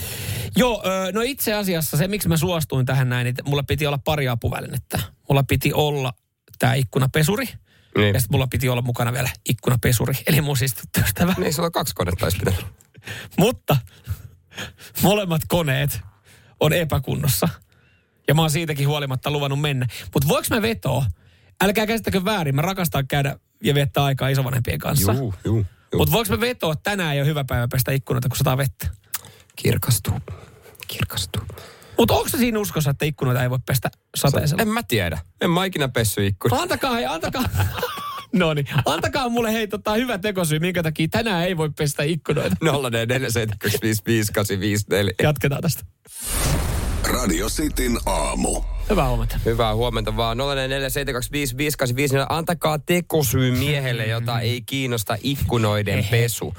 Joo, 0.56 0.84
no 1.14 1.22
itse 1.22 1.54
asiassa 1.54 1.98
se, 1.98 2.08
miksi 2.08 2.28
mä 2.28 2.38
suostuin 2.38 2.86
tähän 2.86 3.10
näin, 3.10 3.28
että 3.28 3.44
mulla 3.44 3.64
piti 3.64 3.88
olla 3.88 3.98
pari 3.98 4.28
apuvälinettä. 4.28 5.00
Mulla 5.30 5.44
piti 5.44 5.74
olla 5.74 6.14
tämä 6.60 6.74
ikkunapesuri. 6.74 7.46
Niin. 7.98 8.14
Ja 8.14 8.20
sitten 8.20 8.36
mulla 8.36 8.48
piti 8.48 8.70
olla 8.70 8.82
mukana 8.82 9.14
vielä 9.14 9.30
ikkunapesuri, 9.50 10.14
eli 10.28 10.42
mun 10.42 10.58
siis 10.58 10.74
tyttöystävä. 10.74 11.36
Niin, 11.38 11.54
sulla 11.54 11.66
on 11.66 11.72
kaksi 11.72 11.96
konetta 11.96 12.26
olisi 12.26 12.38
pitänyt. 12.38 12.66
Mutta 13.38 13.78
molemmat 15.02 15.42
koneet 15.48 16.00
on 16.60 16.74
epäkunnossa. 16.74 17.50
Ja 18.28 18.34
mä 18.36 18.42
oon 18.42 18.52
siitäkin 18.52 18.88
huolimatta 18.88 19.32
luvannut 19.32 19.62
mennä. 19.62 19.88
Mutta 20.14 20.28
voiko 20.28 20.48
mä 20.50 20.62
vetoa? 20.62 21.06
Älkää 21.64 21.86
käsittäkö 21.88 22.26
väärin, 22.26 22.56
mä 22.56 22.62
rakastan 22.62 23.08
käydä 23.08 23.40
ja 23.64 23.74
viettää 23.74 24.04
aikaa 24.04 24.30
isovanhempien 24.30 24.80
kanssa. 24.80 25.14
Juu, 25.14 25.34
juu. 25.46 25.66
Mutta 25.96 26.12
voiko 26.12 26.34
mä 26.34 26.40
vetoa, 26.40 26.74
että 26.74 26.90
tänään 26.90 27.14
ei 27.14 27.22
ole 27.22 27.28
hyvä 27.28 27.44
päivä 27.44 27.68
pestä 27.72 27.92
ikkunoita, 27.92 28.30
kun 28.30 28.38
sataa 28.38 28.58
vettä? 28.58 28.88
Kirkastuu. 29.56 30.20
Kirkastuu. 30.88 31.42
Mutta 31.98 32.14
onko 32.14 32.30
se 32.30 32.38
siinä 32.38 32.60
uskossa, 32.60 32.90
että 32.90 33.06
ikkunoita 33.06 33.44
ei 33.44 33.50
voi 33.50 33.60
pestä 33.66 33.90
sateisella? 34.18 34.62
En 34.62 34.68
mä 34.68 34.84
tiedä. 34.84 35.20
En 35.42 35.50
mä 35.50 35.66
ikinä 35.66 35.88
pessy 35.88 36.26
ikkuna. 36.26 36.62
Antakaa, 36.62 36.94
hei, 36.94 37.06
antakaa. 37.06 37.44
no 38.34 38.54
niin, 38.54 38.68
antakaa 38.86 39.30
mulle 39.30 39.54
hei 39.54 39.68
tota, 39.68 39.94
hyvä 39.94 40.18
tekosyy, 40.18 40.60
minkä 40.60 40.84
takia 40.84 41.08
tänään 41.12 41.44
ei 41.44 41.58
voi 41.58 41.70
pestä 41.78 42.04
ikkunoita. 42.04 42.56
0447255854. 42.66 42.70
Jatketaan 45.24 45.62
tästä. 45.62 45.84
Radio 47.28 47.48
Cityn 47.50 47.98
aamu. 48.06 48.62
Hyvää 48.90 49.08
huomenta. 49.08 49.40
Hyvää 49.46 49.76
huomenta 49.76 50.18
vaan. 50.18 50.38
0447255854. 50.38 50.42
Antakaa 52.30 52.80
tekosyy 52.80 53.52
miehelle, 53.52 54.06
jota 54.06 54.40
ei 54.40 54.62
kiinnosta 54.62 55.18
ikkunoiden 55.24 56.06
pesu. 56.12 56.54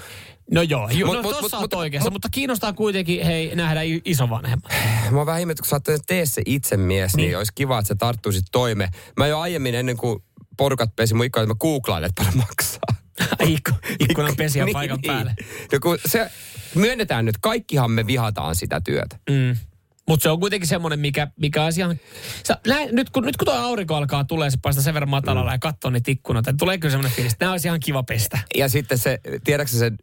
No 0.51 0.63
joo, 0.63 0.89
ju, 0.93 1.07
Mut- 1.07 1.15
no 1.17 1.23
mut- 1.23 1.41
tossa 1.41 1.61
mut- 1.61 1.75
oikeassa, 1.75 2.11
mut- 2.11 2.13
mutta 2.13 2.29
kiinnostaa 2.31 2.73
kuitenkin 2.73 3.27
hei 3.27 3.55
nähdä 3.55 3.81
isovanhemmat. 4.05 4.73
Mä 5.11 5.17
oon 5.19 5.27
vähän 5.27 5.41
ihmettä, 5.41 5.63
kun 5.63 5.69
sä 5.69 5.77
oot 5.77 6.03
tee 6.07 6.27
se 6.27 6.43
itse 6.47 6.77
mies, 6.77 7.13
niin. 7.15 7.23
Niin. 7.23 7.29
niin 7.29 7.39
olisi 7.39 7.53
kiva, 7.55 7.79
että 7.79 7.89
sä 7.89 7.95
tarttuisit 7.95 8.45
toimeen. 8.53 8.91
Mä 9.17 9.27
jo 9.27 9.39
aiemmin 9.41 9.75
ennen 9.75 9.97
kuin 9.97 10.23
porukat 10.57 10.97
pesi 10.97 11.15
mun 11.15 11.27
ikkunoita, 11.27 11.55
mä 11.55 11.59
googlailin, 11.61 12.09
että 12.09 12.25
paljon 12.25 12.47
maksaa. 12.49 12.81
Ikku, 13.47 13.71
ikkunan 14.01 14.37
pesiä 14.37 14.67
paikan 14.73 14.99
päälle. 15.07 15.35
No 15.73 15.79
kun 15.83 15.99
se, 16.07 16.31
myönnetään 16.75 17.25
nyt, 17.25 17.39
kaikkihan 17.41 17.91
me 17.91 18.07
vihataan 18.07 18.57
sitä 18.57 18.81
työtä. 18.81 19.17
Mm. 19.31 19.57
Mutta 20.09 20.23
se 20.23 20.31
on 20.31 20.41
kuitenkin 20.41 20.69
semmoinen, 20.69 21.01
mikä, 21.01 21.29
mikä 21.41 21.65
asia... 21.65 21.95
Sä, 22.47 22.59
näin, 22.67 22.89
nyt, 22.93 23.11
kun, 23.11 23.25
nyt 23.25 23.37
kun 23.37 23.45
tuo 23.47 23.55
aurinko 23.55 23.95
alkaa 23.95 24.25
tulee, 24.25 24.51
se 24.51 24.59
paistaa 24.63 24.85
sen 24.85 24.95
verran 24.95 25.11
matalalla 25.11 25.51
mm. 25.51 25.55
ja 25.55 25.59
katsoo 25.59 25.91
niitä 25.91 26.11
ikkunoita, 26.11 26.53
tulee 26.59 26.79
kyllä 26.79 26.91
semmoinen 26.91 27.13
fiilis, 27.13 27.33
että 27.33 27.45
nämä 27.45 27.53
olisi 27.53 27.69
ihan 27.69 27.81
kiva 27.81 28.03
pestä. 28.03 28.39
Ja 28.57 28.69
sitten 28.69 28.99
se, 28.99 29.19
tiedätkö 29.45 29.77
sen, 29.77 29.97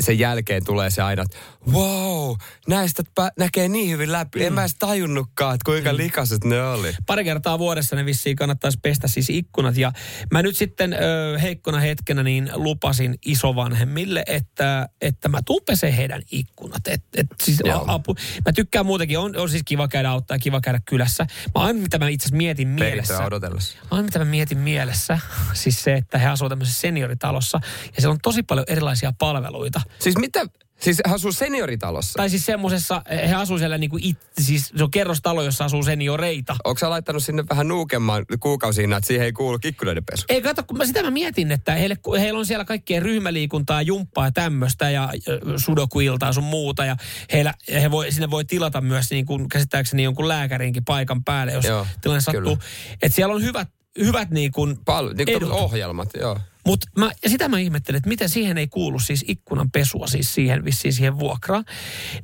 sen 0.00 0.18
jälkeen 0.18 0.64
tulee 0.64 0.90
se 0.90 1.02
aina, 1.02 1.22
että 1.22 1.36
wow, 1.72 2.34
näistä 2.68 3.02
pä- 3.20 3.32
näkee 3.38 3.68
niin 3.68 3.90
hyvin 3.90 4.12
läpi. 4.12 4.38
Mm. 4.38 4.46
En 4.46 4.52
mä 4.52 4.62
edes 4.62 4.76
tajunnutkaan, 4.78 5.54
että 5.54 5.64
kuinka 5.64 5.92
mm. 5.92 5.96
likaset 5.96 6.44
ne 6.44 6.62
oli. 6.62 6.94
Pari 7.06 7.24
kertaa 7.24 7.58
vuodessa 7.58 7.96
ne 7.96 8.04
vissiin 8.04 8.36
kannattaisi 8.36 8.78
pestä 8.82 9.08
siis 9.08 9.30
ikkunat. 9.30 9.76
Ja 9.76 9.92
mä 10.32 10.42
nyt 10.42 10.56
sitten 10.56 10.92
ö, 10.92 11.38
heikkona 11.38 11.78
hetkenä 11.78 12.22
niin 12.22 12.50
lupasin 12.54 13.18
isovanhemmille, 13.26 14.22
että, 14.26 14.88
että 15.00 15.28
mä 15.28 15.40
tuun 15.42 15.62
pesee 15.66 15.96
heidän 15.96 16.22
ikkunat. 16.30 16.88
Et, 16.88 17.04
et, 17.16 17.26
siis 17.42 17.60
Joo. 17.64 17.84
a, 17.88 17.94
apu. 17.94 18.16
Mä 18.46 18.52
tykkään 18.52 18.86
muutenkin, 18.86 19.18
on, 19.18 19.36
on 19.36 19.50
siis 19.50 19.62
kiva 19.64 19.88
käydä 19.88 20.10
auttaa 20.10 20.34
ja 20.34 20.38
kiva 20.38 20.60
käydä 20.60 20.80
kylässä. 20.84 21.26
Mä 21.54 21.60
aina 21.62 21.80
mitä 21.80 21.98
mä 21.98 22.08
itse 22.08 22.36
mietin 22.36 22.68
mielessä. 22.68 23.24
Odotellessa. 23.24 23.78
Aina 23.90 24.02
mitä 24.02 24.18
mä 24.18 24.24
mietin 24.24 24.58
mielessä, 24.58 25.18
siis 25.52 25.82
se, 25.84 25.94
että 25.94 26.18
he 26.18 26.26
asuvat 26.26 26.50
tämmöisessä 26.50 26.80
senioritalossa 26.80 27.60
ja 27.96 28.00
siellä 28.00 28.12
on 28.12 28.18
tosi 28.22 28.42
paljon 28.42 28.66
erilaisia 28.68 29.12
palveluita. 29.18 29.80
Siis 29.98 30.18
mitä? 30.18 30.46
Siis 30.80 31.00
hän 31.06 31.14
asuu 31.14 31.32
senioritalossa. 31.32 32.16
Tai 32.16 32.30
siis 32.30 32.46
semmoisessa, 32.46 33.02
he 33.28 33.34
asuu 33.34 33.58
siellä 33.58 33.78
niinku 33.78 33.98
it, 34.00 34.18
siis 34.40 34.72
se 34.76 34.84
on 34.84 34.90
kerrostalo, 34.90 35.42
jossa 35.42 35.64
asuu 35.64 35.82
senioreita. 35.82 36.56
Onko 36.64 36.78
sä 36.78 36.90
laittanut 36.90 37.24
sinne 37.24 37.44
vähän 37.50 37.68
nuukemman 37.68 38.24
kuukausina, 38.40 38.96
että 38.96 39.06
siihen 39.06 39.26
ei 39.26 39.32
kuulu 39.32 39.58
ikkunoiden 39.64 40.04
pesu? 40.04 40.24
Ei 40.28 40.42
kato, 40.42 40.62
kun 40.62 40.78
mä 40.78 40.86
sitä 40.86 41.02
mä 41.02 41.10
mietin, 41.10 41.52
että 41.52 41.74
heille, 41.74 41.96
heillä 42.18 42.38
on 42.38 42.46
siellä 42.46 42.64
kaikkea 42.64 43.00
ryhmäliikuntaa, 43.00 43.82
jumppaa 43.82 44.26
ja 44.26 44.32
tämmöistä 44.32 44.90
ja 44.90 45.10
sudokuiltaa 45.56 46.32
sun 46.32 46.44
muuta. 46.44 46.84
Ja 46.84 46.96
heillä, 47.32 47.54
he 47.72 47.90
voi, 47.90 48.12
sinne 48.12 48.30
voi 48.30 48.44
tilata 48.44 48.80
myös 48.80 49.10
niin 49.10 49.26
kuin, 49.26 49.48
käsittääkseni 49.48 50.02
jonkun 50.02 50.28
lääkärinkin 50.28 50.84
paikan 50.84 51.24
päälle, 51.24 51.52
jos 51.52 51.64
Joo, 51.64 51.86
tilanne 52.00 52.20
sattuu. 52.20 52.58
Että 53.02 53.16
siellä 53.16 53.34
on 53.34 53.42
hyvät, 53.42 53.68
hyvät 53.98 54.30
niin 54.30 54.52
kuin 54.52 54.78
Pal- 54.84 55.14
niin 55.14 55.30
edut. 55.30 55.50
ohjelmat, 55.50 56.08
joo. 56.20 56.38
Mutta 56.66 56.86
sitä 57.26 57.48
mä 57.48 57.58
ihmettelin, 57.58 57.96
että 57.96 58.08
miten 58.08 58.28
siihen 58.28 58.58
ei 58.58 58.68
kuulu 58.68 58.98
siis 58.98 59.24
ikkunan 59.28 59.70
pesua 59.70 60.06
siis 60.06 60.34
siihen, 60.34 60.64
vissiin 60.64 60.92
siihen 60.92 61.18
vuokraan. 61.18 61.64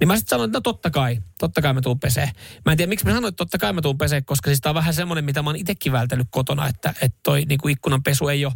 Niin 0.01 0.09
mä 0.09 0.17
sitten 0.17 0.31
sanoin, 0.31 0.49
että 0.49 0.57
no 0.57 0.61
totta 0.61 0.91
kai, 0.91 1.19
totta 1.39 1.63
kai 1.63 1.73
mä 1.73 1.81
tuun 1.81 2.01
pesee. 2.01 2.31
Mä 2.65 2.73
en 2.73 2.77
tiedä, 2.77 2.89
miksi 2.89 3.07
mä 3.07 3.13
sanoin, 3.13 3.29
että 3.29 3.37
totta 3.37 3.59
kai 3.59 3.73
mä 3.73 3.83
tuun 3.83 3.99
pesee, 3.99 4.23
koska 4.23 4.51
siis 4.51 4.61
tää 4.61 4.71
on 4.71 4.75
vähän 4.75 4.95
semmoinen, 4.95 5.25
mitä 5.25 5.43
mä 5.43 5.51
oon 5.51 5.57
itsekin 5.57 5.93
vältellyt 5.93 6.29
kotona, 6.31 6.69
että, 6.69 6.95
että 7.03 7.19
toi 7.23 7.45
niinku 7.45 7.69
ikkunan 7.69 8.03
pesu 8.03 8.29
ei 8.29 8.45
ole, 8.45 8.55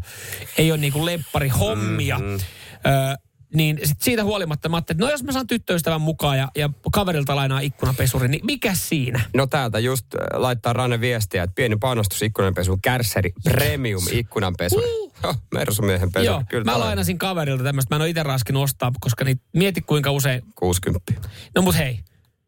ei 0.58 0.72
ole 0.72 0.78
niinku 0.78 1.06
lemppari 1.06 1.48
hommia. 1.48 2.18
Mm-hmm. 2.18 2.38
Öö, 2.86 3.14
niin 3.56 3.78
sit 3.84 4.02
siitä 4.02 4.24
huolimatta 4.24 4.68
mä 4.68 4.76
ajattelin, 4.76 4.96
että 4.96 5.04
no 5.04 5.10
jos 5.10 5.24
mä 5.24 5.32
saan 5.32 5.46
tyttöystävän 5.46 6.00
mukaan 6.00 6.38
ja, 6.38 6.48
ja 6.56 6.70
kaverilta 6.92 7.36
lainaa 7.36 7.60
ikkunapesuri, 7.60 8.28
niin 8.28 8.46
mikä 8.46 8.74
siinä? 8.74 9.20
No 9.34 9.46
täältä 9.46 9.78
just 9.78 10.06
äh, 10.14 10.40
laittaa 10.40 10.72
Ranne 10.72 11.00
viestiä, 11.00 11.42
että 11.42 11.54
pieni 11.54 11.76
panostus 11.76 12.22
ikkunanpesuun, 12.22 12.80
kärsseri, 12.80 13.32
premium 13.44 14.02
ikkunanpesu. 14.12 14.76
Uh. 14.76 15.06
Mersumiehen 15.54 16.12
pesu. 16.12 16.26
Joo, 16.26 16.42
Kyllä 16.48 16.64
mä 16.64 16.78
lainasin 16.78 17.18
kaverilta 17.18 17.64
tämmöistä, 17.64 17.94
mä 17.94 17.96
en 17.96 18.02
ole 18.02 18.10
itse 18.10 18.22
raskinut 18.22 18.62
ostaa, 18.62 18.92
koska 19.00 19.24
niin, 19.24 19.40
mieti 19.52 19.80
kuinka 19.80 20.10
usein 20.10 20.42
60. 20.54 21.12
No 21.54 21.62
mut 21.62 21.76
hei, 21.76 22.00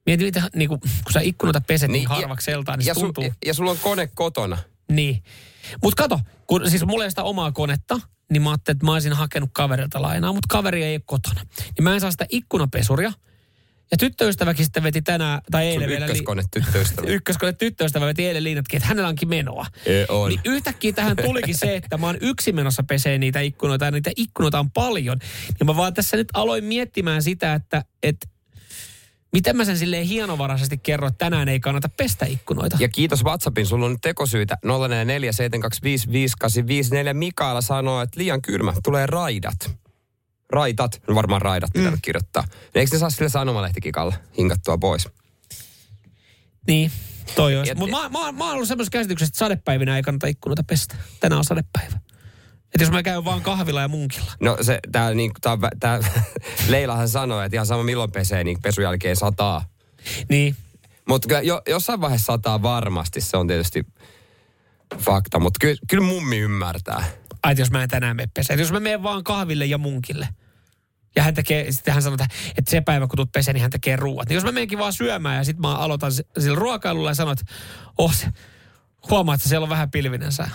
mieti 0.06 0.24
mitä, 0.24 0.42
niinku, 0.56 0.78
kun 0.78 1.12
sä 1.12 1.20
ikkunoita 1.20 1.60
peset 1.60 1.90
niin, 1.90 1.92
Niin, 1.92 2.08
niin 2.08 2.20
harvakseltaan, 2.20 2.78
niin 2.78 2.86
ja, 2.86 2.94
se 2.94 3.00
su, 3.00 3.04
tuntuu. 3.06 3.24
ja, 3.24 3.34
ja 3.46 3.54
sulla 3.54 3.70
on 3.70 3.78
kone 3.82 4.06
kotona. 4.14 4.58
Niin. 4.92 5.22
Mut 5.82 5.94
kato, 5.94 6.20
kun 6.46 6.70
siis 6.70 6.86
mulla 6.86 7.04
ei 7.04 7.10
sitä 7.10 7.22
omaa 7.22 7.52
konetta, 7.52 8.00
niin 8.32 8.42
mä 8.42 8.50
ajattelin, 8.50 8.76
että 8.76 8.86
mä 8.86 8.92
olisin 8.92 9.12
hakenut 9.12 9.50
kaverilta 9.52 10.02
lainaa, 10.02 10.32
mutta 10.32 10.46
kaveri 10.48 10.82
ei 10.84 10.94
ole 10.94 11.02
kotona. 11.06 11.40
Niin 11.60 11.84
mä 11.84 11.94
en 11.94 12.00
saa 12.00 12.10
sitä 12.10 12.26
ikkunapesuria. 12.28 13.12
Ja 13.90 13.96
tyttöystäväkin 13.96 14.64
sitten 14.64 14.82
veti 14.82 15.02
tänään, 15.02 15.40
tai 15.50 15.62
Sun 15.62 15.72
eilen 15.72 15.88
vielä... 15.88 16.06
li- 16.06 16.10
ykköskone 16.12 16.42
tyttöystävä. 16.50 17.08
ykköskone 17.16 17.52
tyttöystävä 17.52 18.06
veti 18.06 18.26
eilen 18.26 18.44
liinatkin, 18.44 18.76
että 18.76 18.88
hänellä 18.88 19.08
onkin 19.08 19.28
menoa. 19.28 19.66
Ei, 19.86 20.06
on. 20.08 20.28
Niin 20.28 20.40
yhtäkkiä 20.44 20.92
tähän 20.92 21.16
tulikin 21.16 21.58
se, 21.58 21.76
että 21.76 21.98
mä 21.98 22.06
oon 22.06 22.18
yksin 22.20 22.54
menossa 22.54 22.82
pesee 22.82 23.18
niitä 23.18 23.40
ikkunoita 23.40 23.84
ja 23.84 23.90
niitä 23.90 24.10
ikkunoita 24.16 24.58
on 24.58 24.70
paljon. 24.70 25.18
Ja 25.60 25.64
mä 25.64 25.76
vaan 25.76 25.94
tässä 25.94 26.16
nyt 26.16 26.28
aloin 26.34 26.64
miettimään 26.64 27.22
sitä, 27.22 27.54
että, 27.54 27.84
että 28.02 28.28
miten 29.32 29.56
mä 29.56 29.64
sen 29.64 29.78
silleen 29.78 30.06
hienovaraisesti 30.06 30.78
kerron, 30.78 31.08
että 31.08 31.24
tänään 31.24 31.48
ei 31.48 31.60
kannata 31.60 31.88
pestä 31.88 32.26
ikkunoita. 32.26 32.76
Ja 32.80 32.88
kiitos 32.88 33.24
WhatsAppin, 33.24 33.66
sulla 33.66 33.86
on 33.86 33.92
nyt 33.92 34.00
tekosyitä 34.00 34.56
0447255854. 34.64 34.68
Mikaela 37.14 37.60
sanoo, 37.60 38.02
että 38.02 38.20
liian 38.20 38.42
kylmä, 38.42 38.72
tulee 38.84 39.06
raidat. 39.06 39.78
Raitat, 40.52 41.02
no 41.08 41.14
varmaan 41.14 41.42
raidat 41.42 41.70
pitää 41.72 41.90
mm. 41.90 41.98
kirjoittaa. 42.02 42.44
Eikö 42.74 42.90
ne 42.92 42.98
saa 42.98 43.10
sille 43.10 43.28
sanomalehtikikalla 43.28 44.14
hinkattua 44.38 44.78
pois? 44.78 45.08
Niin, 46.66 46.90
toi 47.34 47.56
olisi. 47.56 47.74
Mutta 47.74 47.96
mä, 47.96 48.08
mä, 48.08 48.32
mä 48.32 48.44
oon 48.44 48.54
ollut 48.54 48.68
semmoisessa 48.68 48.98
käsityksessä, 48.98 49.30
että 49.30 49.38
sadepäivinä 49.38 49.96
ei 49.96 50.02
kannata 50.02 50.26
ikkunoita 50.26 50.62
pestä. 50.62 50.96
Tänään 51.20 51.38
on 51.38 51.44
sadepäivä. 51.44 52.00
Että 52.74 52.82
jos 52.84 52.90
mä 52.90 53.02
käyn 53.02 53.24
vaan 53.24 53.42
kahvilla 53.42 53.80
ja 53.80 53.88
munkilla. 53.88 54.32
No 54.40 54.56
se, 54.60 54.78
tää, 54.92 55.14
niin, 55.14 55.30
tää, 55.40 55.58
tää, 55.80 56.00
Leilahan 56.68 57.08
sanoi, 57.08 57.44
että 57.44 57.56
ihan 57.56 57.66
sama 57.66 57.82
milloin 57.82 58.12
pesee, 58.12 58.44
niin 58.44 58.62
pesun 58.62 58.84
jälkeen 58.84 59.16
sataa. 59.16 59.64
Niin, 60.28 60.56
Mutta 61.08 61.40
jo, 61.40 61.62
jossain 61.68 62.00
vaiheessa 62.00 62.32
sataa 62.32 62.62
varmasti, 62.62 63.20
se 63.20 63.36
on 63.36 63.46
tietysti 63.46 63.86
fakta. 64.98 65.40
Mutta 65.40 65.58
kyllä, 65.60 65.76
kyllä 65.88 66.04
mummi 66.04 66.38
ymmärtää. 66.38 67.04
ai 67.42 67.54
jos 67.58 67.70
mä 67.70 67.82
en 67.82 67.88
tänään 67.88 68.16
mene 68.16 68.30
peseen. 68.34 68.58
Et 68.58 68.60
jos 68.60 68.72
mä 68.72 68.80
menen 68.80 69.02
vaan 69.02 69.24
kahville 69.24 69.66
ja 69.66 69.78
munkille. 69.78 70.28
Ja 71.16 71.22
hän 71.22 71.34
tekee, 71.34 71.72
sitten 71.72 71.94
hän 71.94 72.02
sanoo, 72.02 72.16
että, 72.56 72.70
se 72.70 72.80
päivä 72.80 73.06
kun 73.06 73.16
tulet 73.16 73.32
peseen, 73.32 73.54
niin 73.54 73.62
hän 73.62 73.70
tekee 73.70 73.96
ruuat. 73.96 74.28
Niin 74.28 74.34
jos 74.34 74.44
mä 74.44 74.52
menenkin 74.52 74.78
vaan 74.78 74.92
syömään 74.92 75.36
ja 75.36 75.44
sitten 75.44 75.60
mä 75.60 75.74
aloitan 75.74 76.12
sillä 76.12 76.58
ruokailulla 76.58 77.10
ja 77.10 77.14
sanon, 77.14 77.32
että 77.32 77.54
oh, 77.98 78.14
se, 78.14 78.26
huomaa, 79.10 79.34
että 79.34 79.48
siellä 79.48 79.64
on 79.64 79.70
vähän 79.70 79.90
pilvinen 79.90 80.32
sää. 80.32 80.50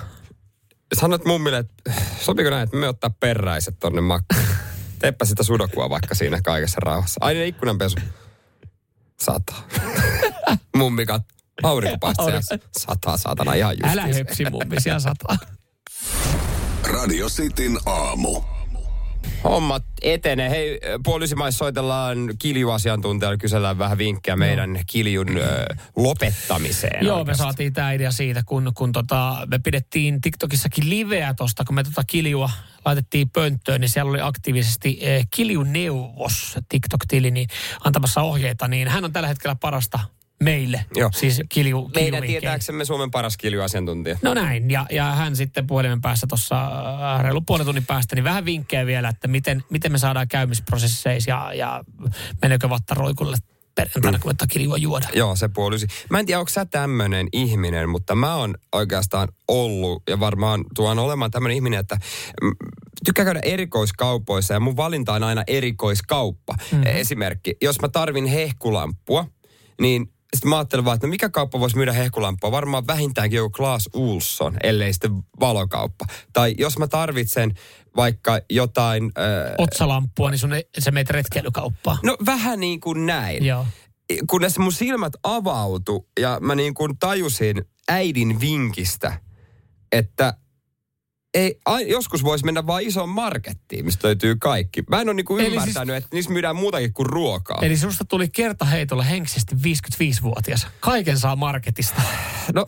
Sanot 0.94 1.26
mummille, 1.26 1.58
että 1.58 1.94
sopiko 2.20 2.50
näin, 2.50 2.64
että 2.64 2.78
me 2.78 2.88
ottaa 2.88 3.10
peräiset 3.20 3.76
tonne 3.80 4.02
makkaan. 4.02 4.46
Teepä 5.00 5.26
sitä 5.26 5.44
sudokua 5.44 5.90
vaikka 5.90 6.16
siinä 6.16 6.42
kaikessa 6.42 6.80
rauhassa. 6.80 7.18
Aina 7.22 7.44
ikkunanpesu. 7.44 7.98
Sataa. 9.20 9.68
Mummi 10.78 11.06
kat. 11.06 11.24
Aurinko 11.64 11.98
paistaa. 11.98 12.30
ja 12.30 12.42
Sataa, 12.78 13.18
saatana 13.18 13.54
ihan 13.54 13.76
just. 13.84 13.94
Älä 13.94 14.02
höpsi 14.02 14.50
mummi, 14.50 14.82
siellä 14.82 15.00
sataa. 15.00 15.38
Radio 16.84 17.30
Cityn 17.30 17.78
aamu. 17.86 18.53
Hommat 19.44 19.84
etenee. 20.02 20.50
Hei, 20.50 20.80
poliisimaissa 21.04 21.58
soitellaan 21.58 22.18
kiljuasiantuntijalle, 22.40 23.38
kysellään 23.38 23.78
vähän 23.78 23.98
vinkkejä 23.98 24.36
meidän 24.36 24.80
kiljun 24.88 25.38
ö, 25.38 25.66
lopettamiseen. 25.96 27.06
Joo, 27.06 27.16
me 27.16 27.20
oikeastaan. 27.20 27.50
saatiin 27.50 27.74
tämä 27.74 27.92
idea 27.92 28.12
siitä, 28.12 28.44
kun, 28.46 28.72
kun 28.76 28.92
tota, 28.92 29.48
me 29.52 29.60
pidettiin 29.60 30.22
TikTokissakin 30.22 30.90
liveä 30.90 31.34
tosta, 31.34 31.64
kun 31.66 31.76
me 31.76 31.84
tota 31.84 32.04
kiljua 32.08 32.50
laitettiin 32.86 33.30
pönttöön, 33.30 33.82
niin 33.82 33.90
siellä 33.90 34.10
oli 34.10 34.22
aktiivisesti 34.22 34.98
eh, 35.02 35.28
kiljuneuvos 35.32 36.58
TikTok-tili 36.70 37.32
niin 37.32 37.50
antamassa 37.84 38.22
ohjeita, 38.22 38.68
niin 38.68 38.88
hän 38.88 39.06
on 39.06 39.14
tällä 39.14 39.28
hetkellä 39.28 39.56
parasta 39.56 40.00
meille, 40.44 40.86
Joo. 40.96 41.10
siis 41.14 41.42
kilju, 41.50 41.82
Meidän 41.82 41.94
kiljuvinkkejä. 41.94 42.42
tietääksemme 42.42 42.86
Suomen 42.86 43.12
paras 43.12 43.38
kiljuasiantuntija. 43.38 44.18
No 44.22 44.34
näin, 44.34 44.72
ja, 44.72 44.86
ja 44.92 45.04
hän 45.04 45.36
sitten 45.36 45.68
puhelimen 45.68 46.02
päässä 46.02 46.28
tuossa 46.28 46.66
äh, 47.16 47.24
reilu 47.24 47.42
puolen 47.42 47.66
tunnin 47.66 47.86
päästä, 47.86 48.16
niin 48.16 48.24
vähän 48.24 48.46
vinkkejä 48.46 48.86
vielä, 48.86 49.10
että 49.10 49.28
miten, 49.28 49.64
miten 49.70 49.92
me 49.92 49.98
saadaan 49.98 50.28
käymisprosessi 50.28 51.02
seis 51.02 51.28
ja, 51.28 51.54
ja 51.54 51.84
meneekö 52.42 52.70
vattaroikulle 52.70 53.38
perjantaina, 53.76 54.20
kun 54.20 54.32
me 54.42 54.48
kiljua 54.48 54.78
juoda. 54.78 55.08
Joo, 55.14 55.36
se 55.36 55.48
puolisi. 55.48 55.88
Mä 56.10 56.20
en 56.20 56.26
tiedä, 56.26 56.40
onko 56.40 56.50
sä 56.50 56.66
tämmöinen 56.66 57.28
ihminen, 57.34 57.90
mutta 57.90 58.16
mä 58.16 58.36
oon 58.36 58.56
oikeastaan 58.72 59.28
ollut 59.48 60.04
ja 60.10 60.20
varmaan 60.20 60.66
tuon 60.76 61.00
olemaan 61.00 61.32
tämmöinen 61.32 61.56
ihminen, 61.56 61.80
että 61.80 61.98
mm, 62.42 62.52
tykkää 63.06 63.26
käydä 63.26 63.40
erikoiskaupoissa 63.44 64.54
ja 64.54 64.60
mun 64.60 64.78
valinta 64.78 65.14
on 65.14 65.24
aina 65.24 65.44
erikoiskauppa. 65.48 66.56
Mm-hmm. 66.60 66.84
Esimerkki, 66.86 67.56
jos 67.62 67.82
mä 67.82 67.90
tarvin 67.90 68.26
hehkulampua, 68.26 69.28
niin 69.82 70.13
sitten 70.34 70.50
mä 70.50 70.58
ajattelen 70.58 70.86
vaan, 70.86 70.96
että 70.96 71.08
no 71.08 71.12
mikä 71.12 71.30
kauppa 71.30 71.60
voisi 71.60 71.76
myydä 71.76 71.94
hehkulampua? 71.94 72.52
Varmaan 72.52 72.88
vähintäänkin 72.88 73.38
joku 73.38 73.50
Klaas 73.50 73.90
Ulsson, 73.94 74.58
ellei 74.64 74.94
sitten 74.94 75.24
valokauppa. 75.40 76.06
Tai 76.34 76.56
jos 76.58 76.78
mä 76.78 76.88
tarvitsen 76.88 77.54
vaikka 77.96 78.40
jotain... 78.50 79.04
Äh, 79.04 79.54
Otsalamppua, 79.58 80.32
niin 80.32 80.40
sun 80.40 80.54
ei, 80.54 80.64
se 80.80 80.92
meet 80.92 81.10
retkeilykauppaan. 81.10 81.98
no 82.04 82.18
vähän 82.26 82.60
niin 82.60 82.80
kuin 82.80 83.06
näin 83.06 83.46
Joo. 83.46 83.66
kunnes 84.30 84.60
mun 84.60 84.74
silmät 84.74 85.14
avautu 85.24 86.10
ja 86.20 86.38
mä 86.42 86.56
niin 86.56 86.74
kuin 86.74 86.98
tajusin 87.00 87.66
äidin 87.88 88.40
vinkistä, 88.40 89.20
että 89.92 90.34
ei, 91.34 91.60
a, 91.66 91.80
joskus 91.80 92.24
voisi 92.24 92.46
mennä 92.46 92.68
vaan 92.68 92.82
isoon 92.82 93.10
markettiin, 93.10 93.86
mistä 93.86 94.08
löytyy 94.08 94.36
kaikki. 94.36 94.84
Mä 94.90 95.02
en 95.02 95.10
ole 95.10 95.14
niin 95.14 95.26
kuin 95.26 95.46
Eli 95.46 95.56
ymmärtänyt, 95.56 95.96
että 95.96 96.10
niissä 96.14 96.32
myydään 96.32 96.56
muutakin 96.56 96.94
kuin 96.94 97.06
ruokaa. 97.06 97.60
Eli 97.62 97.78
susta 97.78 98.06
tuli 98.06 98.30
kertaheitolla 98.30 99.04
henkisesti 99.04 99.56
55-vuotias. 99.56 100.68
Kaiken 100.80 101.20
saa 101.20 101.36
marketista. 101.36 102.02
No, 102.54 102.68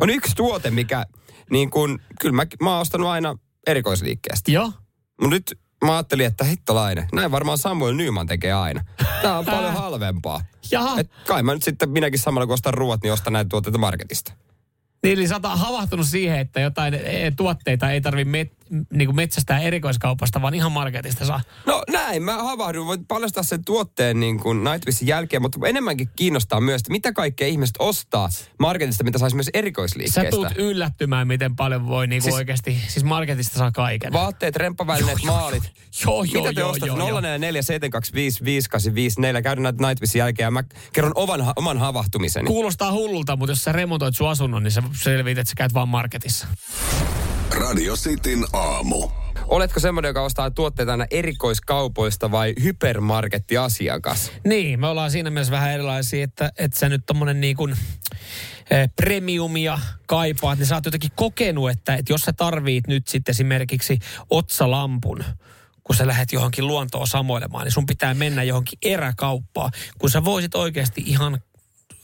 on 0.00 0.10
yksi 0.10 0.34
tuote, 0.36 0.70
mikä 0.70 1.06
niin 1.50 1.70
kuin, 1.70 1.98
kyllä 2.20 2.34
mä, 2.34 2.46
mä 2.62 2.70
oon 2.70 2.80
ostanut 2.80 3.08
aina 3.08 3.38
erikoisliikkeestä. 3.66 4.50
Joo. 4.50 4.72
Mutta 5.20 5.36
nyt 5.36 5.58
mä 5.84 5.92
ajattelin, 5.92 6.26
että 6.26 6.44
hittolainen, 6.44 7.08
näin 7.12 7.30
varmaan 7.30 7.58
Samuel 7.58 7.94
Nyman 7.94 8.26
tekee 8.26 8.52
aina. 8.52 8.84
Tää 9.22 9.38
on 9.38 9.44
paljon 9.44 9.74
halvempaa. 9.74 10.44
Jaha. 10.70 11.00
Et 11.00 11.10
kai 11.26 11.42
mä 11.42 11.54
nyt 11.54 11.62
sitten 11.62 11.90
minäkin 11.90 12.18
samalla 12.18 12.46
kun 12.46 12.54
ostan 12.54 12.74
ruoat, 12.74 13.02
niin 13.02 13.12
ostan 13.12 13.32
näitä 13.32 13.48
tuotteita 13.48 13.78
marketista. 13.78 14.32
Niin, 15.02 15.18
eli 15.18 15.28
sä 15.28 15.40
havahtunut 15.42 16.06
siihen, 16.06 16.38
että 16.38 16.60
jotain 16.60 16.94
eh, 16.94 17.32
tuotteita 17.36 17.90
ei 17.90 18.00
tarvi 18.00 18.24
met, 18.24 18.52
niin 18.92 19.16
metsästää 19.16 19.60
erikoiskaupasta, 19.60 20.42
vaan 20.42 20.54
ihan 20.54 20.72
marketista 20.72 21.24
saa. 21.26 21.40
No 21.66 21.82
näin, 21.90 22.22
mä 22.22 22.42
havahduin. 22.42 22.86
Voin 22.86 23.06
paljastaa 23.06 23.42
sen 23.42 23.64
tuotteen 23.64 24.20
niin 24.20 24.40
kuin 24.40 24.64
Nightwishin 24.64 25.08
jälkeen, 25.08 25.42
mutta 25.42 25.58
enemmänkin 25.68 26.08
kiinnostaa 26.16 26.60
myös, 26.60 26.80
että 26.80 26.92
mitä 26.92 27.12
kaikkea 27.12 27.48
ihmiset 27.48 27.76
ostaa 27.78 28.28
marketista, 28.58 29.04
mitä 29.04 29.18
saisi 29.18 29.36
myös 29.36 29.46
Sä 29.46 29.50
erikoisliikkeestä. 29.54 30.30
tulet 30.30 30.52
yllättymään, 30.56 31.26
miten 31.28 31.56
paljon 31.56 31.86
voi 31.86 32.06
niinku 32.06 32.22
Siis- 32.22 32.34
siis, 32.34 32.38
oikeasti, 32.40 32.78
siis 32.88 33.04
marketista 33.04 33.58
saa 33.58 33.72
kaiken. 33.72 34.12
Vaatteet, 34.12 34.56
remppavälineet, 34.56 35.18
maalit. 35.26 35.62
Joo, 36.04 36.24
joo, 36.24 36.42
Mitä 36.42 36.54
te 36.54 36.60
joo, 36.60 36.70
ostatte? 36.70 36.86
joo, 36.86 37.08
joo. 37.08 37.20
044 37.20 37.62
Käydään 39.42 39.62
näitä 39.62 39.86
Nightwishin 39.88 40.18
jälkeen 40.18 40.46
ja 40.46 40.50
mä 40.50 40.64
kerron 40.92 41.12
oman, 41.14 41.52
oman 41.56 41.78
havahtumiseni. 41.78 42.46
Kuulostaa 42.46 42.92
hullulta, 42.92 43.36
mutta 43.36 43.50
jos 43.52 43.64
sä 43.64 43.72
remontoit 43.72 44.16
sun 44.16 44.28
asunnon, 44.30 44.62
niin 44.62 44.72
sä 44.72 44.82
selvit, 44.92 45.38
että 45.38 45.48
sä 45.48 45.54
käyt 45.56 45.74
vaan 45.74 45.88
marketissa. 45.88 46.46
Radio 47.58 47.96
Cityn 47.96 48.44
aamu. 48.52 49.08
Oletko 49.46 49.80
semmoinen, 49.80 50.08
joka 50.08 50.22
ostaa 50.22 50.50
tuotteita 50.50 50.92
aina 50.92 51.06
erikoiskaupoista 51.10 52.30
vai 52.30 52.54
hypermarkettiasiakas? 52.62 54.32
Niin, 54.44 54.80
me 54.80 54.86
ollaan 54.86 55.10
siinä 55.10 55.30
mielessä 55.30 55.52
vähän 55.52 55.72
erilaisia, 55.72 56.24
että, 56.24 56.52
että 56.58 56.78
sä 56.78 56.88
nyt 56.88 57.02
tommonen 57.06 57.40
niin 57.40 57.56
kuin, 57.56 57.76
eh, 58.70 58.90
premiumia 58.96 59.78
kaipaat, 60.06 60.58
niin 60.58 60.66
sä 60.66 60.74
oot 60.74 60.84
jotenkin 60.84 61.10
kokenut, 61.14 61.70
että, 61.70 61.94
että 61.94 62.12
jos 62.12 62.20
sä 62.20 62.32
tarvit 62.32 62.86
nyt 62.86 63.08
sitten 63.08 63.32
esimerkiksi 63.32 63.98
otsalampun, 64.30 65.24
kun 65.84 65.96
sä 65.96 66.06
lähdet 66.06 66.32
johonkin 66.32 66.66
luontoon 66.66 67.06
samoilemaan, 67.06 67.64
niin 67.64 67.72
sun 67.72 67.86
pitää 67.86 68.14
mennä 68.14 68.42
johonkin 68.42 68.78
eräkauppaan, 68.82 69.72
kun 69.98 70.10
sä 70.10 70.24
voisit 70.24 70.54
oikeasti 70.54 71.02
ihan 71.06 71.40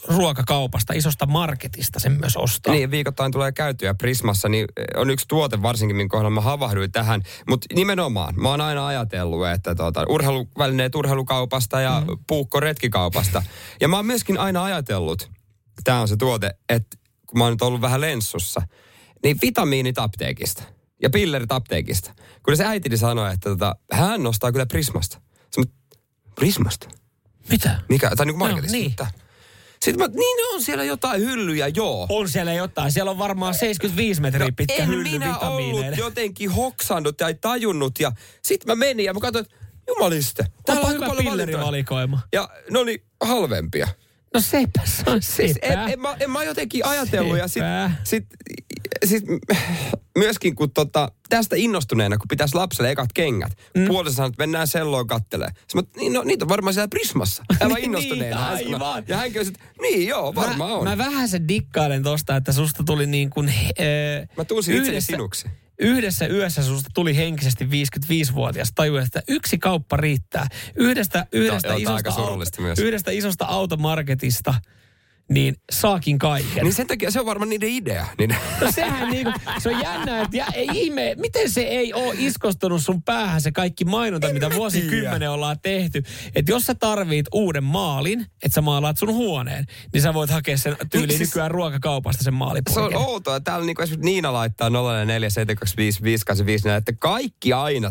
ruokakaupasta, 0.08 0.92
isosta 0.92 1.26
marketista 1.26 2.00
sen 2.00 2.12
myös 2.12 2.36
ostaa. 2.36 2.74
Niin, 2.74 2.90
viikoittain 2.90 3.32
tulee 3.32 3.52
käytyä 3.52 3.94
Prismassa, 3.94 4.48
niin 4.48 4.66
on 4.96 5.10
yksi 5.10 5.28
tuote 5.28 5.62
varsinkin, 5.62 5.96
minkä 5.96 6.10
kohdalla 6.12 6.30
mä 6.30 6.40
havahduin 6.40 6.92
tähän. 6.92 7.22
Mutta 7.48 7.66
nimenomaan, 7.74 8.34
mä 8.36 8.48
oon 8.48 8.60
aina 8.60 8.86
ajatellut, 8.86 9.46
että 9.46 9.74
tuota, 9.74 10.04
urheiluvälineet 10.08 10.94
urheilukaupasta 10.94 11.80
ja 11.80 12.02
mm. 12.08 12.18
puukko 12.26 12.60
retkikaupasta. 12.60 13.42
Ja 13.80 13.88
mä 13.88 13.96
oon 13.96 14.06
myöskin 14.06 14.38
aina 14.38 14.64
ajatellut, 14.64 15.30
tämä 15.84 16.00
on 16.00 16.08
se 16.08 16.16
tuote, 16.16 16.50
että 16.68 16.96
kun 17.26 17.38
mä 17.38 17.44
oon 17.44 17.52
nyt 17.52 17.62
ollut 17.62 17.80
vähän 17.80 18.00
lenssussa, 18.00 18.62
niin 19.22 19.38
vitamiinit 19.42 19.98
apteekista 19.98 20.62
ja 21.02 21.10
pillerit 21.10 21.52
apteekista. 21.52 22.14
Kun 22.42 22.56
se 22.56 22.64
äitini 22.64 22.96
sanoi, 22.96 23.32
että 23.32 23.50
tota, 23.50 23.76
hän 23.92 24.22
nostaa 24.22 24.52
kyllä 24.52 24.66
Prismasta. 24.66 25.20
Sä, 25.56 25.62
Prismasta? 26.34 26.88
Mitä? 27.50 27.80
Mikä? 27.88 28.10
Tai 28.16 28.26
niin 28.26 28.34
kuin 28.34 28.48
marketista. 28.48 28.76
niin. 28.76 28.90
Mitä? 28.90 29.06
Sitten 29.82 29.98
mä, 29.98 30.06
niin 30.16 30.54
on 30.54 30.62
siellä 30.62 30.84
jotain 30.84 31.20
hyllyjä, 31.20 31.68
joo. 31.68 32.06
On 32.08 32.28
siellä 32.28 32.52
jotain. 32.52 32.92
Siellä 32.92 33.10
on 33.10 33.18
varmaan 33.18 33.54
75 33.54 34.20
metriä 34.20 34.52
pitkä 34.56 34.74
No 34.74 34.82
en 34.82 34.88
hylly 34.88 35.10
minä 35.10 35.38
ollut 35.38 35.96
jotenkin 35.96 36.50
hoksannut 36.50 37.16
tai 37.16 37.34
tajunnut. 37.34 38.00
Ja 38.00 38.12
sit 38.42 38.66
mä 38.66 38.74
menin 38.74 39.04
ja 39.04 39.14
mä 39.14 39.20
katsoin, 39.20 39.44
että 39.44 39.56
jumaliste. 39.88 40.46
Täällä 40.66 40.80
on 40.82 40.88
aika 40.88 41.04
hyvä 41.04 41.30
pillerivalikoima. 41.30 42.20
Ja 42.32 42.48
ne 42.70 42.78
oli 42.78 43.04
halvempia. 43.20 43.88
No 44.34 44.40
sepä 44.40 44.80
se 44.84 45.02
on 45.06 45.22
Siis 45.22 45.52
sepä. 45.52 45.66
en, 45.84 45.92
en, 45.92 46.00
mä, 46.00 46.16
en 46.20 46.30
mä 46.30 46.44
jotenkin 46.44 46.86
ajatellut. 46.86 47.38
Ja 47.38 47.48
sit, 47.48 47.54
Sepä. 47.54 47.90
sit, 48.04 48.26
sit, 49.04 49.24
myöskin 50.18 50.56
kun 50.56 50.70
tota, 50.70 51.12
tästä 51.28 51.56
innostuneena, 51.56 52.16
kun 52.16 52.28
pitäisi 52.28 52.54
lapselle 52.54 52.90
ekat 52.90 53.12
kengät, 53.14 53.52
mm. 53.76 53.86
puolessa 53.86 54.16
sanoi, 54.16 54.28
että 54.28 54.42
mennään 54.42 54.66
selloon 54.66 55.06
kattelee. 55.06 55.48
Sitten 55.68 55.84
niin, 55.96 56.12
no, 56.12 56.22
niitä 56.22 56.44
on 56.44 56.48
varmaan 56.48 56.74
siellä 56.74 56.88
Prismassa. 56.88 57.44
Aivan 57.60 57.74
Niin, 57.74 57.84
innostuneena. 57.84 58.46
Aivan. 58.46 59.04
Ja 59.08 59.16
hän 59.16 59.32
kysyi, 59.32 59.54
että 59.54 59.80
niin 59.80 60.08
joo, 60.08 60.34
varmaan 60.34 60.70
mä, 60.70 60.76
on. 60.76 60.84
Mä 60.84 60.98
vähän 60.98 61.28
sen 61.28 61.48
dikkailen 61.48 62.02
tosta, 62.02 62.36
että 62.36 62.52
susta 62.52 62.82
tuli 62.86 63.06
niin 63.06 63.30
kuin... 63.30 63.48
Äh, 63.48 64.28
Mä 64.36 64.44
tunsin 64.44 64.76
itseni 64.76 65.00
sinuksi. 65.00 65.48
Yhdessä 65.78 66.26
yössä 66.26 66.62
susta 66.62 66.90
tuli 66.94 67.16
henkisesti 67.16 67.64
55-vuotias. 67.64 68.72
Tajuin, 68.74 69.04
että 69.04 69.22
yksi 69.28 69.58
kauppa 69.58 69.96
riittää. 69.96 70.46
Yhdestä, 70.76 71.26
yhdestä, 71.32 71.74
on 71.74 71.80
isosta, 71.80 72.62
myös. 72.62 72.78
yhdestä 72.78 73.10
isosta 73.10 73.44
automarketista, 73.44 74.54
niin 75.30 75.56
saakin 75.72 76.18
kaiken. 76.18 76.64
Niin 76.64 76.74
sen 76.74 76.86
takia 76.86 77.10
se 77.10 77.20
on 77.20 77.26
varmaan 77.26 77.48
niiden 77.48 77.68
idea. 77.68 78.06
Niin, 78.18 78.36
No 78.60 78.72
sehän 78.72 79.10
niinku, 79.10 79.32
se 79.58 79.68
on 79.68 79.80
jännä, 79.82 80.20
että 80.22 80.44
ei 80.54 80.68
ihme, 80.72 81.14
miten 81.18 81.50
se 81.50 81.60
ei 81.60 81.92
ole 81.92 82.14
iskostunut 82.18 82.82
sun 82.82 83.02
päähän 83.02 83.40
se 83.40 83.52
kaikki 83.52 83.84
mainonta, 83.84 84.32
mitä 84.32 84.48
mä 84.48 84.54
vuosikymmenen 84.54 85.30
ollaan 85.30 85.56
tehty. 85.62 86.02
Että 86.34 86.52
jos 86.52 86.64
sä 86.66 86.74
tarvit 86.74 87.26
uuden 87.34 87.64
maalin, 87.64 88.20
että 88.20 88.54
sä 88.54 88.60
maalaat 88.62 88.98
sun 88.98 89.14
huoneen, 89.14 89.64
niin 89.92 90.02
sä 90.02 90.14
voit 90.14 90.30
hakea 90.30 90.56
sen 90.56 90.76
tyyliin 90.90 91.08
Niin 91.08 91.18
siis, 91.18 91.28
nykyään 91.30 91.50
ruokakaupasta 91.50 92.18
sen 92.24 92.24
Se 92.24 92.30
on 92.30 92.34
maalipurkin. 92.38 92.96
outoa. 92.98 93.40
Täällä 93.40 93.66
niinku 93.66 93.82
esimerkiksi 93.82 94.10
Niina 94.10 94.32
laittaa 94.32 94.68
047255854, 94.68 94.72
että 96.76 96.92
kaikki 96.98 97.52
aina 97.52 97.90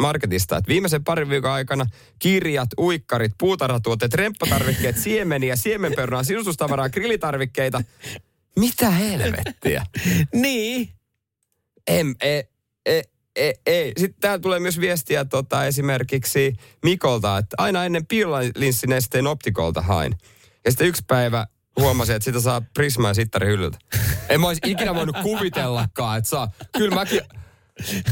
marketista. 0.00 0.56
Että 0.56 0.68
viimeisen 0.68 1.04
parin 1.04 1.28
viikon 1.28 1.50
aikana 1.50 1.86
kirjat, 2.18 2.68
uikkarit, 2.78 3.32
puutarhatuotteet, 3.38 4.14
remppatarvikkeet, 4.14 4.98
siemeniä, 5.04 5.56
siemenperunaa, 5.56 6.22
sisustustavaraa, 6.34 6.88
grillitarvikkeita. 6.88 7.82
Mitä 8.56 8.90
helvettiä? 8.90 9.86
Niin. 10.34 10.88
En, 11.86 12.14
e, 12.22 12.42
e, 12.86 13.02
ei, 13.36 13.54
ei. 13.66 13.92
Sitten 13.98 14.20
täällä 14.20 14.38
tulee 14.38 14.60
myös 14.60 14.80
viestiä 14.80 15.24
tota, 15.24 15.66
esimerkiksi 15.66 16.56
Mikolta, 16.84 17.38
että 17.38 17.56
aina 17.58 17.84
ennen 17.84 18.06
piilalinssinesteen 18.06 19.26
optikolta 19.26 19.80
hain. 19.80 20.14
Ja 20.64 20.70
sitten 20.70 20.86
yksi 20.86 21.02
päivä 21.06 21.46
huomasin, 21.80 22.16
että 22.16 22.24
sitä 22.24 22.40
saa 22.40 22.62
Prisma 22.74 23.08
ja 23.08 23.14
Sittari 23.14 23.46
hyllyltä. 23.46 23.78
En 24.28 24.40
mä 24.40 24.46
olisi 24.46 24.60
ikinä 24.64 24.94
voinut 24.94 25.16
kuvitellakaan, 25.22 26.18
että 26.18 26.30
saa. 26.30 26.50
Kyllä 26.78 26.94
mäkin 26.94 27.20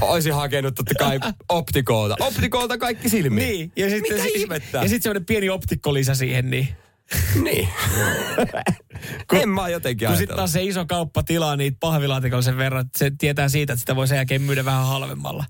olisin 0.00 0.34
hakenut 0.34 0.74
totta 0.74 0.94
kai 0.98 1.20
optikoolta. 1.48 2.16
Optikoolta 2.20 2.78
kaikki 2.78 3.08
silmiin. 3.08 3.48
Niin, 3.48 3.72
ja 3.76 3.90
sitten 3.90 4.16
Mitä 4.16 4.28
ihmettä? 4.34 4.78
Ja 4.78 4.88
sitten 4.88 5.02
semmoinen 5.02 5.26
pieni 5.26 5.50
optikkolisä 5.50 6.14
siihen, 6.14 6.50
niin. 6.50 6.68
Niin. 7.42 7.68
en 9.42 9.48
mä 9.48 9.68
jotenkin 9.68 10.08
Kun 10.08 10.16
sitten 10.16 10.36
taas 10.36 10.52
se 10.52 10.62
iso 10.62 10.86
kauppa 10.86 11.22
tilaa 11.22 11.56
niitä 11.56 11.76
pahvilaatikolla 11.80 12.42
sen 12.42 12.56
verran, 12.56 12.86
että 12.86 12.98
se 12.98 13.12
tietää 13.18 13.48
siitä, 13.48 13.72
että 13.72 13.80
sitä 13.80 13.96
voi 13.96 14.08
sen 14.08 14.16
jälkeen 14.16 14.42
myydä 14.42 14.64
vähän 14.64 14.86
halvemmalla. 14.86 15.44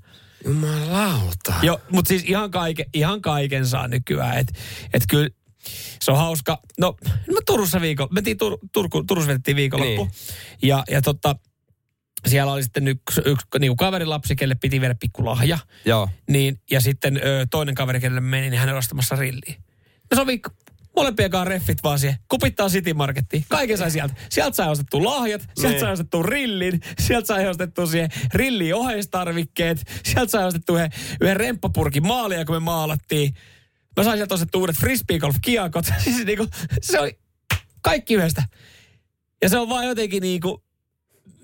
Jumalauta. 0.44 1.54
Joo, 1.62 1.80
mutta 1.90 2.08
siis 2.08 2.24
ihan, 2.26 2.50
kaike, 2.50 2.86
ihan 2.94 3.22
kaiken 3.22 3.66
saa 3.66 3.88
nykyään. 3.88 4.38
Että 4.38 4.52
et 4.94 5.02
kyllä 5.08 5.28
se 6.02 6.12
on 6.12 6.18
hauska. 6.18 6.58
No, 6.78 6.96
me 7.26 7.40
Turussa 7.46 7.80
viikon, 7.80 8.08
mentiin 8.10 8.38
Tur, 8.38 8.58
Turku, 8.72 9.04
Turussa 9.04 9.28
vedettiin 9.28 9.56
viikonloppu. 9.56 10.04
Niin. 10.04 10.12
Ja, 10.62 10.84
ja 10.90 11.02
tota, 11.02 11.36
siellä 12.28 12.52
oli 12.52 12.62
sitten 12.62 12.88
yksi, 12.88 13.20
yksi 13.24 13.46
niin 13.58 13.76
kaverin 13.76 14.10
lapsi, 14.10 14.36
kelle 14.36 14.54
piti 14.54 14.80
viedä 14.80 14.94
pikku 15.00 15.24
lahja. 15.24 15.58
Joo. 15.84 16.08
Niin, 16.28 16.60
ja 16.70 16.80
sitten 16.80 17.16
ö, 17.16 17.46
toinen 17.50 17.74
kaveri, 17.74 18.00
kenelle 18.00 18.20
meni, 18.20 18.50
niin 18.50 18.60
hän 18.60 18.68
oli 18.68 18.78
ostamassa 18.78 19.16
rilliä. 19.16 19.54
Me 20.10 20.16
sovi 20.16 20.40
molempien 20.96 21.30
kanssa 21.30 21.48
reffit 21.48 21.78
vaan 21.82 21.98
siihen. 21.98 22.18
Kupittaa 22.28 22.68
City 22.68 22.94
Markettiin. 22.94 23.44
Kaiken 23.48 23.78
sai 23.78 23.90
sieltä. 23.90 24.14
Sieltä 24.28 24.56
sai 24.56 24.70
ostettu 24.70 25.04
lahjat, 25.04 25.42
sieltä 25.54 25.68
Niin. 25.68 25.80
sai 25.80 25.92
ostettu 25.92 26.22
rillin, 26.22 26.80
sieltä 27.00 27.26
sai 27.26 27.48
ostettu 27.48 27.86
siihen 27.86 28.10
rilliin 28.34 28.74
oheistarvikkeet, 28.74 30.00
sieltä 30.04 30.30
sai 30.30 30.44
ostettu 30.46 30.74
yhden, 30.74 30.90
yhden 31.20 31.36
remppapurkin 31.36 32.06
maalia, 32.06 32.44
kun 32.44 32.56
me 32.56 32.60
maalattiin. 32.60 33.34
Mä 33.96 34.04
sain 34.04 34.18
sieltä 34.18 34.34
ostettu 34.34 34.60
uudet 34.60 34.76
frisbee 34.76 35.18
golf 35.18 35.36
kiakot. 35.42 35.84
siis 36.04 36.24
niinku, 36.24 36.46
se 36.82 37.00
oli 37.00 37.18
kaikki 37.82 38.14
yhdestä. 38.14 38.42
Ja 39.42 39.48
se 39.48 39.58
on 39.58 39.68
vaan 39.68 39.86
jotenkin 39.86 40.20
niinku, 40.22 40.64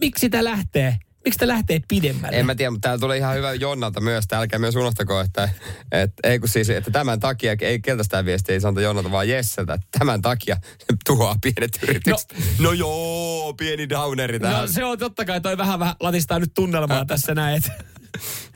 miksi 0.01 0.30
tämä 0.30 0.44
lähtee? 0.44 0.99
Miksi 1.29 1.39
tämä 1.39 1.53
lähtee 1.53 1.81
pidemmälle? 1.89 2.37
En 2.37 2.47
mä 2.47 2.55
tiedä, 2.55 2.70
mutta 2.70 2.89
täällä 2.89 3.01
tulee 3.01 3.16
ihan 3.16 3.37
hyvä 3.37 3.55
Jonnalta 3.55 4.01
myös. 4.01 4.24
Että 4.24 4.39
älkää 4.39 4.59
myös 4.59 4.76
unohtako, 4.76 5.20
että, 5.20 5.49
että, 5.93 6.29
ei 6.29 6.39
kun 6.39 6.49
siis, 6.49 6.70
että 6.70 6.91
tämän 6.91 7.20
takia, 7.20 7.57
ei 7.61 7.81
keltä 7.81 8.03
sitä 8.03 8.24
viestiä 8.24 8.53
ei 8.53 8.61
sanota 8.61 8.81
Jonnalta, 8.81 9.11
vaan 9.11 9.29
Jesseltä. 9.29 9.74
Että 9.74 9.87
tämän 9.99 10.22
takia 10.22 10.57
tuhoaa 11.07 11.37
pienet 11.43 11.79
yritykset. 11.83 12.33
No, 12.33 12.45
no 12.59 12.72
joo, 12.72 13.55
pieni 13.55 13.89
downeri 13.89 14.41
tähän. 14.41 14.61
No 14.61 14.66
se 14.66 14.85
on 14.85 14.99
totta 14.99 15.24
kai, 15.24 15.41
toi 15.41 15.59
vähän, 15.59 15.79
vähän 15.79 15.95
latistaa 16.01 16.39
nyt 16.39 16.55
tunnelmaa 16.55 17.05
tässä 17.14 17.35
näin, 17.35 17.57
että 17.57 17.72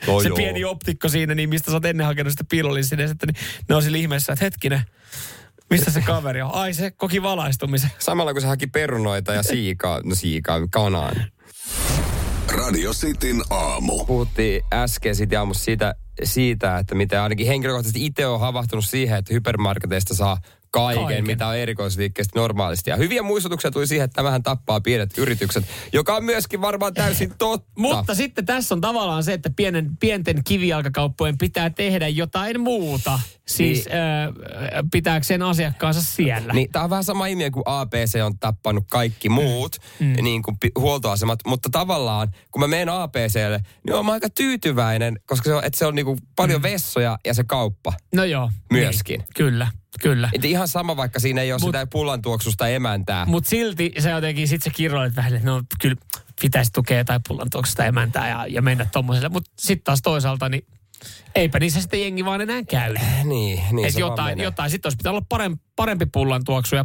No 0.06 0.20
se 0.20 0.28
joo. 0.28 0.36
pieni 0.36 0.64
optikko 0.64 1.08
siinä, 1.08 1.34
niin 1.34 1.48
mistä 1.48 1.70
sä 1.70 1.76
oot 1.76 1.84
ennen 1.84 2.06
hakenut 2.06 2.32
sitä 2.32 2.44
piilolinssinestä, 2.50 3.26
niin 3.26 3.36
ne 3.68 3.74
on 3.74 3.82
sillä 3.82 3.98
ihmeessä, 3.98 4.32
että 4.32 4.44
hetkinen, 4.44 4.82
mistä 5.70 5.90
se 5.90 6.00
kaveri 6.00 6.42
on? 6.42 6.54
Ai 6.54 6.74
se 6.74 6.90
koki 6.90 7.22
valaistumisen. 7.22 7.90
Samalla 7.98 8.32
kun 8.32 8.42
se 8.42 8.46
haki 8.46 8.66
perunoita 8.66 9.32
ja 9.32 9.42
siikaa, 9.42 10.00
no 10.04 10.14
siikaa, 10.14 10.68
kanaan. 10.70 11.32
Radio 12.66 12.92
Cityn 12.92 13.42
aamu. 13.50 14.04
Puhuttiin 14.04 14.62
äsken 14.72 15.16
siitä 15.16 15.38
aamussa 15.38 15.64
siitä, 15.64 15.94
siitä, 16.24 16.78
että 16.78 16.94
miten 16.94 17.20
ainakin 17.20 17.46
henkilökohtaisesti 17.46 18.06
itse 18.06 18.26
on 18.26 18.40
havahtunut 18.40 18.84
siihen, 18.84 19.18
että 19.18 19.34
hypermarketeista 19.34 20.14
saa 20.14 20.38
kaiken, 20.70 21.04
Kaiken. 21.04 21.26
mitä 21.26 21.46
on 21.46 21.56
erikoisliikkeestä 21.56 22.38
normaalisti. 22.38 22.90
Ja 22.90 22.96
hyviä 22.96 23.22
muistutuksia 23.22 23.70
tuli 23.70 23.86
siihen, 23.86 24.04
että 24.04 24.14
tämähän 24.14 24.42
tappaa 24.42 24.80
pienet 24.80 25.18
yritykset, 25.18 25.64
joka 25.92 26.16
on 26.16 26.24
myöskin 26.24 26.60
varmaan 26.60 26.94
täysin 26.94 27.34
totta. 27.38 27.70
Mutta 27.78 28.14
sitten 28.14 28.46
tässä 28.46 28.74
on 28.74 28.80
tavallaan 28.80 29.24
se, 29.24 29.32
että 29.32 29.50
pienen, 29.56 29.96
pienten 29.96 30.44
kivijalkakauppojen 30.44 31.38
pitää 31.38 31.70
tehdä 31.70 32.08
jotain 32.08 32.60
muuta. 32.60 33.20
Siis 33.56 33.84
Niin. 33.86 33.96
äh, 33.96 34.82
pitääkseen 34.92 35.42
asiakkaansa 35.42 36.02
siellä. 36.02 36.52
Niin, 36.52 36.72
tämä 36.72 36.84
on 36.84 36.90
vähän 36.90 37.04
sama 37.04 37.26
ilmiö 37.26 37.50
kuin 37.50 37.62
APC 37.66 38.20
on 38.24 38.38
tappanut 38.38 38.84
kaikki 38.88 39.28
muut 39.28 39.76
mm. 40.00 40.14
niin 40.22 40.42
kuin 40.42 40.56
huoltoasemat, 40.78 41.38
mutta 41.46 41.68
tavallaan 41.72 42.28
kun 42.50 42.60
mä 42.60 42.66
menen 42.66 42.88
APClle, 42.88 43.60
niin 43.86 43.94
olen 43.94 44.10
aika 44.10 44.30
tyytyväinen, 44.30 45.20
koska 45.26 45.44
se 45.50 45.54
on, 45.54 45.64
että 45.64 45.78
se 45.78 45.86
on 45.86 45.94
niin 45.94 46.06
kuin 46.06 46.18
paljon 46.36 46.60
mm. 46.60 46.62
vessoja 46.62 47.18
ja 47.26 47.34
se 47.34 47.44
kauppa. 47.44 47.92
No 48.14 48.24
joo. 48.24 48.50
Myöskin. 48.72 49.18
Niin, 49.18 49.28
kyllä, 49.36 49.68
kyllä. 50.02 50.30
Et 50.32 50.44
ihan 50.44 50.68
sama, 50.68 50.96
vaikka 50.96 51.20
siinä 51.20 51.40
ei 51.40 51.52
ole 51.52 51.60
Mut- 51.60 51.66
sitä 51.66 51.86
pullantuoksusta 51.86 52.68
emäntää. 52.68 53.26
Mutta 53.26 53.50
silti 53.50 53.92
se 53.98 54.10
jotenkin, 54.10 54.48
sit 54.48 54.62
sä 54.62 54.70
kirjoilet 54.70 55.16
vähän, 55.16 55.34
että 55.34 55.48
no 55.48 55.62
kyllä 55.80 55.96
pitäisi 56.40 56.72
tukea 56.72 56.98
jotain 56.98 57.20
pullantuoksesta 57.28 57.84
emäntää 57.84 58.28
ja, 58.28 58.46
ja 58.46 58.62
mennä 58.62 58.86
tommoselle. 58.92 59.28
Mutta 59.28 59.50
sitten 59.58 59.84
taas 59.84 60.02
toisaalta, 60.02 60.48
niin 60.48 60.64
eipä 61.34 61.60
niissä 61.60 61.80
sitten 61.80 62.00
jengi 62.00 62.24
vaan 62.24 62.40
enää 62.40 62.62
käy. 62.70 62.94
Niin, 63.24 63.62
niin 63.72 63.86
Et 63.86 63.94
se 63.94 64.00
jotain, 64.00 64.40
jotain. 64.40 64.70
Sitten 64.70 64.86
olisi 64.88 64.96
pitää 64.96 65.12
olla 65.12 65.22
parempi, 65.28 65.62
parempi 65.76 66.06
pullantuoksu 66.06 66.76
ja 66.76 66.84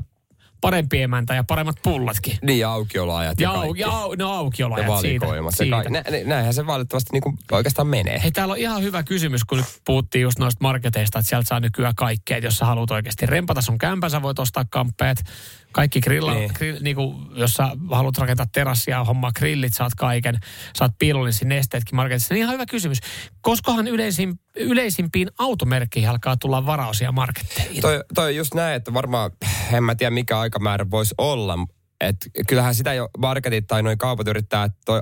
parempi 0.62 1.02
emäntä 1.02 1.34
ja 1.36 1.44
paremmat 1.44 1.76
pullatkin. 1.84 2.38
Niin, 2.42 2.60
ja 2.60 2.72
aukioloajat 2.72 3.40
ja, 3.40 3.50
Ja, 3.50 3.52
au, 3.54 3.60
kaikki. 3.62 3.82
ja 3.82 3.88
au, 3.90 4.16
no 4.16 4.26
ja 4.26 4.34
aukioloajat 4.34 5.02
siitä. 5.02 5.26
valikoimat. 5.26 5.54
ja 5.54 5.58
siitä. 5.58 5.90
Nä, 5.90 6.04
nä- 6.12 6.24
näinhän 6.26 6.54
se 6.54 6.68
valitettavasti 6.68 7.10
niin 7.14 7.24
kuin 7.24 7.38
oikeastaan 7.52 7.88
menee. 7.88 8.22
Hei, 8.24 8.32
täällä 8.32 8.52
on 8.52 8.58
ihan 8.58 8.84
hyvä 8.84 9.04
kysymys, 9.04 9.44
kun 9.44 9.58
nyt 9.58 9.68
puhuttiin 9.86 10.22
just 10.22 10.40
noista 10.40 10.60
marketeista, 10.62 11.20
että 11.20 11.30
sieltä 11.30 11.48
saa 11.48 11.60
nykyään 11.60 11.96
kaikkea. 11.96 12.38
Että 12.38 12.48
jos 12.48 12.58
sä 12.58 12.66
haluat 12.66 12.92
oikeasti 12.92 13.26
rempata 13.26 13.62
sun 13.62 13.78
kämpän, 13.78 14.12
sä 14.12 14.22
voit 14.22 14.40
ostaa 14.40 14.66
kamppeet. 14.70 15.24
Kaikki 15.72 16.02
grilla, 16.02 16.34
Niin. 16.34 16.52
grill, 16.56 16.78
niin 16.82 16.96
kuin, 16.96 17.16
jos 17.36 17.54
sä 17.54 17.70
haluat 17.92 18.18
rakentaa 18.18 18.46
terassia, 18.52 19.04
hommaa 19.04 19.32
grillit, 19.32 19.74
saat 19.74 19.96
kaiken. 19.96 20.40
Saat 20.76 20.92
piilollisia 21.00 21.48
nesteetkin 21.48 21.96
marketissa. 21.96 22.34
Niin 22.34 22.42
ihan 22.44 22.54
hyvä 22.54 22.66
kysymys. 22.66 22.98
Koskahan 23.42 23.88
yleisin, 23.88 24.40
yleisimpiin 24.56 25.28
automerkkeihin 25.40 26.10
alkaa 26.10 26.38
tulla 26.38 26.66
varausia 26.66 27.12
marketteihin? 27.12 27.82
Toi, 27.82 28.04
toi 28.16 28.36
just 28.36 28.54
näin, 28.54 28.76
että 28.76 28.94
varmaan, 28.94 29.32
en 29.74 29.84
mä 29.84 29.96
tiedä 29.96 30.12
mikä 30.12 30.40
aikamäärä 30.40 30.86
voisi 30.92 31.16
olla. 31.18 31.58
Että 32.02 32.30
kyllähän 32.48 32.76
sitä 32.76 32.94
jo 32.94 33.10
marketit 33.18 33.68
tai 33.68 33.84
noin 33.84 33.98
kaupat 33.98 34.28
yrittää, 34.28 34.64
että 34.64 34.80
toi 34.86 35.00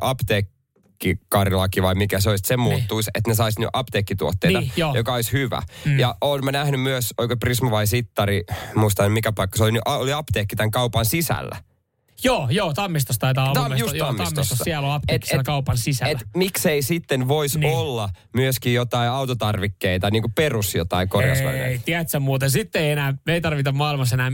apteekkikarilaki 0.95 1.81
vai 1.81 1.95
mikä 1.95 2.19
se 2.19 2.29
olisi, 2.29 2.41
että 2.41 2.47
se 2.47 2.57
muuttuisi, 2.57 3.11
että 3.15 3.31
ne 3.31 3.35
saisi 3.35 3.59
nyt 3.59 3.69
apteekkituotteita, 3.73 4.59
Niin, 4.59 4.71
joo. 4.75 4.95
joka 4.95 5.13
olisi 5.13 5.31
hyvä. 5.31 5.61
Mm. 5.85 5.99
Ja 5.99 6.15
olen 6.21 6.45
mä 6.45 6.51
nähnyt 6.51 6.81
myös, 6.81 7.13
oikein 7.17 7.39
Prisma 7.39 7.71
vai 7.71 7.87
Sittari, 7.87 8.43
muistan 8.75 9.11
mikä 9.11 9.31
paikka, 9.31 9.57
se 9.57 9.63
oli, 9.63 9.79
oli 9.85 10.13
apteekki 10.13 10.55
tämän 10.55 10.71
kaupan 10.71 11.05
sisällä. 11.05 11.57
Joo, 12.23 12.47
joo, 12.51 12.73
Tammistossa 12.73 13.19
taitaa 13.19 13.51
olla. 13.51 13.67
Tam- 13.67 13.77
just 13.77 13.95
joo, 13.95 14.05
Tammistossa. 14.07 14.35
Tammistossa. 14.35 14.63
Siellä 14.63 14.87
on 14.87 14.93
apteekki 14.93 15.25
Et- 15.25 15.29
siellä 15.29 15.41
et- 15.41 15.45
kaupan 15.45 15.77
sisällä. 15.77 16.11
Et 16.11 16.27
miksei 16.35 16.81
sitten 16.81 17.27
voisi 17.27 17.59
Niin. 17.59 17.67
niin. 17.69 17.77
olla 17.79 18.09
myöskin 18.33 18.73
jotain 18.73 19.09
autotarvikkeita, 19.09 20.11
niin 20.11 20.21
kuin 20.23 20.33
perus 20.33 20.75
jotain 20.75 21.09
korjausvälineitä. 21.09 21.65
Ei, 21.67 21.79
tiedätkö 21.85 22.19
muuten, 22.19 22.51
sitten 22.51 22.81
ei 22.81 22.91
enää, 22.91 23.13
me 23.25 23.33
ei 23.33 23.41
tarvita 23.41 23.71
maailmassa 23.71 24.15
enää 24.15 24.31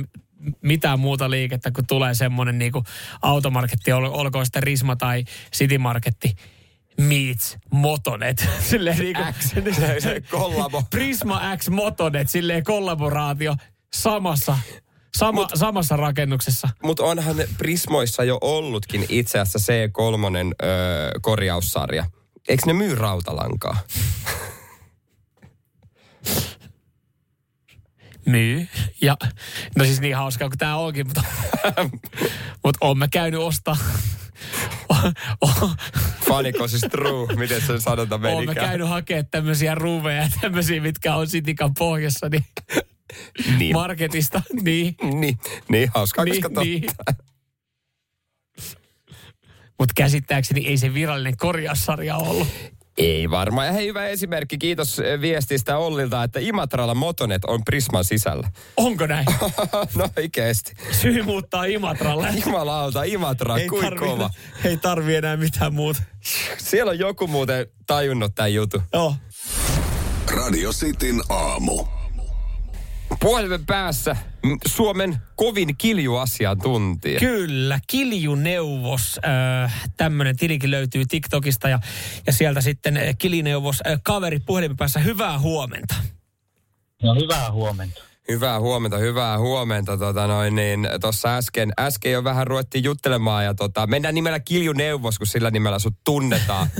mitään 0.61 0.99
muuta 0.99 1.29
liikettä, 1.29 1.71
kun 1.71 1.87
tulee 1.87 2.13
semmoinen 2.13 2.59
niinku 2.59 2.83
automarketti, 3.21 3.91
ol, 3.91 4.03
olkoon 4.03 4.45
sitten 4.45 4.63
Risma 4.63 4.95
tai 4.95 5.23
City 5.55 5.77
Marketti, 5.77 6.35
meets 6.97 7.57
Motonet. 7.71 8.47
Silleen 8.69 8.97
niinku, 8.99 9.21
X, 9.39 9.49
se- 9.75 9.99
se 9.99 10.21
kollabo. 10.21 10.83
Prisma 10.89 11.41
X 11.57 11.69
Motonet, 11.69 12.29
silleen 12.29 12.63
kollaboraatio 12.63 13.55
samassa, 13.93 14.57
sama, 15.17 15.47
samassa 15.53 15.97
rakennuksessa. 15.97 16.69
Mutta 16.83 17.03
onhan 17.03 17.35
Prismoissa 17.57 18.23
jo 18.23 18.37
ollutkin 18.41 19.05
itse 19.09 19.39
asiassa 19.39 19.73
C3 19.73 20.53
öö, 20.63 21.11
korjaussarja. 21.21 22.05
Eikö 22.49 22.63
ne 22.65 22.73
myy 22.73 22.95
rautalankaa? 22.95 23.77
Myy. 28.25 28.67
Ja, 29.01 29.17
no 29.77 29.85
siis 29.85 30.01
niin 30.01 30.15
hauskaa 30.15 30.49
kuin 30.49 30.57
tämä 30.57 30.75
onkin, 30.75 31.07
mutta, 31.07 31.23
mutta 32.63 32.77
on 32.81 32.97
mä 32.97 33.07
käynyt 33.07 33.39
ostaa. 33.39 33.77
Funny 36.27 36.49
is 36.75 36.81
true, 36.91 37.35
miten 37.35 37.61
se 37.61 37.79
sanonta 37.79 38.15
Olen 38.15 38.21
mä 38.31 38.35
menikään. 38.41 38.67
käynyt 38.67 38.89
hakemaan 38.89 39.27
tämmöisiä 39.31 39.75
ruuveja 39.75 40.21
ja 40.21 40.29
tämmöisiä, 40.41 40.81
mitkä 40.81 41.15
on 41.15 41.27
sitikan 41.27 41.73
pohjassa, 41.73 42.29
niin 42.29 42.45
Niin, 43.57 43.73
marketista. 43.75 44.41
Niin, 44.61 44.95
niin, 45.19 45.37
niin 45.69 45.89
hauskaa, 45.93 46.25
niin, 46.25 46.35
koska 46.35 46.49
totta. 46.49 46.61
niin. 46.61 46.83
Mutta 49.79 49.93
käsittääkseni 49.95 50.67
ei 50.67 50.77
se 50.77 50.93
virallinen 50.93 51.37
korjaussarja 51.37 52.17
ollut. 52.17 52.47
Ei 52.97 53.29
varmaan. 53.29 53.67
Ja 53.67 53.73
hei, 53.73 53.87
hyvä 53.87 54.07
esimerkki. 54.07 54.57
Kiitos 54.57 54.99
eh, 54.99 55.21
viestistä 55.21 55.77
Ollilta, 55.77 56.23
että 56.23 56.39
Imatralla 56.39 56.95
Motonet 56.95 57.45
on 57.45 57.63
Prisman 57.65 58.03
sisällä. 58.05 58.51
Onko 58.77 59.07
näin? 59.07 59.25
no 59.97 60.09
oikeesti. 60.17 60.73
Syy 60.91 61.23
muuttaa 61.23 61.65
Imatralle. 61.65 62.29
Jumalauta, 62.45 63.03
Imatra, 63.03 63.57
Ei 63.57 63.67
kuin 63.67 63.83
tarvi, 63.83 63.99
kova. 63.99 64.29
ei 64.65 64.77
tarvi 64.77 65.15
enää 65.15 65.37
mitään 65.37 65.73
muuta. 65.73 66.01
Siellä 66.57 66.89
on 66.89 66.99
joku 66.99 67.27
muuten 67.27 67.67
tajunnut 67.87 68.35
tämän 68.35 68.53
jutun. 68.53 68.81
Joo. 68.93 69.15
Radio 70.35 70.71
Cityn 70.71 71.21
aamu. 71.29 71.85
Puhelimen 73.19 73.65
päässä 73.65 74.15
Suomen 74.67 75.17
kovin 75.35 75.77
kiljuasiantuntija. 75.77 77.19
Kyllä, 77.19 77.79
Kiljuneuvos, 77.87 79.19
äh, 79.63 79.89
tämmöinen 79.97 80.37
tilikin 80.37 80.71
löytyy 80.71 81.05
TikTokista 81.05 81.69
ja, 81.69 81.79
ja 82.27 82.33
sieltä 82.33 82.61
sitten 82.61 82.97
äh, 82.97 83.03
Kilineuvos, 83.17 83.81
äh, 83.87 83.99
kaveri 84.03 84.39
puhelimen 84.39 84.77
päässä, 84.77 84.99
hyvää 84.99 85.39
huomenta. 85.39 85.95
No 87.03 87.15
hyvää 87.15 87.51
huomenta. 87.51 88.01
Hyvää 88.29 88.59
huomenta, 88.59 88.97
hyvää 88.97 89.39
huomenta. 89.39 89.97
Tota 89.97 90.27
noin, 90.27 90.55
niin, 90.55 90.87
äsken, 91.25 91.73
äsken 91.79 92.11
jo 92.11 92.23
vähän 92.23 92.47
ruvettiin 92.47 92.83
juttelemaan 92.83 93.45
ja 93.45 93.53
tota, 93.53 93.87
mennään 93.87 94.15
nimellä 94.15 94.39
Kiljuneuvos, 94.39 95.17
kun 95.17 95.27
sillä 95.27 95.51
nimellä 95.51 95.79
sut 95.79 95.95
tunnetaan 96.03 96.67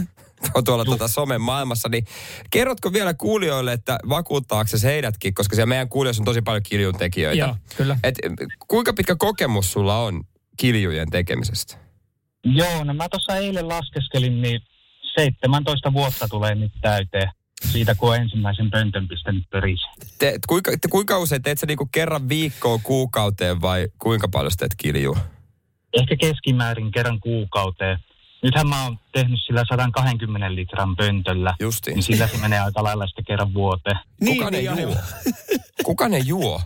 tuolla 0.66 0.86
tuota 0.86 1.08
somen 1.08 1.42
maailmassa. 1.42 1.90
Niin 1.90 2.06
kerrotko 2.50 2.94
vielä 2.94 3.14
kuulijoille, 3.14 3.74
että 3.74 4.00
vakuuttaako 4.10 4.68
se 4.68 4.88
heidätkin, 4.88 5.34
koska 5.34 5.56
siellä 5.56 5.70
meidän 5.70 5.90
kuulijoissa 5.90 6.22
on 6.22 6.26
tosi 6.26 6.42
paljon 6.42 6.64
kiljun 6.64 6.98
tekijöitä. 6.98 7.40
Joo, 7.46 7.56
kyllä. 7.78 7.98
Et, 8.04 8.16
kuinka 8.68 8.94
pitkä 8.94 9.16
kokemus 9.16 9.72
sulla 9.72 9.98
on 9.98 10.24
kiljujen 10.58 11.10
tekemisestä? 11.10 11.78
Joo, 12.44 12.84
no 12.84 12.94
mä 12.94 13.10
tuossa 13.10 13.38
eilen 13.38 13.68
laskeskelin, 13.68 14.42
niin 14.42 14.62
17 15.16 15.94
vuotta 15.94 16.28
tulee 16.28 16.56
nyt 16.56 16.72
täyteen 16.82 17.32
siitä, 17.66 17.96
kun 17.96 18.10
on 18.10 18.16
ensimmäisen 18.16 18.72
pöntön 18.72 19.08
pistänyt 19.08 19.44
pörissä. 19.50 19.88
Te, 20.20 20.40
kuinka, 20.48 20.72
te, 20.72 20.88
kuinka 20.88 21.20
usein, 21.20 21.42
teet 21.42 21.58
sä 21.58 21.66
niinku 21.66 21.90
kerran 21.92 22.30
viikkoon, 22.30 22.80
kuukauteen 22.84 23.62
vai 23.62 23.88
kuinka 24.00 24.28
paljon 24.28 24.52
teet 24.58 24.76
kiljua? 24.78 25.18
Ehkä 25.94 26.16
keskimäärin 26.16 26.92
kerran 26.92 27.20
kuukauteen. 27.20 28.00
Nythän 28.44 28.70
mä 28.70 28.84
oon 28.84 29.00
tehnyt 29.12 29.40
sillä 29.46 29.64
120 29.70 30.56
litran 30.56 30.96
pöntöllä, 30.96 31.56
Justiin. 31.60 31.96
niin 31.96 32.04
sillä 32.04 32.28
se 32.28 32.38
menee 32.38 32.60
aika 32.60 32.84
lailla 32.84 33.08
sitten 33.08 33.26
kerran 33.26 33.54
vuoteen. 33.54 34.00
Kuka 34.26 34.52
ne 34.52 34.58
niin, 34.58 34.66
juo? 34.66 34.76
aivan. 34.76 34.98
Kuka 35.86 36.10
ne 36.10 36.18
juo? 36.18 36.62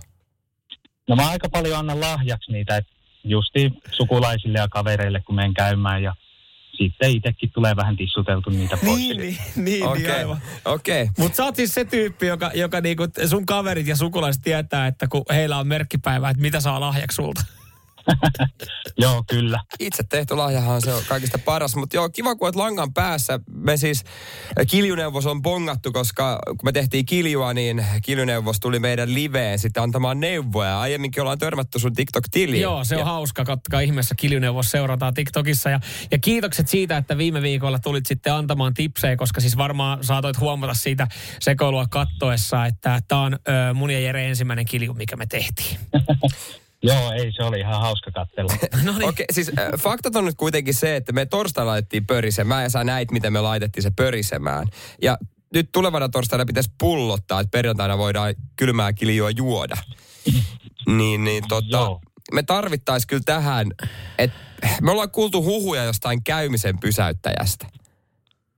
No 1.10 1.16
mä 1.16 1.30
aika 1.30 1.50
paljon 1.50 1.80
annan 1.80 2.02
lahjaksi 2.02 2.52
niitä, 2.52 2.78
että 2.78 2.92
justi 3.24 3.72
sukulaisille 3.92 4.58
ja 4.60 4.68
kavereille, 4.68 5.22
kun 5.22 5.36
menen 5.36 5.54
käymään 5.54 6.04
ja 6.04 6.16
sitten 6.78 7.12
itsekin 7.12 7.52
tulee 7.54 7.76
vähän 7.76 7.98
tissuteltu 7.98 8.50
niitä 8.50 8.78
pois. 8.78 9.00
Niin, 9.00 9.18
niin, 9.18 9.38
niin, 9.56 9.66
niin 9.66 9.88
Okei, 9.88 10.12
aivan. 10.12 10.38
okei. 10.66 11.10
Mutta 11.18 11.36
sä 11.36 11.44
oot 11.44 11.56
siis 11.56 11.74
se 11.74 11.86
tyyppi, 11.86 12.28
joka, 12.28 12.52
joka 12.54 12.82
niinku 12.82 13.04
sun 13.30 13.46
kaverit 13.46 13.88
ja 13.88 13.96
sukulaiset 13.96 14.44
tietää, 14.44 14.88
että 14.88 15.08
kun 15.08 15.26
heillä 15.30 15.58
on 15.58 15.68
merkkipäivä, 15.68 16.30
että 16.30 16.42
mitä 16.42 16.60
saa 16.60 16.80
lahjaksi 16.80 17.16
sulta. 17.16 17.44
Joo, 18.98 19.24
kyllä. 19.30 19.60
Itse 19.80 20.04
tehty 20.04 20.36
lahjahan 20.36 20.82
se 20.82 20.94
on 20.94 21.04
kaikista 21.08 21.38
paras, 21.38 21.76
mutta 21.76 21.96
joo, 21.96 22.10
kiva 22.10 22.36
kun 22.36 22.52
langan 22.56 22.94
päässä. 22.94 23.40
Me 23.50 23.78
siis 23.78 24.04
Kiljuneuvos 24.68 25.26
on 25.26 25.42
bongattu, 25.42 25.92
koska 25.92 26.40
kun 26.48 26.60
me 26.64 26.72
tehtiin 26.72 27.06
Kiljua, 27.06 27.54
niin 27.54 27.86
Kiljuneuvos 28.02 28.60
tuli 28.60 28.80
meidän 28.80 29.14
liveen 29.14 29.60
sitten 29.60 29.84
antamaan 29.84 30.20
neuvoja. 30.20 30.80
Aiemminkin 30.80 31.22
ollaan 31.22 31.38
törmätty 31.38 31.80
sun 31.80 31.94
TikTok-tiliin. 31.94 32.62
Joo, 32.62 32.84
se 32.84 32.96
on 32.96 33.00
ja, 33.00 33.06
hauska. 33.06 33.46
Kattokaa 33.46 33.80
ihmeessä 33.80 34.16
Kiljuneuvos 34.16 34.72
seurataan 34.72 35.14
TikTokissa. 35.14 35.70
Ja, 35.70 35.80
ja 36.12 36.18
kiitokset 36.18 36.68
siitä, 36.68 36.98
että 36.98 37.18
viime 37.18 37.42
viikolla 37.42 37.80
tulit 37.80 38.06
sitten 38.06 38.34
antamaan 38.34 38.74
tipsejä, 38.74 39.16
koska 39.16 39.42
siis 39.42 39.58
varmaan 39.58 40.04
saatoit 40.04 40.40
huomata 40.40 40.74
siitä 40.74 41.08
sekoilua 41.40 41.86
kattoessa, 41.90 42.66
että 42.66 43.02
tämä 43.08 43.22
on 43.22 43.34
ö, 43.34 43.74
mun 43.74 43.92
ja 43.92 44.00
Jere 44.00 44.28
ensimmäinen 44.28 44.66
kilju, 44.66 44.94
mikä 44.94 45.16
me 45.16 45.26
tehtiin. 45.26 45.80
Joo, 46.94 47.12
ei 47.12 47.32
se 47.32 47.44
oli 47.44 47.60
ihan 47.60 47.82
hauska 47.82 48.12
katsella. 48.12 48.54
No 48.84 48.98
niin. 48.98 49.10
Okei, 49.10 49.26
siis 49.32 49.52
äh, 49.60 49.80
faktat 49.80 50.16
on 50.16 50.26
nyt 50.26 50.36
kuitenkin 50.36 50.74
se, 50.74 50.96
että 50.96 51.12
me 51.14 51.26
torstaina 51.26 51.68
laitettiin 51.72 52.06
pörisemään 52.08 52.64
ja 52.64 52.70
sä 52.70 52.84
näit, 52.84 53.12
miten 53.12 53.34
me 53.34 53.42
laitettiin 53.42 53.84
se 53.84 53.92
pörisemään. 53.96 54.68
Ja 55.02 55.18
nyt 55.54 55.70
tulevana 55.72 56.10
torstaina 56.10 56.46
pitäisi 56.46 56.72
pullottaa, 56.80 57.40
että 57.40 57.52
perjantaina 57.52 57.98
voidaan 57.98 58.36
kylmää 58.56 58.94
kiljua 58.94 59.30
juoda. 59.30 59.76
Niin, 60.88 61.24
niin 61.24 61.44
tota, 61.48 61.68
Joo. 61.78 62.02
me 62.34 62.44
tarvittaisiin 62.44 63.08
kyllä 63.08 63.24
tähän, 63.26 63.68
että 64.18 64.38
me 64.82 64.92
ollaan 64.92 65.12
kuultu 65.12 65.44
huhuja 65.44 65.84
jostain 65.84 66.24
käymisen 66.24 66.80
pysäyttäjästä. 66.80 67.68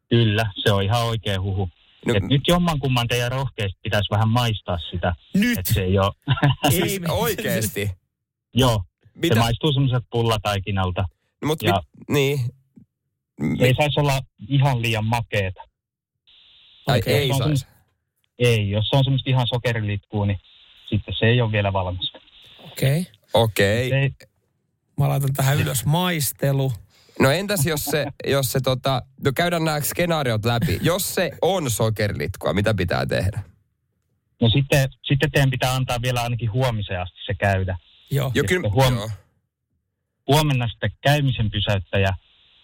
Kyllä, 0.10 0.52
se 0.64 0.72
on 0.72 0.84
ihan 0.84 1.04
oikea 1.04 1.42
huhu. 1.42 1.70
No- 2.06 2.14
Et 2.16 2.24
nyt 2.24 2.42
jommankumman 2.48 3.08
teidän 3.08 3.32
rohkeasti 3.32 3.80
pitäisi 3.84 4.10
vähän 4.12 4.30
maistaa 4.30 4.78
sitä. 4.92 5.16
Nyt. 5.34 5.58
Että 5.58 5.74
se 5.74 5.82
ei 5.82 6.00
ole... 6.00 6.12
Ei, 6.66 6.72
Siis 6.72 7.02
oikeesti. 7.10 7.92
Joo, 8.54 8.84
Mitä? 9.16 9.36
se 9.36 9.40
maistuu 9.40 9.74
semmoiset 9.74 10.04
pullataikinalta. 10.12 11.06
No, 11.42 11.48
mut, 11.48 11.64
ja- 11.64 11.82
mit, 11.98 12.08
niin. 12.10 12.40
Se 13.58 13.66
ei 13.66 13.76
saisi 13.76 14.00
olla 14.00 14.22
ihan 14.48 14.82
liian 14.82 15.06
makeeta. 15.06 15.62
Tai 16.86 17.00
Okei, 17.00 17.14
ei 17.14 17.30
saisi. 17.38 17.66
Ei, 18.40 18.70
jos 18.70 18.88
se 18.90 18.96
on 18.96 19.04
semmoista 19.04 19.30
ihan 19.30 19.48
sokerilitkua, 19.48 20.26
niin 20.26 20.40
sitten 20.90 21.16
se 21.20 21.26
ei 21.26 21.42
ole 21.42 21.52
vielä 21.52 21.74
valmista. 21.74 22.20
Okei. 22.72 23.02
Okay. 23.02 23.14
Okei. 23.34 23.90
Se 23.90 24.00
ei, 24.00 24.10
Mä 24.98 25.10
laitan 25.10 25.34
tähän 25.34 25.58
ylös 25.58 25.86
maistelu. 25.86 26.72
No 27.20 27.32
entäs 27.32 27.66
jos 27.66 27.86
se, 27.86 28.06
jos 28.36 28.52
se 28.52 28.60
tota, 28.60 29.02
no 29.26 29.32
käydään 29.36 29.66
nämä 29.66 29.82
skenaariot 29.82 30.46
läpi. 30.46 30.80
Jos 30.82 31.16
se 31.16 31.32
on 31.42 31.72
sokerilitkua, 31.72 32.54
mitä 32.54 32.74
pitää 32.74 33.06
tehdä? 33.06 33.44
no 34.42 34.50
sitten, 34.50 34.90
sitten 35.04 35.32
teidän 35.32 35.50
pitää 35.50 35.76
antaa 35.76 36.02
vielä 36.02 36.22
ainakin 36.22 36.52
huomiseen 36.52 37.02
asti 37.02 37.18
se 37.26 37.34
käydä. 37.34 37.78
Joo. 38.12 38.32
Jo, 38.36 38.44
kyllä, 38.48 38.70
huom- 38.70 38.94
joo. 38.96 39.10
Huomenna 40.28 40.68
sitten 40.68 40.92
käymisen 41.02 41.52
pysäyttäjä 41.52 42.10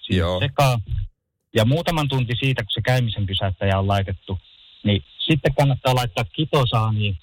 siihen 0.02 0.20
Joo. 0.20 0.40
sekaan. 0.40 0.82
Ja 1.56 1.66
muutaman 1.66 2.08
tunti 2.10 2.34
siitä, 2.40 2.64
kun 2.64 2.72
se 2.74 2.82
käymisen 2.82 3.26
pysäyttäjä 3.26 3.80
on 3.80 3.88
laitettu, 3.88 4.40
niin 4.84 5.04
sitten 5.28 5.56
kannattaa 5.56 5.96
laittaa 5.96 6.24
kitosaaniin 6.24 7.18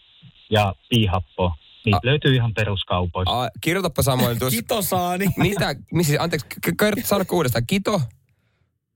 ja 0.51 0.75
piihappoa. 0.89 1.57
Niitä 1.85 1.97
A- 1.97 2.01
löytyy 2.07 2.35
ihan 2.35 2.55
peruskaupoista. 2.55 3.43
A, 3.43 3.49
kirjoitapa 3.61 4.03
Samuel 4.03 4.35
tuossa. 4.37 4.57
Kitosaani. 4.61 5.27
Mitä, 5.37 5.75
missä, 5.93 6.17
anteeksi, 6.23 6.47
k- 6.47 6.77
k- 6.77 7.07
sano 7.07 7.25
uudestaan. 7.33 7.67
Kito? 7.67 8.01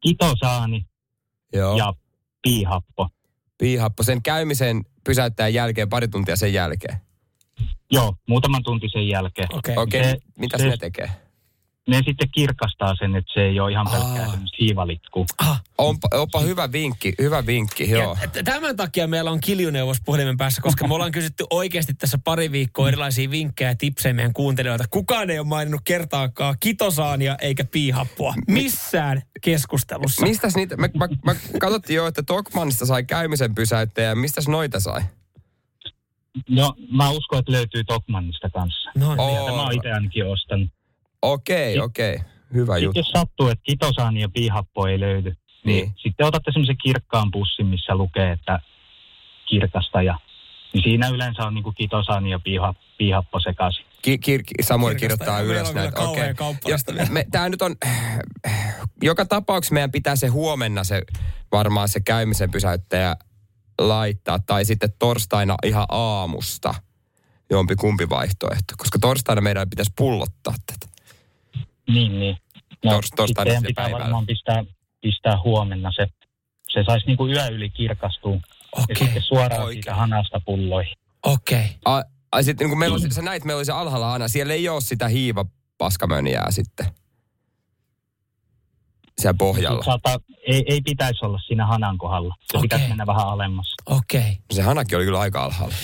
Kitosaani 0.00 0.86
Joo. 1.52 1.76
ja 1.76 1.94
piihappo. 2.42 3.08
Piihappo 3.58 4.02
sen 4.02 4.22
käymisen 4.22 4.84
pysäyttää 5.04 5.48
jälkeen, 5.48 5.88
pari 5.88 6.08
tuntia 6.08 6.36
sen 6.36 6.52
jälkeen. 6.52 7.00
Joo, 7.90 8.14
muutaman 8.28 8.62
tunti 8.62 8.88
sen 8.92 9.08
jälkeen. 9.08 9.48
Okei. 9.54 9.74
Se- 9.74 9.80
okay, 9.80 10.14
mitä 10.38 10.58
se- 10.58 10.68
ne 10.68 10.76
tekee? 10.76 11.10
Ne 11.88 11.96
sitten 11.96 12.28
kirkastaa 12.34 12.94
sen, 12.96 13.16
että 13.16 13.32
se 13.34 13.40
ei 13.40 13.60
ole 13.60 13.72
ihan 13.72 13.86
pelkkää 13.90 14.38
hiivalitkua. 14.60 15.24
Ah, 15.38 15.62
Onpa, 15.78 16.08
onpa 16.14 16.40
hyvä 16.40 16.72
vinkki, 16.72 17.14
hyvä 17.20 17.46
vinkki, 17.46 17.90
joo. 17.90 18.16
Ja 18.36 18.42
tämän 18.44 18.76
takia 18.76 19.06
meillä 19.06 19.30
on 19.30 19.40
kiljuneuvos 19.40 19.96
puhelimen 20.04 20.36
päässä, 20.36 20.62
koska 20.62 20.88
me 20.88 20.94
ollaan 20.94 21.12
kysytty 21.12 21.44
oikeasti 21.50 21.94
tässä 21.94 22.18
pari 22.24 22.52
viikkoa 22.52 22.88
erilaisia 22.88 23.30
vinkkejä 23.30 23.70
ja 23.70 23.74
tipsejä 23.76 24.12
meidän 24.12 24.32
kuuntelijoilta. 24.32 24.84
Kukaan 24.90 25.30
ei 25.30 25.38
ole 25.38 25.46
maininnut 25.46 25.80
kertaakaan 25.84 26.54
kitosaania 26.60 27.36
eikä 27.40 27.64
piihappua. 27.64 28.34
Missään 28.48 29.22
keskustelussa. 29.42 30.26
Mistäs 30.26 30.54
niitä, 30.56 30.76
me, 30.76 30.90
mä, 30.98 31.08
mä 31.24 31.34
katsottiin 31.60 31.96
jo, 31.96 32.06
että 32.06 32.22
Tokmanista 32.22 32.86
sai 32.86 33.04
käymisen 33.04 33.54
pysäyttäjä, 33.54 34.14
mistäs 34.14 34.48
noita 34.48 34.80
sai? 34.80 35.02
No, 36.48 36.74
mä 36.90 37.10
uskon, 37.10 37.38
että 37.38 37.52
löytyy 37.52 37.84
Tokmannista 37.84 38.50
kanssa. 38.50 38.90
No 38.98 39.14
niin. 39.14 39.30
Sieltä 39.30 39.50
mä 39.50 39.62
oon 39.62 39.72
itse 39.74 39.92
ainakin 39.92 40.26
ostanut. 40.26 40.68
Okei, 41.22 41.80
okei. 41.80 42.18
Hyvä 42.54 42.72
Sitten 42.74 42.82
juttu. 42.84 42.98
jos 42.98 43.08
sattuu, 43.10 43.48
että 43.48 43.62
kitosaani 43.62 44.20
ja 44.20 44.28
piihappo 44.28 44.86
ei 44.86 45.00
löydy, 45.00 45.30
niin, 45.30 45.36
Niin. 45.84 45.92
sitten 46.02 46.26
otatte 46.26 46.52
semmoisen 46.52 46.76
kirkkaan 46.84 47.30
pussin, 47.30 47.66
missä 47.66 47.94
lukee, 47.96 48.32
että 48.32 48.60
kirkasta 49.48 50.02
ja 50.02 50.18
niin 50.72 50.82
siinä 50.82 51.08
yleensä 51.08 51.42
on 51.46 51.54
niinku 51.54 51.72
kitosaani 51.72 52.30
ja 52.30 52.38
piiha, 52.38 52.74
piihappo 52.98 53.40
sekaisin. 53.40 53.86
Ki, 54.02 54.18
kir, 54.18 54.42
Samuel 54.62 54.94
Kirkasta. 54.94 55.24
kirjoittaa 55.24 55.40
ylös 55.40 55.68
on 55.68 55.74
näitä. 55.74 56.00
Okei. 56.00 56.34
me, 57.10 57.24
tää 57.30 57.48
nyt 57.48 57.62
on, 57.62 57.76
joka 59.02 59.24
tapauksessa 59.24 59.74
meidän 59.74 59.92
pitää 59.92 60.16
se 60.16 60.26
huomenna 60.26 60.84
se 60.84 61.02
varmaan 61.52 61.88
se 61.88 62.00
käymisen 62.00 62.50
pysäyttäjä 62.50 63.16
laittaa. 63.78 64.38
Tai 64.38 64.64
sitten 64.64 64.92
torstaina 64.98 65.54
ihan 65.64 65.86
aamusta 65.88 66.74
jompi 67.50 67.76
kumpi 67.76 68.08
vaihtoehto. 68.08 68.74
Koska 68.76 68.98
torstaina 68.98 69.40
meidän 69.40 69.70
pitäisi 69.70 69.92
pullottaa 69.96 70.54
tätä. 70.66 70.92
Niin, 71.88 72.20
niin. 72.20 72.36
No, 72.84 72.90
Tors- 73.00 73.08
torstaina 73.16 73.60
pitää 73.66 73.84
päivällä. 73.84 74.02
varmaan 74.04 74.26
pistää, 74.26 74.64
pistää 75.00 75.38
huomenna 75.44 75.90
se. 75.96 76.06
Se 76.68 76.84
saisi 76.86 77.06
niinku 77.06 77.26
yö 77.26 77.46
yli 77.48 77.70
kirkastua 77.70 78.34
ja 78.34 78.40
Okei, 78.82 78.96
sitten 78.96 79.22
suoraan 79.22 79.62
Oikein. 79.62 79.82
siitä 79.82 79.94
hanasta 79.94 80.40
pulloihin. 80.46 80.94
okei. 81.22 81.66
Ai, 81.84 82.02
ai 82.32 82.44
sitten 82.44 82.64
niin 82.64 82.70
kun 82.70 82.78
meillä 82.78 82.94
on, 82.94 83.10
sä 83.12 83.22
näit, 83.22 83.44
meillä 83.44 83.58
oli 83.58 83.64
se 83.64 83.72
alhaalla 83.72 84.12
aina. 84.12 84.28
Siellä 84.28 84.54
ei 84.54 84.68
ole 84.68 84.80
sitä 84.80 85.08
hiiva 85.08 85.44
paskamöniää 85.78 86.50
sitten. 86.50 86.86
Siellä 89.20 89.36
pohjalla. 89.38 89.84
Saata, 89.84 90.20
ei, 90.46 90.64
ei 90.68 90.80
pitäisi 90.80 91.24
olla 91.24 91.38
siinä 91.46 91.66
hanan 91.66 91.98
kohdalla. 91.98 92.34
Se 92.40 92.56
Okei. 92.56 92.62
pitäisi 92.62 92.88
mennä 92.88 93.06
vähän 93.06 93.26
alemmas. 93.28 93.74
Okei. 93.86 94.38
Se 94.52 94.62
hanakin 94.62 94.96
oli 94.96 95.04
kyllä 95.04 95.20
aika 95.20 95.44
alhaalla. 95.44 95.74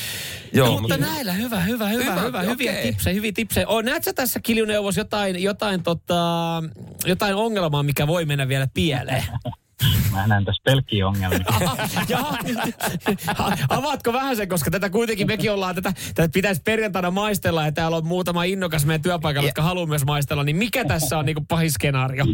Joo, 0.53 0.67
No, 0.69 0.81
mutta 0.81 0.97
näillä 0.97 1.33
hyvä, 1.33 1.61
hyvä, 1.61 1.89
hyvä, 1.89 2.05
Hyvä, 2.05 2.15
hyvä, 2.15 2.23
hyvä 2.23 2.43
hyviä 2.43 2.73
tipsejä, 2.73 3.15
hyviä 3.15 3.33
tipsejä. 3.35 3.69
Oh, 3.69 3.83
näet 3.83 4.05
sä 4.05 4.13
tässä 4.13 4.41
kiljuneuvos 4.41 4.97
jotain, 4.97 5.43
jotain, 5.43 5.83
tota, 5.83 6.63
jotain 7.05 7.35
ongelmaa, 7.35 7.83
mikä 7.83 8.07
voi 8.07 8.25
mennä 8.25 8.49
vielä 8.49 8.67
pieleen? 8.75 9.25
Mä 10.13 10.27
näen 10.27 10.45
tässä 10.45 10.63
pelkkiä 10.65 11.09
ongelmia. 11.09 11.39
Avaatko 13.69 14.13
vähän 14.13 14.37
sen, 14.37 14.49
koska 14.49 14.71
tätä 14.71 14.91
kuitenkin 14.91 15.27
mekin 15.27 15.53
ollaan, 15.53 15.75
tätä, 15.75 15.93
tätä 16.15 16.29
pitäisi 16.33 16.63
perjantaina 16.65 17.11
maistella 17.11 17.65
ja 17.65 17.73
täällä 17.73 17.97
on 17.97 18.07
muutama 18.07 18.45
innokas 18.45 18.87
meidän 18.87 19.03
työpaikalla, 19.03 19.49
jotka 19.49 19.63
haluaa 19.63 19.87
myös 19.87 20.05
maistella, 20.05 20.45
niin 20.45 20.57
mikä 20.57 20.85
tässä 20.85 21.19
on 21.19 21.27
niinku 21.27 21.45
pahin 21.49 21.71
skenaario? 21.71 22.25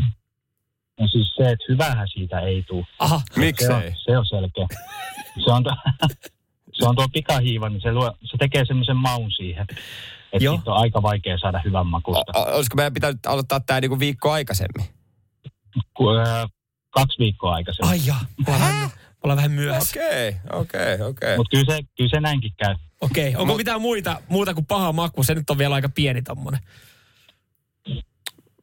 No 1.00 1.08
siis 1.08 1.34
se, 1.36 1.42
että 1.50 1.64
hyvähän 1.68 2.08
siitä 2.08 2.40
ei 2.40 2.62
tule. 2.62 2.84
Aha, 2.98 3.18
Se 3.18 3.40
on, 3.40 3.40
Miksei? 3.46 3.92
se 4.04 4.18
on 4.18 4.26
selkeä. 4.26 4.66
Se 5.44 5.52
on, 5.52 5.62
tuo, 5.62 5.72
se 6.72 6.84
on 6.88 6.96
tuo 6.96 7.06
pikahiiva, 7.12 7.68
niin 7.68 7.80
se, 7.80 7.92
luo, 7.92 8.12
se 8.22 8.36
tekee 8.38 8.64
semmoisen 8.64 8.96
maun 8.96 9.30
siihen. 9.32 9.66
Että 10.32 10.44
Joo. 10.44 10.60
on 10.66 10.76
aika 10.76 11.02
vaikea 11.02 11.38
saada 11.38 11.60
hyvän 11.64 11.86
makusta. 11.86 12.32
O- 12.38 12.56
olisiko 12.56 12.76
meidän 12.76 12.94
pitänyt 12.94 13.26
aloittaa 13.26 13.60
tämä 13.60 13.80
niinku 13.80 13.98
viikko 13.98 14.30
aikaisemmin? 14.32 14.86
Ku, 15.96 16.04
kaksi 16.90 17.18
viikkoa 17.18 17.54
aikaisemmin. 17.54 17.90
ai 17.92 18.00
jaa, 18.06 18.20
ollaan, 18.46 18.60
vähän, 18.60 18.90
ollaan 19.24 19.36
vähän 19.36 19.50
myöhässä. 19.50 20.00
Okei, 20.00 20.36
okei, 20.52 21.02
okei. 21.02 21.36
Mutta 21.36 21.50
kyllä 21.56 21.74
se, 21.76 21.82
kyllä 21.96 22.10
se 22.10 22.20
näinkin 22.20 22.52
käy. 22.56 22.74
Okei, 23.00 23.36
onko 23.36 23.44
Mut- 23.52 23.56
mitään 23.56 23.80
muita, 23.80 24.20
muuta 24.28 24.54
kuin 24.54 24.66
paha 24.66 24.92
maku? 24.92 25.22
Se 25.22 25.34
nyt 25.34 25.50
on 25.50 25.58
vielä 25.58 25.74
aika 25.74 25.88
pieni 25.88 26.22
tommonen. 26.22 26.60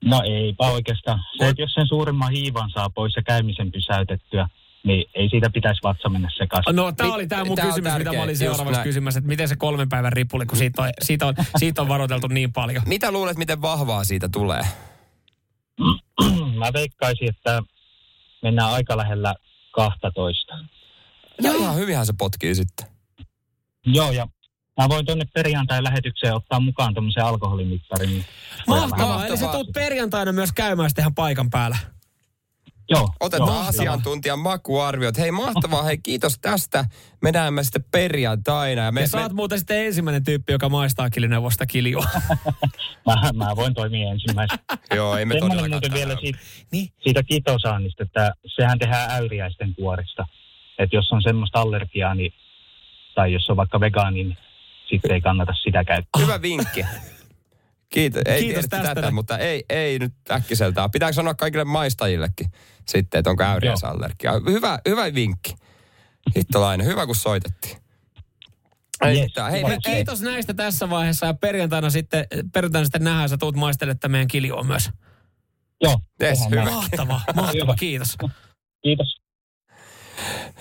No 0.05 0.21
eipä 0.25 0.63
oikeastaan. 0.63 1.19
Se, 1.37 1.47
että 1.47 1.61
jos 1.61 1.73
sen 1.73 1.87
suurimman 1.87 2.31
hiivan 2.31 2.69
saa 2.69 2.89
pois 2.89 3.15
ja 3.15 3.23
käymisen 3.23 3.71
pysäytettyä, 3.71 4.47
niin 4.83 5.05
ei 5.13 5.29
siitä 5.29 5.49
pitäisi 5.49 5.79
vatsa 5.83 6.09
mennä 6.09 6.29
sekaisin. 6.37 6.75
No, 6.75 6.91
tämä 6.91 7.13
oli 7.13 7.27
tämä 7.27 7.45
mun 7.45 7.55
tää 7.55 7.65
on 7.65 7.71
kysymys, 7.71 7.97
mitä 7.97 8.13
mä 8.13 8.23
olin 8.23 8.37
seuraavaksi 8.37 8.71
näin. 8.71 8.83
kysymässä, 8.83 9.17
että 9.17 9.27
miten 9.27 9.47
se 9.47 9.55
kolmen 9.55 9.89
päivän 9.89 10.13
ripuli, 10.13 10.45
kun 10.45 10.57
siitä 10.57 10.81
on, 10.81 10.89
siitä 11.01 11.25
on, 11.27 11.35
siitä 11.59 11.81
on 11.81 11.87
varoiteltu 11.87 12.27
niin 12.27 12.53
paljon. 12.53 12.83
Mitä 12.85 13.11
luulet, 13.11 13.37
miten 13.37 13.61
vahvaa 13.61 14.03
siitä 14.03 14.29
tulee? 14.29 14.61
Mä 16.59 16.73
veikkaisin, 16.73 17.29
että 17.29 17.63
mennään 18.41 18.69
aika 18.69 18.97
lähellä 18.97 19.35
12. 19.71 20.57
Ja 21.43 21.51
ihan 21.51 21.75
hyvinhän 21.75 22.05
se 22.05 22.13
potkii 22.17 22.55
sitten. 22.55 22.87
Joo, 23.85 24.11
ja 24.11 24.27
mä 24.81 24.89
voin 24.89 25.05
tuonne 25.05 25.25
perjantai 25.33 25.83
lähetykseen 25.83 26.35
ottaa 26.35 26.59
mukaan 26.59 26.93
tuommoisen 26.93 27.25
alkoholimittarin. 27.25 28.09
niin 28.09 28.25
Mahtavaa, 28.67 29.25
eli 29.27 29.37
sä 29.37 29.47
tulet 29.47 29.67
perjantaina 29.73 30.31
myös 30.31 30.51
käymään 30.51 30.89
sitten 30.89 31.15
paikan 31.15 31.49
päällä. 31.49 31.77
Joo. 32.89 33.09
Otetaan 33.19 33.49
joo, 33.49 33.67
asiantuntijan 33.67 34.39
makuarviot. 34.39 35.17
Hei 35.17 35.31
mahtavaa, 35.31 35.83
hei 35.83 35.97
kiitos 35.97 36.39
tästä. 36.41 36.85
Me 37.21 37.31
näemme 37.31 37.63
sitten 37.63 37.85
perjantaina. 37.91 38.81
Ja 38.81 38.91
me, 38.91 39.01
Ja 39.01 39.07
sä 39.07 39.21
oot 39.21 39.33
muuten 39.33 39.57
sitten 39.59 39.85
ensimmäinen 39.85 40.23
tyyppi, 40.23 40.53
joka 40.53 40.69
maistaa 40.69 41.09
kilineuvosta 41.09 41.65
kiljua. 41.65 42.05
Mä, 43.05 43.31
mä 43.33 43.55
voin 43.55 43.73
toimia 43.73 44.11
ensimmäisenä. 44.11 44.59
Joo, 44.95 45.17
ei 45.17 45.25
me 45.25 45.33
Semmoinen 45.33 45.57
todellakaan 45.57 45.71
muuten 45.71 45.93
vielä 45.93 46.19
siitä, 46.21 46.39
Niin. 46.71 46.89
siitä 47.03 47.23
kitosaannista, 47.23 48.03
että 48.03 48.33
sehän 48.55 48.79
tehdään 48.79 49.11
äyriäisten 49.11 49.75
kuorista. 49.75 50.25
Että 50.79 50.95
jos 50.95 51.11
on 51.11 51.21
semmoista 51.21 51.61
allergiaa, 51.61 52.15
niin, 52.15 52.33
tai 53.15 53.33
jos 53.33 53.49
on 53.49 53.57
vaikka 53.57 53.79
vegaani, 53.79 54.23
niin 54.23 54.37
sitten 54.89 55.11
ei 55.11 55.21
kannata 55.21 55.53
sitä 55.63 55.83
käyttää. 55.83 56.21
Hyvä 56.21 56.41
vinkki. 56.41 56.85
Kiitos, 57.89 58.21
ei 58.25 58.43
Kiitos 58.43 58.65
tästä. 58.69 58.95
tätä, 58.95 59.11
mutta 59.11 59.37
ei, 59.37 59.63
ei 59.69 59.99
nyt 59.99 60.13
äkkiseltään. 60.31 60.91
Pitääkö 60.91 61.13
sanoa 61.13 61.33
kaikille 61.33 61.63
maistajillekin 61.63 62.47
sitten, 62.87 63.19
että 63.19 63.29
onko 63.29 63.43
äyriäisallergia? 63.43 64.31
Hyvä, 64.49 64.79
hyvä 64.87 65.13
vinkki. 65.13 65.55
Hittolainen, 66.35 66.87
hyvä 66.87 67.05
kun 67.05 67.15
soitettiin. 67.15 67.77
Ei 69.05 69.15
Yes, 69.17 69.23
mitään. 69.27 69.51
Hei, 69.51 69.63
Kiitos 69.85 70.21
näistä 70.21 70.53
tässä 70.53 70.89
vaiheessa 70.89 71.25
ja 71.25 71.33
perjantaina 71.33 71.89
sitten, 71.89 72.25
perjantaina 72.53 72.85
sitten 72.85 73.03
nähdään, 73.03 73.29
sä 73.29 73.37
tuut 73.37 73.55
maisteletta 73.55 74.09
meidän 74.09 74.27
kiljua 74.27 74.63
myös. 74.63 74.89
Joo, 75.81 75.99
Yes, 76.23 76.39
hyvä. 76.49 76.63
näin. 76.63 76.75
Mahtavaa, 76.75 77.21
mahtavaa, 77.35 77.75
kiitos. 77.75 78.15
Kiitos. 78.83 79.22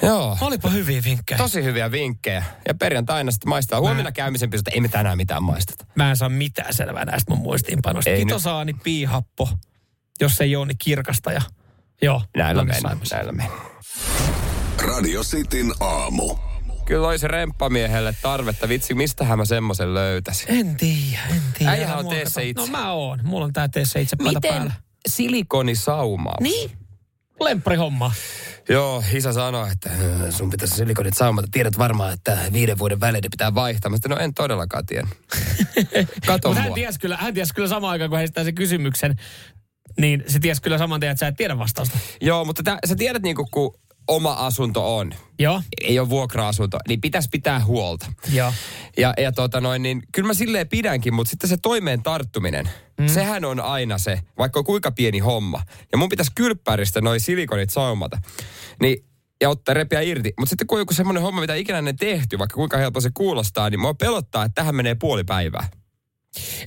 Joo. 0.03 0.39
Olipa 0.41 0.69
hyviä 0.71 1.03
vinkkejä. 1.05 1.39
Tosi 1.39 1.65
hyviä 1.65 1.91
vinkkejä. 1.91 2.45
Ja 2.69 2.75
perjantaina 2.75 3.31
sitten 3.31 3.49
maistaa. 3.49 3.81
Huomenna 3.81 4.13
käymisen 4.13 4.51
pystytä. 4.51 4.71
Ei 4.71 4.81
me 4.81 4.89
tänään 4.89 5.17
mitään 5.17 5.43
maisteta. 5.43 5.87
Mä 5.95 6.11
en 6.11 6.17
saa 6.17 6.29
mitään 6.29 6.75
selvää 6.75 7.05
näistä 7.05 7.31
mun 7.33 7.39
muistiinpanoista. 7.43 8.11
Ei 8.11 8.19
Kitosaani, 8.25 8.75
piihappo, 8.75 9.49
jos 10.21 10.41
ei 10.41 10.57
ole, 10.57 10.67
niin 10.67 10.79
kirkasta 10.79 11.33
ja 11.33 11.43
joo. 12.03 12.23
Näillä 12.37 12.65
mennään. 12.65 12.99
Näillä 13.13 13.33
mennään. 13.33 13.61
Radio 14.87 15.23
Cityn 15.23 15.73
aamu. 15.81 16.35
Kyllä 16.85 17.09
olisi 17.09 17.29
remppamiehelle 17.29 18.15
tarvetta. 18.23 18.69
Vitsi, 18.69 18.95
mistähän 18.95 19.39
mä 19.39 19.45
semmoisen 19.45 19.95
löytäisin? 19.95 20.51
En 20.51 20.77
tiedä, 20.77 21.19
en 21.31 21.43
tiedä. 21.59 21.73
Äijähän 21.73 21.99
on 21.99 22.05
Mua 22.05 22.13
tee 22.15 22.25
se 22.25 22.31
kato- 22.31 22.41
itse. 22.47 22.63
No 22.73 22.79
mä 22.79 22.93
oon. 22.93 23.21
Mulla 23.23 23.45
on 23.45 23.53
tää 23.53 23.69
tee 23.69 23.85
se 23.85 24.01
itse 24.01 24.17
paita 24.17 24.41
päällä. 24.41 24.73
silikonisauma? 25.09 26.33
Niin. 26.41 26.71
Lemppari 27.45 27.77
homma. 27.77 28.13
Joo, 28.69 29.05
isä 29.13 29.33
sanoi, 29.33 29.73
että 29.73 29.91
"Äh, 29.91 30.31
sun 30.31 30.51
pitäisi 30.51 30.75
silikonit 30.75 31.15
saumata. 31.17 31.49
Tiedät 31.51 31.79
varmaan, 31.79 32.13
että 32.13 32.39
viiden 32.53 32.79
vuoden 32.79 33.01
välein 33.01 33.25
pitää 33.31 33.55
vaihtaa. 33.55 33.91
Mä 33.91 33.97
sanoin, 34.03 34.19
no 34.19 34.25
en 34.25 34.35
todellakaan 34.35 34.87
tiedä. 34.87 35.07
Kato 36.27 36.49
Mutta 36.49 36.61
hän 36.61 36.69
mua. 36.71 36.75
tiesi 36.75 36.99
kyllä, 37.01 37.17
hän 37.17 37.35
tiesi 37.35 37.55
kyllä 37.55 37.69
samaan 37.69 37.93
aikaan, 37.93 38.11
kun 38.11 38.17
hän 38.17 38.25
esittää 38.25 38.45
sen 38.45 38.55
kysymyksen, 38.55 39.17
niin 40.01 40.25
se 40.27 40.39
tiesi 40.39 40.63
kyllä 40.63 40.79
saman 40.79 41.01
tien, 41.01 41.13
että 41.13 41.21
sä 41.21 41.27
et 41.29 41.37
tiedä 41.37 41.59
vastausta. 41.59 41.99
Joo, 42.21 42.45
mutta 42.45 42.63
tä, 42.63 42.79
sä 42.87 42.97
tiedät 42.97 43.23
niinku, 43.23 43.49
kun 43.51 43.75
oma 44.09 44.33
asunto 44.33 44.97
on, 44.97 45.15
Joo, 45.39 45.63
ei 45.81 45.99
ole 45.99 46.09
vuokra-asunto, 46.09 46.79
niin 46.89 47.01
pitäisi 47.01 47.29
pitää 47.33 47.65
huolta. 47.65 48.13
joo. 48.33 48.53
Ja, 48.97 49.15
ja 49.19 49.33
tota 49.33 49.61
noin, 49.61 49.83
niin 49.83 50.03
kyllä 50.13 50.27
mä 50.27 50.35
silleen 50.35 50.69
pidänkin, 50.69 51.15
mutta 51.15 51.31
sitten 51.31 51.51
se 51.51 51.57
toimeen 51.57 52.03
tarttuminen, 52.03 52.69
mm. 53.01 53.09
sehän 53.09 53.45
on 53.45 53.61
aina 53.61 53.99
se, 53.99 54.21
vaikka 54.39 54.59
on 54.59 54.65
kuinka 54.65 54.91
pieni 54.91 55.19
homma. 55.19 55.63
Ja 55.93 55.99
mun 55.99 56.09
pitäisi 56.09 56.33
kylppäristä 56.35 57.01
noi 57.01 57.21
silikonit 57.21 57.71
saumata. 57.71 58.19
Niin 58.81 59.05
ja 59.41 59.49
ottaa 59.51 59.75
repiä 59.75 60.01
irti. 60.01 60.33
Mutta 60.39 60.51
sitten 60.51 60.67
kun 60.67 60.77
on 60.79 60.81
joku 60.81 60.95
semmoinen 60.95 61.23
homma, 61.23 61.41
mitä 61.41 61.55
ikinä 61.55 61.79
ennen 61.79 61.97
tehty, 61.97 62.39
vaikka 62.39 62.55
kuinka 62.55 62.77
helppo 62.77 63.01
se 63.01 63.11
kuulostaa, 63.15 63.71
niin 63.71 63.81
mua 63.81 63.95
pelottaa, 63.95 64.45
että 64.45 64.55
tähän 64.55 64.75
menee 64.75 64.95
puoli 64.95 65.25
päivää. 65.25 65.69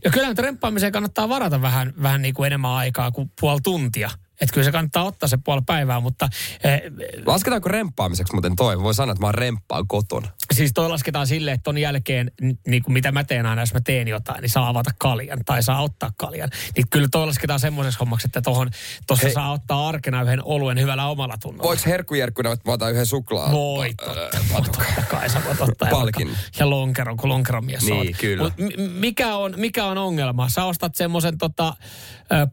Ja 0.04 0.12
kyllähän 0.12 0.38
remppaamiseen 0.38 0.92
kannattaa 0.92 1.30
varata 1.30 1.62
vähän, 1.62 1.94
vähän 2.02 2.22
niin 2.22 2.34
kuin 2.34 2.48
enemmän 2.48 2.72
aikaa 2.72 3.12
kuin 3.12 3.32
puoli 3.42 3.60
tuntia. 3.64 4.10
Että 4.42 4.54
kyllä 4.54 4.66
se 4.66 4.72
kannattaa 4.72 5.04
ottaa 5.04 5.30
se 5.30 5.38
puoli 5.46 5.62
päivää, 5.66 6.00
mutta 6.00 6.30
eh, 6.64 6.82
Lasketaanko 7.26 7.70
remppaamiseksi 7.70 8.34
muuten 8.34 8.56
toi? 8.56 8.82
Voi 8.84 8.94
sanoa, 8.94 9.12
että 9.12 9.26
mä 9.26 9.32
remppaan 9.32 9.88
kotona. 9.88 10.28
siis 10.54 10.72
toi 10.74 10.90
lasketaan 10.90 11.28
silleen, 11.28 11.56
että 11.56 11.64
ton 11.64 11.78
jälkeen, 11.78 12.32
niin 12.68 12.84
kuin 12.84 12.94
mitä 12.94 13.12
mä 13.12 13.24
teen 13.24 13.46
aina, 13.46 13.62
jos 13.62 13.74
mä 13.74 13.80
teen 13.82 14.08
jotain, 14.08 14.42
niin 14.42 14.50
saa 14.50 14.70
avata 14.70 14.92
kaljan 15.00 15.40
tai 15.46 15.64
saa 15.64 15.82
ottaa 15.82 16.12
kaljan. 16.18 16.50
Niin 16.76 16.90
kyllä 16.90 17.08
toi 17.12 17.26
lasketaan 17.28 17.60
semmoiseksi 17.60 18.00
hommaksi, 18.00 18.28
että 18.28 18.42
tohon, 18.42 18.70
tossa 19.08 19.26
Hei. 19.28 19.34
saa 19.34 19.52
ottaa 19.52 19.88
arkena 19.88 20.22
yhden 20.22 20.44
oluen 20.44 20.80
hyvällä 20.80 21.08
omalla 21.08 21.38
tunnolla. 21.42 21.64
Voiko 21.68 21.82
herkkujerkkuna, 21.86 22.52
että 22.52 22.70
mä 22.70 22.74
otan 22.74 22.92
yhden 22.92 23.06
suklaa? 23.06 23.52
Voi, 23.52 23.94
totta, 23.94 24.22
Äh, 24.22 24.52
totta 24.56 24.84
kai 25.10 25.30
sä 25.30 25.42
voit 25.46 25.62
ottaa. 25.62 25.90
Palkin. 25.90 26.30
Ja 26.60 26.70
lonkeron, 26.70 27.18
kun 27.18 27.30
lonkeromies 27.30 27.82
Niin, 27.84 27.94
oot. 28.08 28.18
kyllä. 28.20 28.44
Mut 28.44 28.54
mi- 28.58 28.88
mikä, 28.88 29.36
on, 29.36 29.54
mikä 29.58 29.86
on 29.86 29.98
ongelma? 29.98 30.50
Sä 30.50 30.64
ostat 30.66 30.96
semmoisen 30.96 31.38
tota, 31.38 31.76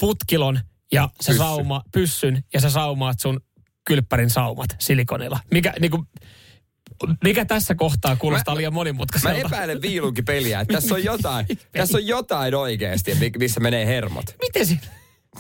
putkilon 0.01 0.61
ja 0.93 1.09
se 1.21 1.27
Pyssy. 1.27 1.39
sauma, 1.39 1.83
pyssyn 1.93 2.45
ja 2.55 2.61
sä 2.61 2.71
saumaat 2.71 3.21
sun 3.21 3.41
kylppärin 3.85 4.31
saumat 4.31 4.69
silikonilla. 4.79 5.41
Mikä, 5.51 5.75
niinku, 5.81 6.05
mikä 7.25 7.45
tässä 7.45 7.75
kohtaa 7.75 8.17
kuulostaa 8.17 8.55
Mä- 8.55 8.59
liian 8.59 8.73
Mä 8.73 8.75
monimutkaiselta? 8.75 9.47
epäilen 9.47 9.83
viilunkin 9.83 10.25
peliä, 10.25 10.61
että 10.61 10.75
tässä 10.75 10.95
on 10.95 11.05
jotain, 11.05 11.47
tässä 11.73 11.99
on 11.99 12.07
jotain 12.07 12.55
oikeasti, 12.55 13.15
mi- 13.15 13.33
missä 13.39 13.61
menee 13.61 13.87
hermot. 13.87 14.25
Miten 14.43 14.67
si- 14.67 14.81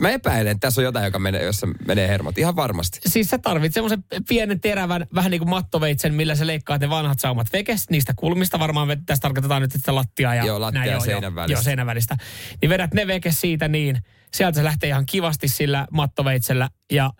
Mä 0.00 0.11
epäilen, 0.11 0.53
että 0.53 0.66
tässä 0.66 0.80
on 0.80 0.84
jotain, 0.84 1.05
joka 1.05 1.18
menee, 1.18 1.42
jossa 1.44 1.66
menee 1.86 2.09
hermot. 2.09 2.38
Ihan 2.38 2.57
varmasti. 2.57 3.00
Siis 3.07 3.30
sä 3.30 3.38
tarvit 3.38 3.74
semmoisen 3.74 4.05
pienen 4.28 4.61
terävän, 4.61 5.07
vähän 5.14 5.30
niin 5.30 5.38
kuin 5.38 5.50
mattoveitsen, 5.50 6.14
millä 6.14 6.34
sä 6.34 6.46
leikkaat 6.46 6.80
ne 6.80 6.90
vanhat 6.90 7.20
saumat 7.20 7.53
vekes 7.53 7.90
niistä 7.90 8.12
kulmista. 8.16 8.59
Varmaan 8.59 9.03
tässä 9.07 9.22
tarkoitetaan 9.22 9.62
nyt 9.62 9.72
sitä 9.72 9.94
lattiaa 9.94 10.34
ja 10.34 10.44
Joo, 10.44 10.61
lattia 10.61 10.86
ja 10.86 11.00
seinän 11.00 11.34
välistä. 11.34 11.53
Joo, 11.53 11.62
seinän 11.62 11.86
välistä. 11.86 12.16
Niin 12.62 12.70
vedät 12.70 12.94
ne 12.94 13.07
vekes 13.07 13.40
siitä 13.40 13.68
niin. 13.68 13.98
Sieltä 14.37 14.57
se 14.57 14.64
lähtee 14.64 14.89
ihan 14.89 15.07
kivasti 15.07 15.49
sillä 15.49 15.87
mattoveitsellä 15.91 16.68
ja 16.93 17.12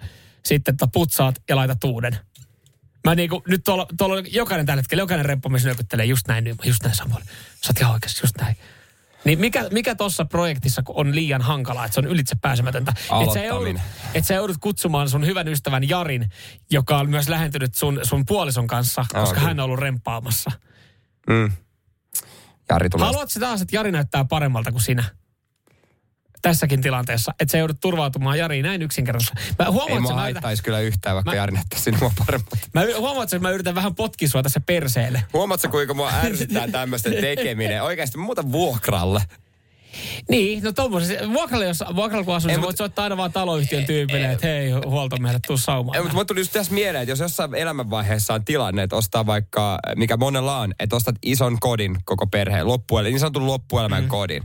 sitten 0.44 0.76
tota 0.76 0.90
putsaat 0.92 1.34
ja 1.48 1.56
laitat 1.56 1.84
uuden. 1.84 2.18
Mä 3.04 3.14
niinku, 3.14 3.42
nyt 3.48 3.64
tuolla, 3.64 3.86
tuolla 3.98 4.14
on 4.14 4.32
jokainen 4.32 4.66
tällä 4.66 4.80
hetkellä, 4.82 5.02
jokainen 5.02 5.26
remppamies 5.26 5.64
nyökyttelee 5.64 6.06
just 6.06 6.28
näin, 6.28 6.44
nyt, 6.44 6.56
just 6.64 6.82
näin 6.82 6.96
Samuel. 6.96 7.22
Sä 7.64 7.70
oot 7.70 7.80
ihan 7.80 7.92
oikeasti 7.92 8.20
just 8.22 8.36
näin. 8.40 8.56
Niin 9.24 9.40
mikä, 9.40 9.68
mikä 9.72 9.94
tuossa 9.94 10.24
projektissa 10.24 10.82
on 10.88 11.14
liian 11.14 11.42
hankalaa, 11.42 11.84
että 11.84 11.94
se 11.94 12.00
on 12.00 12.06
ylitse 12.06 12.36
pääsemätöntä? 12.40 12.90
Että 12.90 13.06
sä, 13.08 13.18
joudut, 13.18 13.38
Aloittaminen. 13.38 13.82
et 14.14 14.24
sä 14.24 14.34
joudut 14.34 14.56
kutsumaan 14.60 15.08
sun 15.08 15.26
hyvän 15.26 15.48
ystävän 15.48 15.88
Jarin, 15.88 16.30
joka 16.70 16.98
on 16.98 17.10
myös 17.10 17.28
lähentynyt 17.28 17.74
sun, 17.74 18.00
sun 18.02 18.26
puolison 18.26 18.66
kanssa, 18.66 19.04
koska 19.12 19.34
kyllä. 19.34 19.48
hän 19.48 19.60
on 19.60 19.64
ollut 19.64 19.78
remppaamassa. 19.78 20.50
Mm. 21.28 21.52
Jari 22.68 22.90
tulee. 22.90 23.06
Haluatko 23.06 23.40
taas, 23.40 23.62
että 23.62 23.76
Jari 23.76 23.92
näyttää 23.92 24.24
paremmalta 24.24 24.72
kuin 24.72 24.82
sinä? 24.82 25.04
Tässäkin 26.43 26.80
tilanteessa, 26.80 27.34
että 27.40 27.53
sä 27.53 27.59
joudut 27.59 27.80
turvautumaan 27.80 28.38
Jariin 28.38 28.62
näin 28.64 28.82
yksinkertaisesti. 28.82 29.36
Mä 29.59 29.64
Ei 29.64 29.70
huomaan, 29.72 29.90
että 29.90 30.01
mua 30.03 30.14
haittaisi 30.20 30.62
kyllä 30.62 30.80
yhtään, 30.80 31.14
vaikka 31.14 31.30
Mä- 31.30 31.36
Jari 31.36 31.53
näyttäisi 31.55 31.84
sinua 31.84 32.12
paremmalta. 32.18 32.57
mä 32.74 32.82
huomaat, 32.99 33.32
että 33.32 33.38
mä 33.49 33.51
yritän 33.51 33.74
vähän 33.74 33.95
potkia 33.95 34.28
sua 34.28 34.43
tässä 34.43 34.61
perseelle. 34.61 35.22
Huomaatko, 35.32 35.68
kuinka 35.68 35.95
mua 35.95 36.11
ärsyttää 36.24 36.68
tämmöisten 36.68 37.12
tekeminen? 37.20 37.82
Oikeasti 37.82 38.18
mä 38.18 38.24
muutan 38.24 38.53
vuokralle. 38.53 39.20
Niin, 40.28 40.62
no 40.62 40.72
tuommoisessa, 40.72 41.32
vuokralla, 41.32 41.64
jos, 41.64 41.84
vuokralla 41.97 42.24
kun 42.24 42.34
asuu, 42.34 42.51
Ei, 42.51 42.57
sä 42.57 42.62
voit 42.62 42.76
soittaa 42.76 43.03
aina 43.03 43.16
vaan 43.16 43.32
taloyhtiön 43.32 43.84
tyypille, 43.84 44.32
että 44.32 44.47
hei, 44.47 44.70
huoltomiehelle, 44.70 45.40
tuu 45.47 45.57
saumaan. 45.57 45.97
Ei, 45.97 46.03
mutta 46.03 46.14
mulla 46.14 46.24
tuli 46.24 46.40
just 46.40 46.53
tässä 46.53 46.74
mieleen, 46.74 47.03
että 47.03 47.12
jos 47.12 47.20
jossain 47.20 47.55
elämänvaiheessa 47.55 48.34
on 48.34 48.45
tilanne, 48.45 48.82
että 48.82 48.97
ostaa 48.97 49.26
vaikka, 49.26 49.78
mikä 49.97 50.16
monella 50.16 50.59
on, 50.59 50.74
että 50.78 50.97
ostat 50.97 51.16
ison 51.22 51.61
kodin 51.61 51.97
koko 52.05 52.26
perheen, 52.26 52.66
loppuel, 52.66 53.05
niin 53.05 53.18
sanotun 53.18 53.47
loppuelämän 53.47 54.03
mm. 54.03 54.09
kodin. 54.09 54.43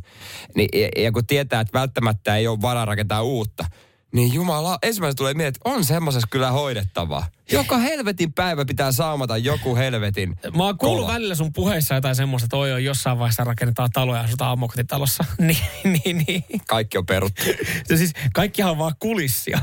Niin, 0.56 0.70
ja, 0.74 1.04
ja 1.04 1.12
kun 1.12 1.28
tietää, 1.28 1.62
että 1.62 1.80
välttämättä 1.80 2.36
ei 2.36 2.48
ole 2.48 2.62
varaa 2.62 2.86
rakentaa 2.86 3.24
uutta, 3.24 3.66
niin 4.14 4.34
jumala, 4.34 4.78
ensimmäisenä 4.84 5.16
tulee 5.18 5.34
mieleen, 5.34 5.47
että 5.55 5.70
on 5.70 5.84
semmoisessa 5.84 6.28
kyllä 6.32 6.51
hoidettavaa. 6.51 7.26
Joka 7.51 7.78
helvetin 7.78 8.34
päivä 8.34 8.66
pitää 8.66 8.91
saamata 8.91 9.38
joku 9.38 9.76
helvetin 9.76 10.39
Mä 10.55 10.64
oon 10.64 10.78
kuullut 10.78 11.03
kova. 11.05 11.14
välillä 11.14 11.36
sun 11.36 11.53
puheissa 11.53 11.95
jotain 11.95 12.16
semmoista, 12.16 12.45
että 12.45 12.58
oi, 12.58 12.84
jossain 12.84 13.20
vaiheessa 13.20 13.43
rakennetaan 13.43 13.89
taloja 13.93 14.20
ja 14.20 14.26
asutaan 14.26 14.53
omakotitalossa. 14.53 15.26
niin, 15.38 15.58
niin, 15.84 16.26
niin. 16.28 16.43
Kaikki 16.68 16.97
on 16.97 17.05
peruttu. 17.05 17.41
Ja 17.89 17.97
siis 17.97 18.14
kaikkihan 18.34 18.72
on 18.72 18.78
vaan 18.78 18.95
kulissia. 18.99 19.60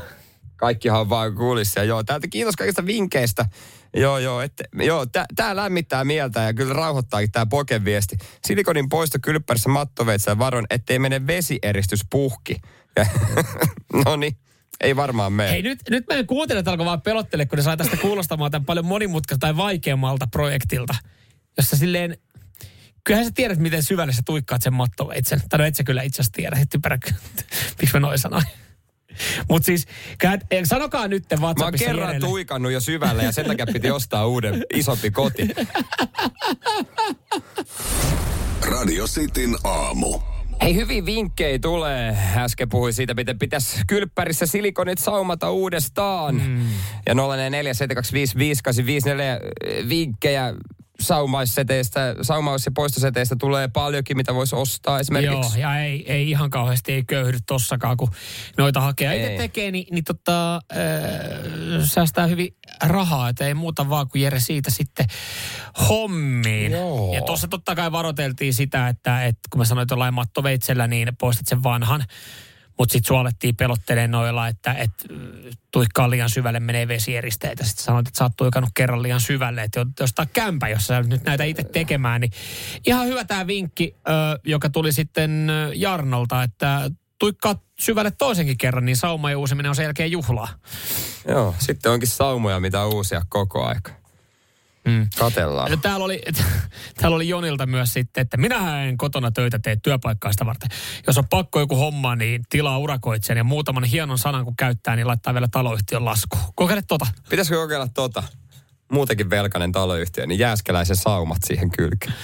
Kaikkihan 0.57 1.01
on 1.01 1.09
vaan 1.09 1.35
kulissia. 1.35 1.85
Joo, 1.85 2.05
täältä 2.05 2.29
kiitos 2.29 2.57
kaikista 2.57 2.87
vinkkeistä. 2.87 3.47
Joo, 3.97 4.19
joo, 4.19 4.41
ette, 4.41 4.65
joo 4.75 5.07
tää, 5.07 5.25
tää 5.37 5.57
lämmittää 5.57 6.05
mieltä 6.05 6.43
ja 6.43 6.55
kyllä 6.55 6.75
rauhoittaakin 6.75 7.33
tää 7.33 7.47
poken 7.47 7.85
viesti. 7.85 8.17
Silikonin 8.47 8.89
poisto 8.89 9.19
kylppärissä 9.23 9.69
mattoveitsa 9.69 10.31
ja 10.31 10.39
varon, 10.39 10.67
ettei 10.71 10.99
mene 10.99 11.27
vesieristys 11.27 12.01
puhki. 12.11 12.57
no 14.05 14.17
niin, 14.17 14.37
ei 14.81 14.97
varmaan 14.97 15.33
mene. 15.33 15.51
Hei, 15.51 15.63
nyt, 15.63 15.79
nyt 15.91 16.05
meidän 16.09 16.27
kuuntelijat 16.27 16.69
alkoi 16.69 16.87
vaan 16.87 17.03
pelottele, 17.03 17.47
kun 17.47 17.57
ne 17.57 17.63
sai 17.63 17.77
tästä 17.77 17.97
kuulostamaan 17.97 18.51
tämän 18.51 18.65
paljon 18.67 18.87
monimutkaiselta 18.87 19.47
tai 19.47 19.57
vaikeammalta 19.57 20.27
projektilta, 20.27 20.95
jossa 21.57 21.77
silleen, 21.77 22.17
kyllähän 23.05 23.27
sä 23.27 23.33
tiedät, 23.35 23.59
miten 23.59 23.83
syvälle 23.83 24.13
sä 24.13 24.23
tuikkaat 24.27 24.63
sen 24.63 24.75
mattoveitsen. 24.75 25.41
Tai 25.49 25.59
no 25.59 25.65
et 25.65 25.75
sä 25.77 25.85
kyllä 25.85 26.03
itse 26.03 26.23
asiassa 26.23 26.33
tiedä, 26.37 26.57
että 26.57 26.71
typerä, 26.71 26.99
miksi 27.81 27.95
mä 27.97 28.01
noin 28.01 28.19
sanoin. 28.19 28.45
Mutta 29.51 29.67
siis, 29.67 29.87
kyllähän- 30.19 30.41
eh, 30.51 30.65
sanokaa 30.65 31.09
nyt 31.09 31.25
Mä 31.31 31.35
oon 31.35 31.41
WhatsAppissa 31.43 31.87
kerran 31.87 32.09
Jerelle. 32.09 32.27
tuikannut 32.29 32.73
jo 32.73 32.81
syvälle 32.81 33.25
ja 33.25 33.33
sen 33.33 33.47
takia 33.47 33.67
piti 33.67 33.91
ostaa 33.91 34.27
uuden 34.27 34.65
isompi 34.75 35.11
koti. 35.11 35.49
Radio 38.71 39.07
Cityn 39.07 39.57
aamu. 39.65 40.21
Hei, 40.63 40.75
hyviä 40.75 41.07
vinkkejä 41.07 41.59
tulee. 41.59 42.17
Äsken 42.37 42.69
puhui 42.69 42.93
siitä, 42.93 43.15
miten 43.15 43.39
pitäisi 43.39 43.81
kylppärissä 43.87 44.47
silikonit 44.47 44.99
saumata 44.99 45.51
uudestaan. 45.51 46.35
Mm. 46.35 46.67
Ja 47.07 47.15
0472555854 47.15 47.19
vinkkejä 49.89 50.55
saumaisseteistä, 51.01 52.15
saumaus- 52.23 52.67
ja 52.67 52.73
poistoseteistä 52.75 53.37
tulee 53.37 53.69
paljonkin, 53.69 54.17
mitä 54.17 54.35
voisi 54.35 54.57
ostaa 54.57 55.01
esimerkiksi. 55.01 55.61
Joo, 55.61 55.71
ja 55.71 55.81
ei, 55.81 56.13
ei 56.13 56.31
ihan 56.31 56.51
kauheasti 56.51 56.93
ei 56.93 57.05
köyhdy 57.05 57.39
tossakaan, 57.47 57.97
kun 57.97 58.11
noita 58.59 58.81
hakee. 58.81 59.17
Itse 59.17 59.37
tekee, 59.37 59.71
niin, 59.71 59.87
niin 59.91 60.05
tota, 60.05 60.55
äh, 60.55 60.61
säästää 61.85 62.27
hyvin 62.27 62.57
rahaa, 62.83 63.29
että 63.29 63.47
ei 63.47 63.55
muuta 63.55 63.89
vaan 63.89 64.09
kuin 64.09 64.23
Jere 64.23 64.41
siitä 64.41 64.71
sitten 64.71 65.07
hommiin. 65.89 66.73
Joo. 66.73 67.15
Ja 67.15 67.23
tuossa 67.23 67.49
totta 67.49 67.75
kai 67.75 67.93
varoteltiin 67.93 68.55
sitä, 68.55 68.89
että, 68.89 69.25
että 69.25 69.49
kun 69.51 69.59
mä 69.59 69.65
sanoin 69.65 69.87
jollain 69.91 70.15
mattoveitsellä, 70.15 70.87
niin 70.87 71.09
poistat 71.21 71.47
sen 71.47 71.63
vanhan. 71.63 72.05
Mutta 72.79 72.93
sitten 72.93 73.09
suolettiin 73.09 73.57
pelottelee 73.57 74.09
noilla, 74.09 74.49
että 74.49 74.73
et, 74.73 74.91
tuikkaa 75.71 76.11
liian 76.11 76.31
syvälle 76.31 76.61
menee 76.61 76.89
vesieristeitä. 76.89 77.65
Sitten 77.65 77.85
sanoit, 77.85 78.09
että 78.09 78.19
sä 78.19 78.25
oot 78.25 78.33
tuikannut 78.37 78.71
kerran 78.75 79.03
liian 79.03 79.21
syvälle, 79.21 79.63
että 79.63 79.81
joudut 79.81 80.01
ostaa 80.01 80.27
kämpä, 80.27 80.69
jos 80.69 80.87
sä 80.87 81.03
nyt 81.03 81.25
näitä 81.25 81.45
itse 81.45 81.63
tekemään. 81.63 82.21
Niin 82.21 82.33
ihan 82.87 83.07
hyvä 83.07 83.25
tämä 83.25 83.47
vinkki, 83.47 83.97
joka 84.45 84.71
tuli 84.71 84.93
sitten 84.93 85.49
Jarnolta, 85.75 86.43
että 86.43 86.91
tuikkaa 87.19 87.55
syvälle 87.79 88.11
toisenkin 88.11 88.59
kerran, 88.59 88.85
niin 88.85 88.97
saumojen 88.97 89.39
uusiminen 89.39 89.71
on 89.71 89.77
sen 89.77 89.85
jälkeen 89.85 90.11
juhlaa. 90.11 90.49
Joo, 91.29 91.55
sitten 91.59 91.93
onkin 91.93 92.09
saumoja, 92.09 92.61
mitä 92.61 92.87
uusia 92.87 93.23
koko 93.29 93.65
aika. 93.65 94.04
Mm. 94.89 95.09
Katellaan. 95.19 95.71
Ja 95.71 95.77
täällä 95.77 96.05
oli, 96.05 96.23
täällä 97.01 97.15
oli 97.17 97.29
Jonilta 97.29 97.67
myös 97.67 97.93
sitten, 97.93 98.23
että 98.23 98.37
minähän 98.37 98.81
en 98.81 98.97
kotona 98.97 99.31
töitä 99.31 99.59
tee 99.59 99.77
työpaikkaa 99.83 100.33
sitä 100.33 100.47
varten. 100.47 100.71
Jos 101.07 101.19
on 101.19 101.29
pakko 101.31 101.61
joku 101.61 101.77
homma, 101.77 102.17
niin 102.17 102.43
tilaa 102.51 102.79
urakoitsen 102.79 103.37
ja 103.37 103.45
muutaman 103.45 103.85
hienon 103.85 104.19
sanan 104.19 104.45
kun 104.45 104.57
käyttää, 104.57 104.97
niin 104.97 105.07
laittaa 105.07 105.35
vielä 105.35 105.49
taloyhtiön 105.51 106.05
lasku. 106.05 106.39
Kokeile 106.55 106.83
tota. 106.89 107.07
Pitäisikö 107.29 107.57
kokeilla 107.57 107.89
tota? 107.89 108.23
Muutenkin 108.93 109.31
velkainen 109.31 109.73
taloyhtiö, 109.73 110.27
niin 110.27 110.39
jääskeläisen 110.39 110.97
saumat 110.97 111.39
siihen 111.45 111.71
kylkeen. 111.71 112.15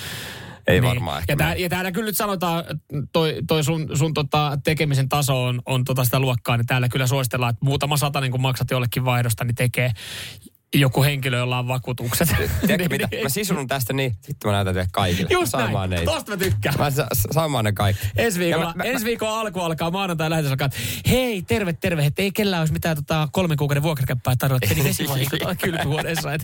Ei 0.66 0.80
Niin. 0.80 0.88
varmaan 0.88 1.18
ehkä. 1.18 1.32
Ja, 1.32 1.36
tää, 1.36 1.54
ja 1.54 1.68
täällä 1.68 1.92
kyllä 1.92 2.06
nyt 2.06 2.16
sanotaan, 2.16 2.64
toi, 3.12 3.36
toi 3.48 3.64
sun, 3.64 3.88
sun 3.94 4.14
tota 4.14 4.58
tekemisen 4.64 5.08
taso 5.08 5.44
on, 5.44 5.62
on 5.66 5.84
tota 5.84 6.04
sitä 6.04 6.20
luokkaa, 6.20 6.56
niin 6.56 6.66
täällä 6.66 6.88
kyllä 6.88 7.06
suositellaan, 7.06 7.50
että 7.50 7.64
muutama 7.64 7.96
satanen 7.96 8.30
kun 8.30 8.40
maksat 8.40 8.70
jollekin 8.70 9.04
vaihdosta, 9.04 9.44
niin 9.44 9.54
tekee 9.54 9.92
joku 10.74 11.02
henkilö, 11.02 11.38
jolla 11.38 11.58
on 11.58 11.68
vakuutukset. 11.68 12.28
Tiedätkö 12.66 12.88
mitä? 12.94 13.08
Mä 13.22 13.28
sisunun 13.28 13.66
tästä 13.66 13.92
niin, 13.92 14.12
sitten 14.20 14.50
mä 14.50 14.52
näytän 14.56 14.74
teille 14.74 14.88
kaikille. 14.92 15.28
Just 15.32 15.50
Saamaan 15.50 15.90
näin. 15.90 16.00
ne. 16.00 16.12
Tosta 16.12 16.30
mä 16.30 16.36
tykkään. 16.36 16.74
Mä 16.78 16.90
sa- 16.90 17.06
sa- 17.12 17.28
saamaan 17.30 17.64
ne 17.64 17.72
kaikki. 17.72 18.06
Ensi 18.16 18.38
viikolla, 18.38 18.64
Ja 18.64 18.68
mä- 18.76 18.84
mä- 18.84 18.90
ensi 18.90 19.04
viikon 19.06 19.28
alku 19.28 19.60
alkaa, 19.60 19.90
maanantai 19.90 20.30
lähetys 20.30 20.50
alkaa. 20.50 20.68
Hei, 21.10 21.42
terve, 21.42 21.72
terve. 21.72 22.06
Että 22.06 22.22
ei 22.22 22.30
kellään 22.32 22.60
olisi 22.60 22.72
mitään 22.72 22.96
tota, 22.96 23.28
kolmen 23.32 23.56
kuukauden 23.56 23.82
vuokrakäppää 23.82 24.34
tarjolla. 24.38 24.68
Peli 24.68 24.84
vesivahinko 24.84 25.36
kylpyhuoneessa. 25.62 26.32
Et- 26.34 26.42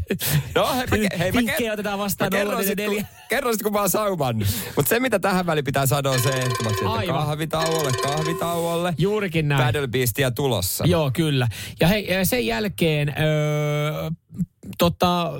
No 0.54 0.74
hei, 0.74 0.86
mä, 0.86 1.08
hei, 1.18 1.32
mä, 1.32 1.40
ker- 1.40 1.72
otetaan 1.72 1.98
vastaan 1.98 2.32
mä 2.32 2.38
kerron 2.38 2.64
sit, 2.64 2.76
044. 2.76 3.02
kun, 3.02 3.26
kerron 3.28 3.52
sit, 3.54 3.62
kun 3.62 3.72
mä 3.72 3.78
oon 3.80 3.90
saumannut. 3.90 4.48
Mutta 4.76 4.88
se, 4.88 5.00
mitä 5.00 5.18
tähän 5.18 5.46
väliin 5.46 5.64
pitää 5.64 5.86
sanoa, 5.86 6.18
se, 6.18 6.28
että 6.28 6.64
mä 6.64 6.70
sieltä 6.78 7.12
kahvitauolle, 7.12 7.92
kahvitauolle. 8.02 8.94
Juurikin 8.98 9.48
näin. 9.48 9.64
Paddle 9.64 9.86
Beastia 9.88 10.30
tulossa. 10.30 10.84
Joo, 10.86 11.10
kyllä. 11.14 11.48
Ja 11.80 11.88
hei, 11.88 12.08
sen 12.24 12.46
jälkeen, 12.46 13.08
öö, 13.08 14.10
tota, 14.78 15.32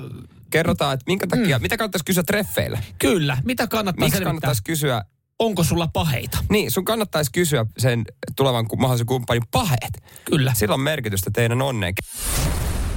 Kerrotaan, 0.49 0.93
että 0.93 1.03
minkä 1.07 1.27
takia, 1.27 1.57
mm. 1.57 1.61
mitä 1.61 1.77
kannattaisi 1.77 2.05
kysyä 2.05 2.23
treffeillä? 2.23 2.79
kyllä, 2.99 3.37
mitä 3.43 3.67
kannattaa 3.67 4.07
Miksi 4.07 4.23
kannattaisi 4.23 4.63
kysyä 4.63 5.03
Onko 5.39 5.63
sulla 5.63 5.87
paheita? 5.93 6.37
Niin, 6.49 6.71
sun 6.71 6.85
kannattaisi 6.85 7.31
kysyä 7.31 7.65
sen 7.77 8.03
tulevan 8.35 8.65
mahdollisen 8.77 9.07
kumppanin 9.07 9.43
paheet. 9.51 10.03
Kyllä. 10.25 10.53
Sillä 10.53 10.73
on 10.73 10.79
merkitystä 10.79 11.31
teidän 11.33 11.61
onneen. 11.61 11.93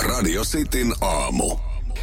Radio 0.06 0.42
Cityn 0.44 0.92
aamu. 1.00 1.56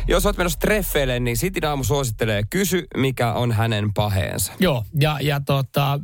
Jos 0.07 0.25
oot 0.25 0.37
menossa 0.37 0.59
treffeille, 0.59 1.19
niin 1.19 1.37
Sitin 1.37 1.65
aamu 1.65 1.83
suosittelee, 1.83 2.43
kysy 2.49 2.87
mikä 2.97 3.33
on 3.33 3.51
hänen 3.51 3.93
paheensa. 3.93 4.53
Joo, 4.59 4.85
ja, 4.99 5.17
ja 5.21 5.39
tota, 5.39 5.99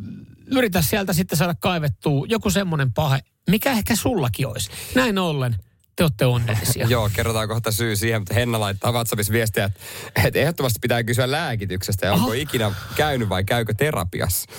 yritä 0.46 0.82
sieltä 0.82 1.14
sitten 1.14 1.38
saada 1.38 1.56
kaivettua 1.60 2.26
joku 2.30 2.50
semmoinen 2.50 2.94
pahe, 2.94 3.20
mikä 3.50 3.72
ehkä 3.72 3.96
sullakin 3.96 4.48
olisi. 4.48 4.72
Näin 4.96 5.18
ollen, 5.18 5.56
te 5.96 6.04
olette 6.04 6.26
onnellisia. 6.26 6.88
Joo, 6.90 7.10
kerrotaan 7.14 7.48
kohta 7.48 7.72
syy 7.72 7.96
siihen, 7.96 8.22
mutta 8.22 8.34
Henna 8.34 8.60
laittaa 8.60 8.92
WhatsAppissa 8.92 9.34
viestiä, 9.34 9.66
että, 9.66 9.80
että 10.26 10.40
ehdottomasti 10.40 10.80
pitää 10.82 11.04
kysyä 11.04 11.32
lääkityksestä 11.32 12.06
ja 12.06 12.14
onko 12.14 12.26
Aha. 12.26 12.34
ikinä 12.34 12.72
käynyt 12.96 13.30
vai 13.30 13.44
käykö 13.44 13.74
terapiassa. 13.74 14.52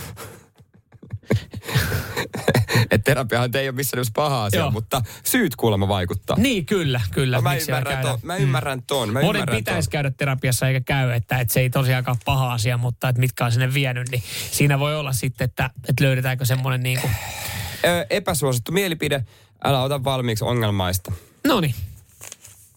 että 2.91 2.99
terapiahan 3.05 3.51
ei 3.57 3.69
ole 3.69 3.77
missään 3.77 3.99
nimessä 3.99 4.13
paha 4.17 4.45
asia, 4.45 4.61
Joo. 4.61 4.71
mutta 4.71 5.03
syyt 5.25 5.57
kuulemma 5.57 5.89
vaikuttaa. 5.89 6.37
Niin, 6.37 6.67
kyllä, 6.67 7.01
kyllä. 7.11 7.37
No, 7.37 7.43
mä, 7.43 7.55
ymmärrän 7.55 8.03
ton, 8.03 8.19
mä 8.23 8.37
ymmärrän 8.37 8.83
ton. 8.83 9.13
Mä 9.13 9.21
Monen 9.21 9.45
pitäisi 9.51 9.89
ton. 9.89 9.93
käydä 9.93 10.11
terapiassa 10.11 10.69
eikä 10.69 10.81
käy, 10.81 11.11
että, 11.11 11.39
että 11.39 11.55
se 11.55 11.61
ei 11.61 11.71
tosiaankaan 11.71 12.17
paha 12.25 12.53
asia, 12.53 12.77
mutta 12.77 13.09
että 13.09 13.21
mitkä 13.21 13.45
on 13.45 13.53
sinne 13.53 13.75
vienyt, 13.75 14.09
niin 14.09 14.23
siinä 14.51 14.79
voi 14.79 14.97
olla 14.97 15.13
sitten, 15.13 15.45
että, 15.45 15.71
että 15.89 16.05
löydetäänkö 16.05 16.45
semmoinen 16.45 16.83
niin 16.83 17.01
kuin, 17.01 17.13
Ö, 17.85 18.07
epäsuosittu 18.11 18.73
mielipide, 18.73 19.25
älä 19.65 19.83
ota 19.83 20.05
valmiiksi 20.05 20.45
ongelmaista. 20.45 21.13
no 21.47 21.61
niin, 21.61 21.75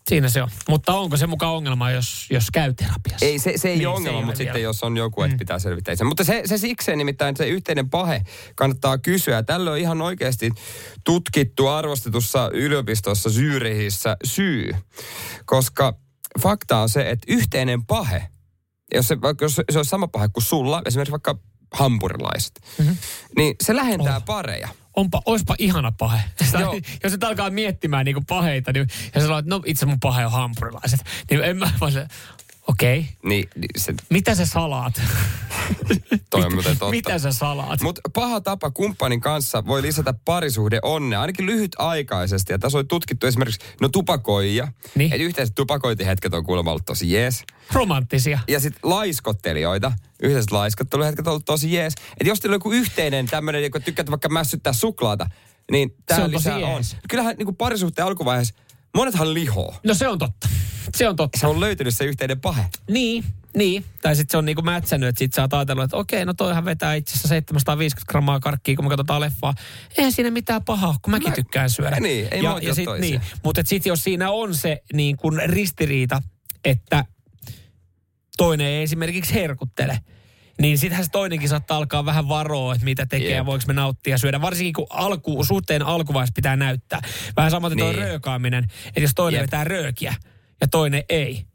siinä 0.09 0.29
se 0.29 0.43
on. 0.43 0.49
Mutta 0.69 0.93
onko 0.93 1.17
se 1.17 1.27
mukaan 1.27 1.53
ongelma, 1.53 1.91
jos, 1.91 2.27
jos 2.29 2.47
käy 2.53 2.73
terapiassa? 2.73 3.25
Ei, 3.25 3.39
se, 3.39 3.53
se 3.55 3.69
ei 3.69 3.77
Niin, 3.77 3.87
ole 3.87 3.95
se 3.95 3.97
ongelma, 3.99 4.19
ei 4.19 4.25
mutta 4.25 4.37
sitten 4.37 4.53
vielä. 4.53 4.63
jos 4.69 4.83
on 4.83 4.97
joku, 4.97 5.23
että 5.23 5.37
pitää 5.37 5.59
selvittää 5.59 5.91
itse. 5.93 6.03
Mutta 6.03 6.23
se, 6.23 6.41
se 6.45 6.57
sikseen 6.57 6.97
nimittäin 6.97 7.37
se 7.37 7.47
yhteinen 7.47 7.89
pahe 7.89 8.21
kannattaa 8.55 8.97
kysyä. 8.97 9.43
Tällä 9.43 9.71
on 9.71 9.77
ihan 9.77 10.01
oikeasti 10.01 10.51
tutkittu 11.03 11.67
arvostetussa 11.67 12.49
yliopistossa 12.53 13.29
Zyrihissä 13.29 14.17
syy. 14.23 14.75
Koska 15.45 15.93
fakta 16.41 16.77
on 16.77 16.89
se, 16.89 17.09
että 17.09 17.25
yhteinen 17.33 17.85
pahe, 17.85 18.27
jos 18.93 19.07
se, 19.07 19.17
jos 19.41 19.55
se 19.55 19.77
olisi 19.79 19.89
sama 19.89 20.07
pahe 20.07 20.27
kuin 20.27 20.43
sulla, 20.43 20.81
esimerkiksi 20.85 21.11
vaikka 21.11 21.35
hampurilaiset, 21.73 22.51
mm-hmm. 22.77 22.97
niin 23.37 23.55
se 23.63 23.75
lähentää 23.75 24.17
Oh. 24.17 24.25
pareja. 24.25 24.69
Onpa, 24.97 25.21
oispa 25.25 25.55
ihana 25.59 25.91
pahe. 25.91 26.21
Joo. 26.59 26.79
jos 27.03 27.13
et 27.13 27.23
alkaa 27.23 27.49
miettimään 27.49 28.05
niinku 28.05 28.23
paheita, 28.27 28.73
niin, 28.73 28.87
ja 29.15 29.21
sanoo, 29.21 29.37
että 29.37 29.49
no 29.49 29.61
itse 29.65 29.85
mun 29.85 29.99
pahe 29.99 30.25
on 30.25 30.31
hampurilaiset, 30.31 30.99
niin 31.29 31.43
en 31.43 31.57
mä 31.57 31.71
vaan 31.81 31.91
se, 31.91 32.07
Okei. 32.67 32.99
Okay. 32.99 33.11
Niin, 33.23 33.49
niin 33.55 33.69
se, 33.77 33.93
Mitä 34.09 34.35
sä 34.35 34.45
salaat? 34.45 34.93
toi 36.29 36.43
on 36.45 36.53
muuten 36.53 36.77
totta. 36.77 36.91
Mitä 36.91 37.19
sä 37.19 37.31
salaat? 37.31 37.81
Mutta 37.81 38.01
paha 38.13 38.41
tapa 38.41 38.71
kumppanin 38.71 39.21
kanssa 39.21 39.65
voi 39.65 39.81
lisätä 39.81 40.13
parisuhde 40.25 40.79
onnea, 40.81 41.21
ainakin 41.21 41.45
lyhytaikaisesti. 41.45 42.53
Ja 42.53 42.59
tässä 42.59 42.77
on 42.77 42.87
tutkittu 42.87 43.27
esimerkiksi, 43.27 43.59
no 43.81 43.89
tupakoijia. 43.89 44.67
Niin. 44.95 45.13
Että 45.13 45.23
yhteiset 45.23 45.55
tupakointihetket 45.55 46.33
on 46.33 46.43
kuulemma 46.43 46.71
ollut 46.71 46.85
tosi 46.85 47.11
jees. 47.11 47.43
Romanttisia. 47.73 48.39
Ja 48.47 48.59
sitten 48.59 48.79
laiskottelijoita, 48.83 49.91
yhteiset 50.23 50.51
laiskotteluhetket 50.51 51.27
on 51.27 51.31
ollut 51.31 51.45
tosi 51.45 51.73
jees. 51.73 51.93
Että 51.93 52.27
jos 52.27 52.39
teillä 52.39 52.53
on 52.53 52.55
joku 52.55 52.71
yhteinen 52.71 53.25
tämmöinen, 53.25 53.63
joka 53.63 53.79
tykkää 53.79 54.05
vaikka 54.09 54.29
mässyttää 54.29 54.73
suklaata, 54.73 55.29
niin 55.71 55.95
tämä 56.05 56.29
lisää 56.29 56.57
on. 56.57 56.83
Kyllähän 57.09 57.35
niin 57.37 57.55
parisuhteen 57.55 58.05
alkuvaiheessa 58.05 58.55
monethan 58.95 59.33
lihoo. 59.33 59.75
No 59.83 59.93
se 59.93 60.07
on 60.07 60.19
totta. 60.19 60.49
Se 60.95 61.09
on 61.09 61.15
totta. 61.15 61.39
Se 61.39 61.47
on 61.47 61.59
löytynyt 61.59 61.93
se 61.95 62.05
yhteinen 62.05 62.41
pahe. 62.41 62.65
Niin, 62.89 63.23
niin. 63.57 63.85
Tai 64.01 64.15
sitten 64.15 64.31
se 64.31 64.37
on 64.37 64.45
niinku 64.45 64.61
mätsännyt, 64.61 65.09
että 65.09 65.19
sit 65.19 65.33
sä 65.33 65.41
oot 65.41 65.53
ajatellut, 65.53 65.83
että 65.83 65.97
okei, 65.97 66.25
no 66.25 66.33
toihan 66.33 66.65
vetää 66.65 66.93
itse 66.93 67.11
asiassa 67.11 67.27
750 67.27 68.11
grammaa 68.11 68.39
karkkia, 68.39 68.75
kun 68.75 68.85
me 68.85 68.89
katsotaan 68.89 69.21
leffaa. 69.21 69.53
Eihän 69.97 70.11
siinä 70.11 70.31
mitään 70.31 70.63
pahaa, 70.63 70.95
kun 71.01 71.11
mäkin 71.11 71.29
Mä- 71.29 71.35
tykkään 71.35 71.69
syödä. 71.69 71.99
Niin, 71.99 72.27
ei 72.31 72.43
ja, 72.43 72.59
ja 72.61 72.73
sit, 72.73 72.85
toisia. 72.85 73.01
niin. 73.01 73.21
Mutta 73.43 73.61
sitten 73.65 73.89
jos 73.89 74.03
siinä 74.03 74.31
on 74.31 74.55
se 74.55 74.83
niin 74.93 75.17
kun 75.17 75.41
ristiriita, 75.45 76.21
että 76.65 77.05
toinen 78.37 78.67
ei 78.67 78.83
esimerkiksi 78.83 79.33
herkuttele, 79.33 79.99
niin 80.61 80.77
sittenhän 80.77 81.05
se 81.05 81.11
toinenkin 81.11 81.49
saattaa 81.49 81.77
alkaa 81.77 82.05
vähän 82.05 82.27
varoa, 82.29 82.73
että 82.73 82.85
mitä 82.85 83.05
tekee 83.05 83.29
ja 83.29 83.35
Jep. 83.35 83.45
voiko 83.45 83.63
me 83.67 83.73
nauttia 83.73 84.17
syödä. 84.17 84.41
Varsinkin 84.41 84.73
kun 84.73 84.87
alku, 84.89 85.43
suhteen 85.43 85.85
alkuvaiheessa 85.85 86.33
pitää 86.35 86.55
näyttää. 86.55 87.01
Vähän 87.35 87.51
samaten 87.51 87.75
niin. 87.77 87.93
tuo 87.95 88.03
röökaaminen, 88.03 88.63
että 88.85 88.99
jos 88.99 89.11
toinen 89.15 89.37
Jep. 89.37 89.43
vetää 89.43 89.63
röökiä 89.63 90.15
ja 90.61 90.67
toinen 90.67 91.03
ei, 91.09 91.45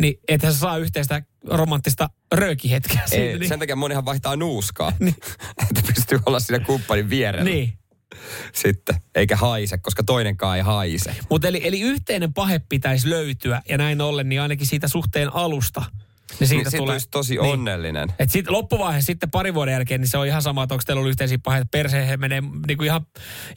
niin 0.00 0.20
ethän 0.28 0.54
saa 0.54 0.78
yhteistä 0.78 1.22
romanttista 1.44 2.10
röökihetkeä. 2.32 3.02
Ei, 3.12 3.38
niin, 3.38 3.48
Sen 3.48 3.58
takia 3.58 3.76
monihan 3.76 4.04
vaihtaa 4.04 4.36
nuuskaa. 4.36 4.92
että 5.70 5.82
pystyy 5.94 6.18
olla 6.26 6.40
siinä 6.40 6.64
kumppanin 6.64 7.10
vierellä 7.10 7.50
niin. 7.50 7.78
sitten. 8.54 8.96
Eikä 9.14 9.36
haise, 9.36 9.78
koska 9.78 10.02
toinenkaan 10.02 10.56
ei 10.56 10.62
haise. 10.62 11.16
Mutta 11.30 11.48
eli, 11.48 11.60
eli 11.64 11.80
yhteinen 11.80 12.34
pahe 12.34 12.60
pitäisi 12.68 13.10
löytyä 13.10 13.62
ja 13.68 13.78
näin 13.78 14.00
ollen, 14.00 14.28
niin 14.28 14.40
ainakin 14.40 14.66
siitä 14.66 14.88
suhteen 14.88 15.34
alusta. 15.34 15.84
Niin 16.40 16.48
siitä 16.48 16.54
niin 16.62 16.70
siitä 16.70 16.76
tulee, 16.76 16.92
olisi 16.92 17.08
tosi 17.10 17.34
niin. 17.34 17.40
onnellinen. 17.52 18.08
Et 18.18 18.30
sit 18.30 18.48
loppuvaiheessa 18.50 19.06
sitten 19.06 19.30
pari 19.30 19.54
vuoden 19.54 19.72
jälkeen, 19.72 20.00
niin 20.00 20.08
se 20.08 20.18
on 20.18 20.26
ihan 20.26 20.42
sama, 20.42 20.62
että 20.62 20.74
onko 20.74 20.82
teillä 20.86 21.00
ollut 21.00 21.10
yhteisiä 21.10 21.38
paheita. 21.42 21.68
Perseen 21.70 22.20
menee 22.20 22.42
niinku 22.66 22.84
ihan, 22.84 23.06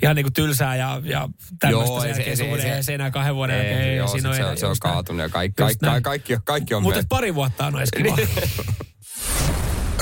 ihan 0.04 0.16
niinku 0.16 0.32
tylsää 0.32 0.76
ja, 0.76 1.02
ja 1.04 1.30
tämmöistä 1.60 1.92
Joo, 1.92 2.02
sen 2.02 2.16
se- 2.16 2.22
jälkeen 2.22 2.38
se- 2.38 2.62
se- 2.62 2.76
ei 2.76 2.84
se 2.84 2.94
enää 2.94 3.12
kahden 3.12 3.36
vuoden 3.36 3.56
jälkeen. 3.58 3.82
Ei, 3.82 3.98
joo, 3.98 4.08
siinä 4.08 4.30
sit 4.34 4.38
se, 4.38 4.46
on, 4.46 4.58
se 4.58 4.66
on 4.66 4.76
kaatunut 4.80 5.22
ja 5.22 5.30
kaikki, 5.30 5.64
kaikki, 5.64 5.86
näin. 5.86 6.04
kaikki, 6.04 6.38
kaikki 6.44 6.74
on 6.74 6.84
Mutta 6.84 7.04
pari 7.10 7.36
vuotta 7.36 7.66
on 7.66 7.78
edes 7.78 7.90
kiva. 7.92 8.18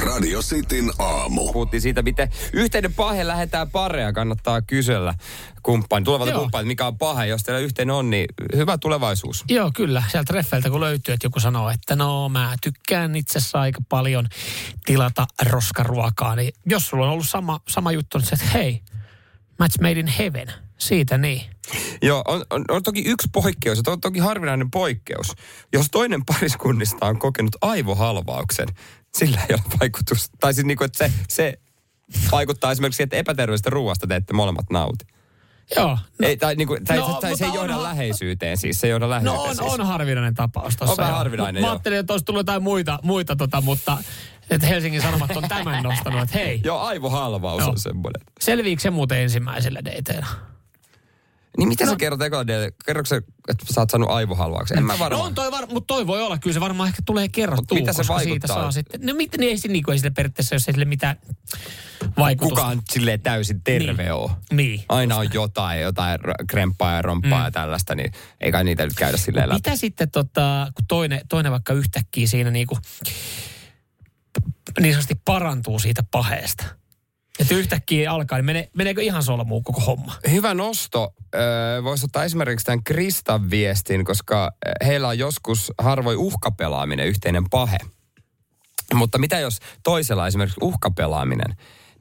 Radio 0.10 0.41
Cityn 0.41 0.91
aamu. 0.99 1.53
Puhuttiin 1.53 1.82
siitä, 1.82 2.01
miten 2.01 2.30
yhteinen 2.53 2.93
pahe 2.93 3.28
lähetään 3.28 3.72
pareja. 3.72 4.14
Kannattaa 4.14 4.62
kysellä 4.62 5.14
kumppani, 5.64 6.03
tulevalta 6.03 6.34
kumppanilta, 6.34 6.68
mikä 6.68 6.88
on 6.88 6.97
pahe. 6.97 7.26
Jos 7.26 7.43
teillä 7.43 7.60
yhteinen 7.60 7.95
on, 7.95 8.10
niin 8.10 8.26
hyvä 8.55 8.78
tulevaisuus. 8.78 9.43
Joo, 9.49 9.72
kyllä. 9.76 10.03
Sieltä 10.12 10.34
treffeiltä 10.34 10.70
kun 10.70 10.80
löytyy, 10.80 11.14
että 11.14 11.26
joku 11.26 11.39
sanoo, 11.39 11.70
että 11.70 11.95
no 11.95 12.30
mä 12.30 12.55
tykkään 12.64 13.16
itse 13.16 13.38
asiassa 13.38 13.62
aika 13.62 13.80
paljon 13.89 14.28
tilata 14.86 15.28
roskaruokaa. 15.49 16.36
Niin 16.36 16.53
jos 16.66 16.88
sulla 16.88 17.05
on 17.05 17.12
ollut 17.12 17.30
sama, 17.30 17.60
sama 17.68 17.91
juttu, 17.91 18.18
niin 18.18 18.28
se, 18.28 18.36
että 18.36 18.47
hei, 18.53 18.82
match 19.60 19.82
made 19.82 19.99
in 19.99 20.07
heaven. 20.07 20.53
Siitä 20.78 21.18
niin. 21.18 21.41
Joo, 22.01 22.24
on, 22.28 22.45
on, 22.49 22.66
on 22.70 22.84
toki 22.84 23.03
yksi 23.05 23.28
poikkeus, 23.34 23.78
ja 23.78 23.84
to, 23.84 23.97
toki 23.97 24.20
harvinainen 24.20 24.72
poikkeus. 24.72 25.34
Jos 25.74 25.88
toinen 25.91 26.26
pariskunnista 26.26 27.05
on 27.05 27.20
kokenut 27.20 27.55
aivohalvauksen, 27.62 28.68
sillä 29.18 29.41
ei 29.49 29.53
ole 29.55 29.62
vaikutusta. 29.80 30.38
Tai 30.39 30.53
siis 30.53 30.66
niinku, 30.66 30.84
että 30.84 30.97
se, 30.97 31.12
se 31.30 31.60
vaikuttaa 32.32 32.72
esimerkiksi 32.72 33.03
että 33.03 33.16
epäterveellisestä 33.16 33.70
ruoasta 33.70 34.07
te 34.07 34.16
ette 34.16 34.34
molemmat 34.34 34.70
nauti. 34.70 35.05
Joo. 35.76 35.97
No, 36.20 36.28
Ei, 36.28 36.38
tai, 36.38 36.55
niinku, 36.55 36.78
tai, 36.88 36.97
No, 36.97 37.18
tai 37.22 37.38
se 37.38 37.45
ei 37.45 37.51
johda 37.53 37.74
onhan- 37.76 37.84
läheisyyteen 37.84 38.57
siis, 38.57 38.82
se 38.82 38.88
ei 38.88 38.91
johda 38.91 39.10
läheisyyteen 39.10 39.43
no 39.43 39.49
on, 39.49 39.55
siis. 39.55 39.80
on 39.80 39.88
harvinainen 39.88 40.34
tapaus 40.36 40.78
tossa. 40.78 40.91
On 40.91 40.97
vähän 40.97 41.12
joo. 41.12 41.18
harvinainen, 41.18 41.64
Mä 41.64 41.70
ajattelin, 41.72 41.99
että 41.99 42.14
olisi 42.14 42.26
tullut 42.26 42.39
jotain 42.39 42.64
muita, 42.64 42.99
muita 43.03 43.36
tota, 43.36 43.62
mutta 43.62 43.97
että 44.49 44.68
Helsingin 44.68 45.01
Sanomat 45.01 45.32
on 45.38 45.43
tämän 45.49 45.84
nostanut, 45.84 46.22
että 46.22 46.38
hei, 46.38 46.62
Joo, 46.64 46.80
aivohalvaus 46.80 47.60
Joo. 47.60 47.70
on 47.70 47.80
semmoinen. 47.80 48.22
selviikö 48.39 48.82
se 48.82 48.89
muuten 48.89 49.18
ensimmäisellä 49.20 49.80
dateilla? 49.86 50.28
Niin 51.60 51.70
mitä 51.70 51.86
no. 51.86 51.91
sä 51.91 51.97
kerrot 51.97 52.22
ekalla 52.22 52.47
dateilla? 52.47 52.76
Kerrotko 52.86 53.05
sä, 53.07 53.16
että 53.47 53.66
sä 53.74 53.82
oot 53.82 53.89
saanut 53.89 54.10
aivohalvauksen? 54.10 54.78
En 54.78 54.84
mä 54.84 54.93
No 54.93 54.99
varmaan. 54.99 55.26
on 55.26 55.36
toi, 55.36 55.51
var, 55.51 55.66
mutta 55.72 55.88
toi 55.93 56.07
voi 56.07 56.22
olla. 56.22 56.38
Kyllä 56.38 56.53
se 56.53 56.60
varmaan 56.60 56.88
ehkä 56.89 57.01
tulee 57.05 57.30
kerrottua, 57.30 57.78
mitä 57.78 57.93
se 57.93 57.97
koska 57.97 58.20
siitä 58.20 58.30
vaikuttaa? 58.30 58.55
saa 58.55 58.72
sitten. 58.72 59.01
No 59.03 59.14
mit, 59.14 59.32
niin 59.38 59.49
ei, 59.49 59.57
se, 59.57 59.68
niin 59.68 59.91
ei 59.91 59.97
sille 59.97 60.12
periaatteessa, 60.16 60.55
jos 60.55 60.68
ei 60.68 60.74
sille 60.74 60.86
mitään 60.86 61.18
vaikutusta. 62.18 62.55
Kukaan 62.62 62.82
silleen 62.89 63.22
täysin 63.22 63.62
terve 63.64 64.03
Niin. 64.03 64.14
oo. 64.14 64.32
Niin. 64.51 64.84
Aina 64.89 65.16
on 65.18 65.28
jotain, 65.34 65.82
jotain 65.82 66.20
kremppaa 66.49 66.93
ja 66.95 67.01
romppaa 67.01 67.39
mm. 67.39 67.45
ja 67.45 67.51
tällaista, 67.51 67.95
niin 67.95 68.12
ei 68.41 68.51
kai 68.51 68.64
niitä 68.64 68.84
nyt 68.84 68.93
käydä 68.95 69.18
silleen 69.18 69.49
läpi. 69.49 69.57
Mitä 69.57 69.76
sitten, 69.76 70.12
tota, 70.12 70.72
kun 70.76 70.86
toinen, 70.88 71.22
toinen 71.30 71.51
vaikka 71.51 71.74
yhtäkkiä 71.74 72.28
siinä 72.28 72.51
niin 72.51 72.68
kuin, 72.68 72.80
niin 74.80 74.93
sanotusti 74.93 75.22
parantuu 75.26 75.80
siitä 75.80 76.03
paheesta? 76.12 76.66
Että 77.40 77.56
yhtäkkiä 77.56 78.12
alkaa, 78.12 78.38
niin 78.38 78.46
mene, 78.46 78.70
meneekö 78.74 79.02
ihan 79.02 79.24
solmuun 79.24 79.64
koko 79.64 79.82
homma? 79.82 80.16
Hyvä 80.32 80.54
nosto. 80.54 81.14
Öö, 81.36 81.84
Voisi 81.84 82.06
ottaa 82.06 82.24
esimerkiksi 82.24 82.66
tämän 82.66 82.84
Kristan 82.84 83.50
viestin, 83.50 84.06
koska 84.06 84.52
heillä 84.86 85.08
on 85.08 85.20
joskus 85.20 85.72
harvoin 85.78 86.18
uhkapelaaminen 86.18 87.08
yhteinen 87.08 87.44
pahe. 87.50 87.78
Mutta 88.94 89.18
mitä 89.18 89.40
jos 89.40 89.60
toisella 89.84 90.28
esimerkiksi 90.28 90.60
uhkapelaaminen 90.62 91.56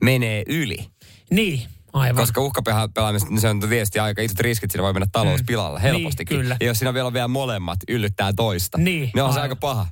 menee 0.05 0.43
yli? 0.47 0.87
Niin, 1.31 1.63
aivan. 1.93 2.23
Koska 2.23 2.41
uhkapelaamista 2.41 3.29
niin 3.31 3.41
se 3.41 3.49
on 3.49 3.61
tietysti 3.61 3.99
aika 3.99 4.23
isot 4.23 4.41
riskit, 4.41 4.71
siinä 4.71 4.83
voi 4.83 4.93
mennä 4.93 5.07
talous 5.13 5.43
pilalla 5.47 5.79
helpostikin. 5.79 6.35
Niin, 6.35 6.43
kyllä. 6.45 6.57
Ja 6.61 6.67
jos 6.67 6.79
siinä 6.79 6.95
vielä 6.95 7.07
on 7.07 7.13
vielä 7.13 7.29
molemmat 7.29 7.79
yllyttää 7.89 8.33
toista, 8.33 8.79
Niin, 8.79 9.11
niin 9.15 9.23
on 9.25 9.33
se 9.33 9.41
aivan. 9.41 9.43
aika 9.43 9.57
paha. 9.57 9.87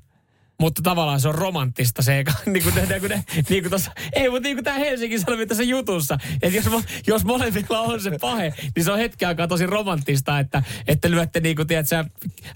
Mutta 0.60 0.82
tavallaan 0.82 1.20
se 1.20 1.28
on 1.28 1.34
romanttista 1.34 2.02
se, 2.02 2.22
eka- 2.22 2.42
niin 2.52 2.62
kuin, 2.62 2.74
kun 3.00 3.10
ne, 3.10 3.24
niin 3.48 3.62
kuin 3.62 3.70
tossa, 3.70 3.90
ei, 4.12 4.30
mutta 4.30 4.42
niin 4.42 4.56
kuin 4.56 4.64
tämä 4.64 4.78
Helsingin 4.78 5.20
Sanomien 5.20 5.48
tässä 5.48 5.62
jutussa, 5.62 6.18
että 6.42 6.56
jos, 6.56 6.84
jos 7.06 7.24
molemmilla 7.24 7.80
on 7.80 8.00
se 8.00 8.18
pahe, 8.20 8.54
niin 8.76 8.84
se 8.84 8.92
on 8.92 8.98
hetken 8.98 9.28
aikaa 9.28 9.48
tosi 9.48 9.66
romanttista, 9.66 10.38
että, 10.38 10.62
että 10.86 11.10
lyötte 11.10 11.40
niin 11.40 11.56
kuin, 11.56 11.68
tiedät 11.68 11.88
sä, 11.88 12.04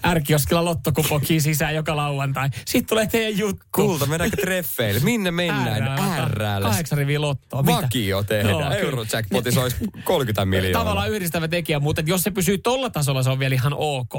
ärkioskilla 0.05 0.65
lottokupokkiin 0.65 1.41
sisään 1.41 1.75
joka 1.75 1.95
lauantai. 1.95 2.49
Sitten 2.65 2.89
tulee 2.89 3.07
teidän 3.07 3.37
juttu. 3.37 3.65
Kulta, 3.71 4.05
mennäänkö 4.05 4.37
treffeille? 4.37 4.99
Minne 4.99 5.31
mennään? 5.31 5.99
Ärrälle. 6.21 6.67
Kahdeksan 6.67 6.97
riviä 6.97 7.21
lottoa. 7.21 7.63
Mitä? 7.63 7.81
Vakio 7.81 8.23
tehdään. 8.23 8.55
Kyllä. 8.55 8.75
Eurojackpotissa 8.75 9.61
olisi 9.61 9.75
30 10.03 10.45
miljoonaa. 10.45 10.81
Tavallaan 10.81 11.09
yhdistävä 11.09 11.47
tekijä, 11.47 11.79
mutta 11.79 12.01
jos 12.05 12.23
se 12.23 12.31
pysyy 12.31 12.57
tolla 12.57 12.89
tasolla, 12.89 13.23
se 13.23 13.29
on 13.29 13.39
vielä 13.39 13.55
ihan 13.55 13.73
ok. 13.77 14.13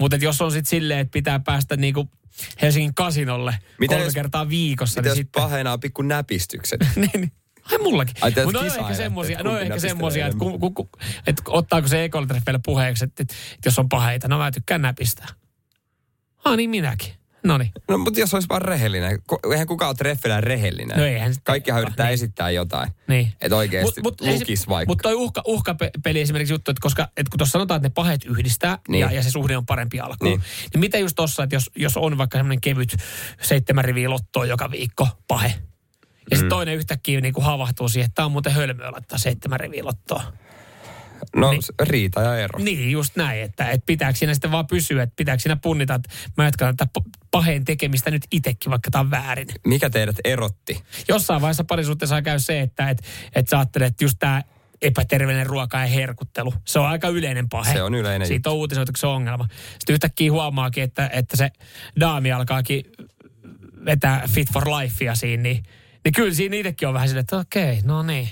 Mutta 0.00 0.16
jos 0.16 0.42
on 0.42 0.52
sitten 0.52 0.70
silleen, 0.70 1.00
että 1.00 1.12
pitää 1.12 1.38
päästä 1.38 1.76
niinku 1.76 2.08
Helsingin 2.62 2.94
kasinolle 3.24 3.58
Mitä 3.78 3.94
kolme 3.94 4.04
jos- 4.04 4.14
kertaa 4.14 4.48
viikossa, 4.48 5.00
Mitä 5.00 5.02
niin 5.02 5.10
jos 5.10 5.16
sitten... 5.16 5.42
paheena 5.42 5.72
on 5.72 5.80
pikku 5.80 6.02
näpistykset? 6.02 6.80
niin, 6.96 7.10
niin. 7.14 7.32
Ai 7.72 7.78
mullakin. 7.78 8.14
Ai, 8.20 8.30
ne 8.30 8.42
on 8.42 8.48
ehkä 8.48 8.64
kisailette, 8.64 8.94
semmosia, 8.94 9.38
kumpi 9.38 9.62
ehkä 9.62 9.78
semmosia 9.78 10.26
että, 10.26 10.38
ku, 10.38 10.58
ku, 10.58 10.70
ku, 10.70 10.90
että 11.26 11.42
ottaako 11.46 11.88
se 11.88 12.04
ekolitreffeillä 12.04 12.60
puheeksi, 12.64 13.04
että, 13.04 13.22
että, 13.22 13.34
jos 13.64 13.78
on 13.78 13.88
paheita, 13.88 14.28
no 14.28 14.38
mä 14.38 14.50
tykkään 14.50 14.82
näpistää. 14.82 15.28
Ah 16.44 16.56
niin 16.56 16.70
minäkin. 16.70 17.12
No 17.44 17.58
niin. 17.58 17.72
No, 17.88 17.98
mutta 17.98 18.20
jos 18.20 18.34
olisi 18.34 18.48
vaan 18.48 18.62
rehellinen. 18.62 19.18
Eihän 19.52 19.66
kukaan 19.66 19.88
ole 19.88 19.94
treffillä 19.94 20.40
rehellinen. 20.40 20.98
No 20.98 21.04
eihän 21.04 21.34
sitä- 21.34 21.44
Kaikkihan 21.44 21.82
yrittää 21.82 22.06
niin. 22.06 22.14
esittää 22.14 22.50
jotain. 22.50 22.90
Niin. 23.08 23.32
Että 23.40 23.56
oikeasti 23.56 24.00
lukis 24.20 24.68
vaikka. 24.68 24.90
Mutta 24.90 25.02
toi 25.02 25.14
uhka, 25.14 25.42
uhkapeli 25.46 26.20
esimerkiksi 26.20 26.54
juttu, 26.54 26.70
että 26.70 26.80
koska 26.82 27.02
että 27.16 27.30
kun 27.30 27.38
tuossa 27.38 27.52
sanotaan, 27.52 27.76
että 27.78 27.88
ne 27.88 27.92
pahet 27.94 28.24
yhdistää 28.24 28.78
Niin. 28.88 29.00
ja, 29.00 29.12
ja 29.12 29.22
se 29.22 29.30
suhde 29.30 29.56
on 29.56 29.66
parempi 29.66 30.00
alkuun. 30.00 30.30
Niin. 30.30 30.40
Niin. 30.74 30.80
mitä 30.80 30.98
just 30.98 31.16
tossa, 31.16 31.42
että 31.42 31.56
jos, 31.56 31.70
jos 31.76 31.96
on 31.96 32.18
vaikka 32.18 32.38
semmoinen 32.38 32.60
kevyt 32.60 32.96
seitsemän 33.42 33.84
riviä 33.84 34.10
lottoa 34.10 34.46
joka 34.46 34.70
viikko 34.70 35.08
pahe. 35.28 35.48
Ja 36.30 36.36
sitten 36.36 36.46
Mm. 36.46 36.48
toinen 36.48 36.74
yhtäkkiä 36.76 37.20
niin 37.20 37.34
kuin 37.34 37.44
havahtuu 37.44 37.88
siihen, 37.88 38.04
että 38.06 38.14
tämä 38.14 38.26
on 38.26 38.32
muuten 38.32 38.52
hölmöä 38.52 38.92
laittaa 38.92 39.18
seitsemän 39.18 39.60
riviä 39.60 39.84
lottoa. 39.84 40.22
no 41.36 41.50
niin. 41.50 41.62
riita 41.80 42.20
ja 42.22 42.36
ero. 42.38 42.58
Niin, 42.58 42.90
just 42.90 43.16
näin, 43.16 43.42
että, 43.42 43.70
että 43.70 43.86
pitääkö 43.86 44.18
siinä 44.18 44.34
sitten 44.34 44.52
vaan 44.52 44.66
pysyä, 44.66 45.02
että 45.02 45.12
pitääkö 45.16 45.40
siinä 45.42 45.56
punnita, 45.56 45.94
että 45.94 46.08
mä 46.36 46.44
jatkan 46.44 46.76
tätä 46.76 46.90
p- 47.34 47.44
paheen 47.44 47.64
tekemistä 47.64 48.10
nyt 48.10 48.22
itsekin, 48.30 48.70
vaikka 48.70 48.90
tämä 48.90 49.00
on 49.00 49.10
väärin. 49.10 49.48
Mikä 49.66 49.90
teidät 49.90 50.16
erotti? 50.24 50.82
Jossain 51.08 51.40
vaiheessa 51.40 51.64
parisuhteessa 51.64 52.22
käy 52.22 52.38
se, 52.38 52.60
että 52.60 52.90
et, 52.90 53.02
et 53.34 53.48
sä 53.48 53.58
ajattelet, 53.58 53.86
että 53.86 54.04
just 54.04 54.16
tämä 54.18 54.42
epäterveellinen 54.82 55.46
ruoka 55.46 55.78
ja 55.78 55.86
herkuttelu, 55.86 56.54
se 56.64 56.78
on 56.78 56.86
aika 56.86 57.08
yleinen 57.08 57.48
pahe. 57.48 57.72
Se 57.72 57.82
on 57.82 57.94
yleinen 57.94 58.28
Siitä 58.28 58.50
on 58.50 58.56
uutisoitu, 58.56 58.92
se 58.96 59.06
on 59.06 59.14
ongelma. 59.14 59.48
Sitten 59.78 59.94
yhtäkkiä 59.94 60.32
huomaakin, 60.32 60.84
että, 60.84 61.10
että 61.12 61.36
se 61.36 61.50
daami 62.00 62.32
alkaakin 62.32 62.84
vetää 63.84 64.28
fit 64.28 64.52
for 64.52 64.68
lifea 64.68 65.14
siinä, 65.14 65.42
niin, 65.42 65.62
niin 66.04 66.12
kyllä 66.12 66.34
siinä 66.34 66.56
itsekin 66.56 66.88
on 66.88 66.94
vähän 66.94 67.08
silleen, 67.08 67.20
että 67.20 67.38
okei, 67.38 67.80
no 67.84 68.02
niin. 68.02 68.28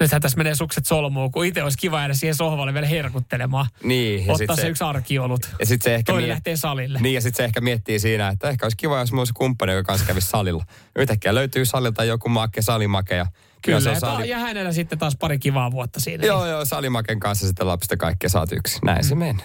Nythän 0.00 0.20
tässä 0.22 0.38
menee 0.38 0.54
sukset 0.54 0.86
solmuun, 0.86 1.30
kun 1.32 1.44
itse 1.46 1.62
olisi 1.62 1.78
kiva 1.78 1.98
jäädä 1.98 2.14
siihen 2.14 2.34
sohvalle 2.34 2.74
vielä 2.74 2.86
herkuttelemaan. 2.86 3.66
Niin, 3.84 4.26
ja 4.26 4.32
Ottaa 4.32 4.56
sit 4.56 4.62
se, 4.64 4.68
yksi 4.68 4.84
arkiolut. 4.84 5.48
Ja 5.58 5.66
sit 5.66 5.82
se 5.82 5.94
ehkä 5.94 6.12
Toinen 6.12 6.24
miet- 6.28 6.32
lähtee 6.32 6.56
salille. 6.56 6.98
Niin, 7.02 7.14
ja 7.14 7.20
sitten 7.20 7.36
se 7.36 7.44
ehkä 7.44 7.60
miettii 7.60 7.98
siinä, 7.98 8.28
että 8.28 8.48
ehkä 8.48 8.66
olisi 8.66 8.76
kiva, 8.76 8.98
jos 9.00 9.12
olisi 9.12 9.32
kumppani, 9.32 9.72
joka 9.72 9.86
kanssa 9.86 10.06
kävisi 10.06 10.28
salilla. 10.28 10.64
Yhtäkkiä 10.96 11.34
löytyy 11.34 11.64
salilta 11.64 12.04
joku 12.04 12.28
make, 12.28 12.62
salimake 12.62 13.14
ja 13.16 13.26
Kyllä, 13.62 13.80
se 13.80 13.90
ja, 13.90 14.00
sali... 14.00 14.28
ja 14.28 14.38
hänellä 14.38 14.72
sitten 14.72 14.98
taas 14.98 15.16
pari 15.16 15.38
kivaa 15.38 15.70
vuotta 15.70 16.00
siinä. 16.00 16.26
Joo, 16.26 16.46
joo, 16.46 16.64
salimaken 16.64 17.20
kanssa 17.20 17.46
sitten 17.46 17.66
lapsista 17.66 17.96
kaikkea 17.96 18.30
saat 18.30 18.52
yksi. 18.52 18.78
Näin 18.84 18.98
Mm. 19.04 19.08
se 19.08 19.14
menee. 19.14 19.44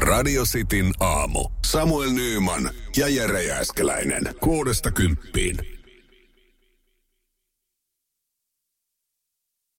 Radio 0.00 0.44
Cityn 0.44 0.90
aamu. 1.00 1.48
Samuel 1.64 2.10
Nyyman 2.12 2.70
ja 2.96 3.08
Jere 3.08 3.42
Jääskeläinen. 3.42 4.22
Kuudesta 4.40 4.90
kymppiin. 4.90 5.56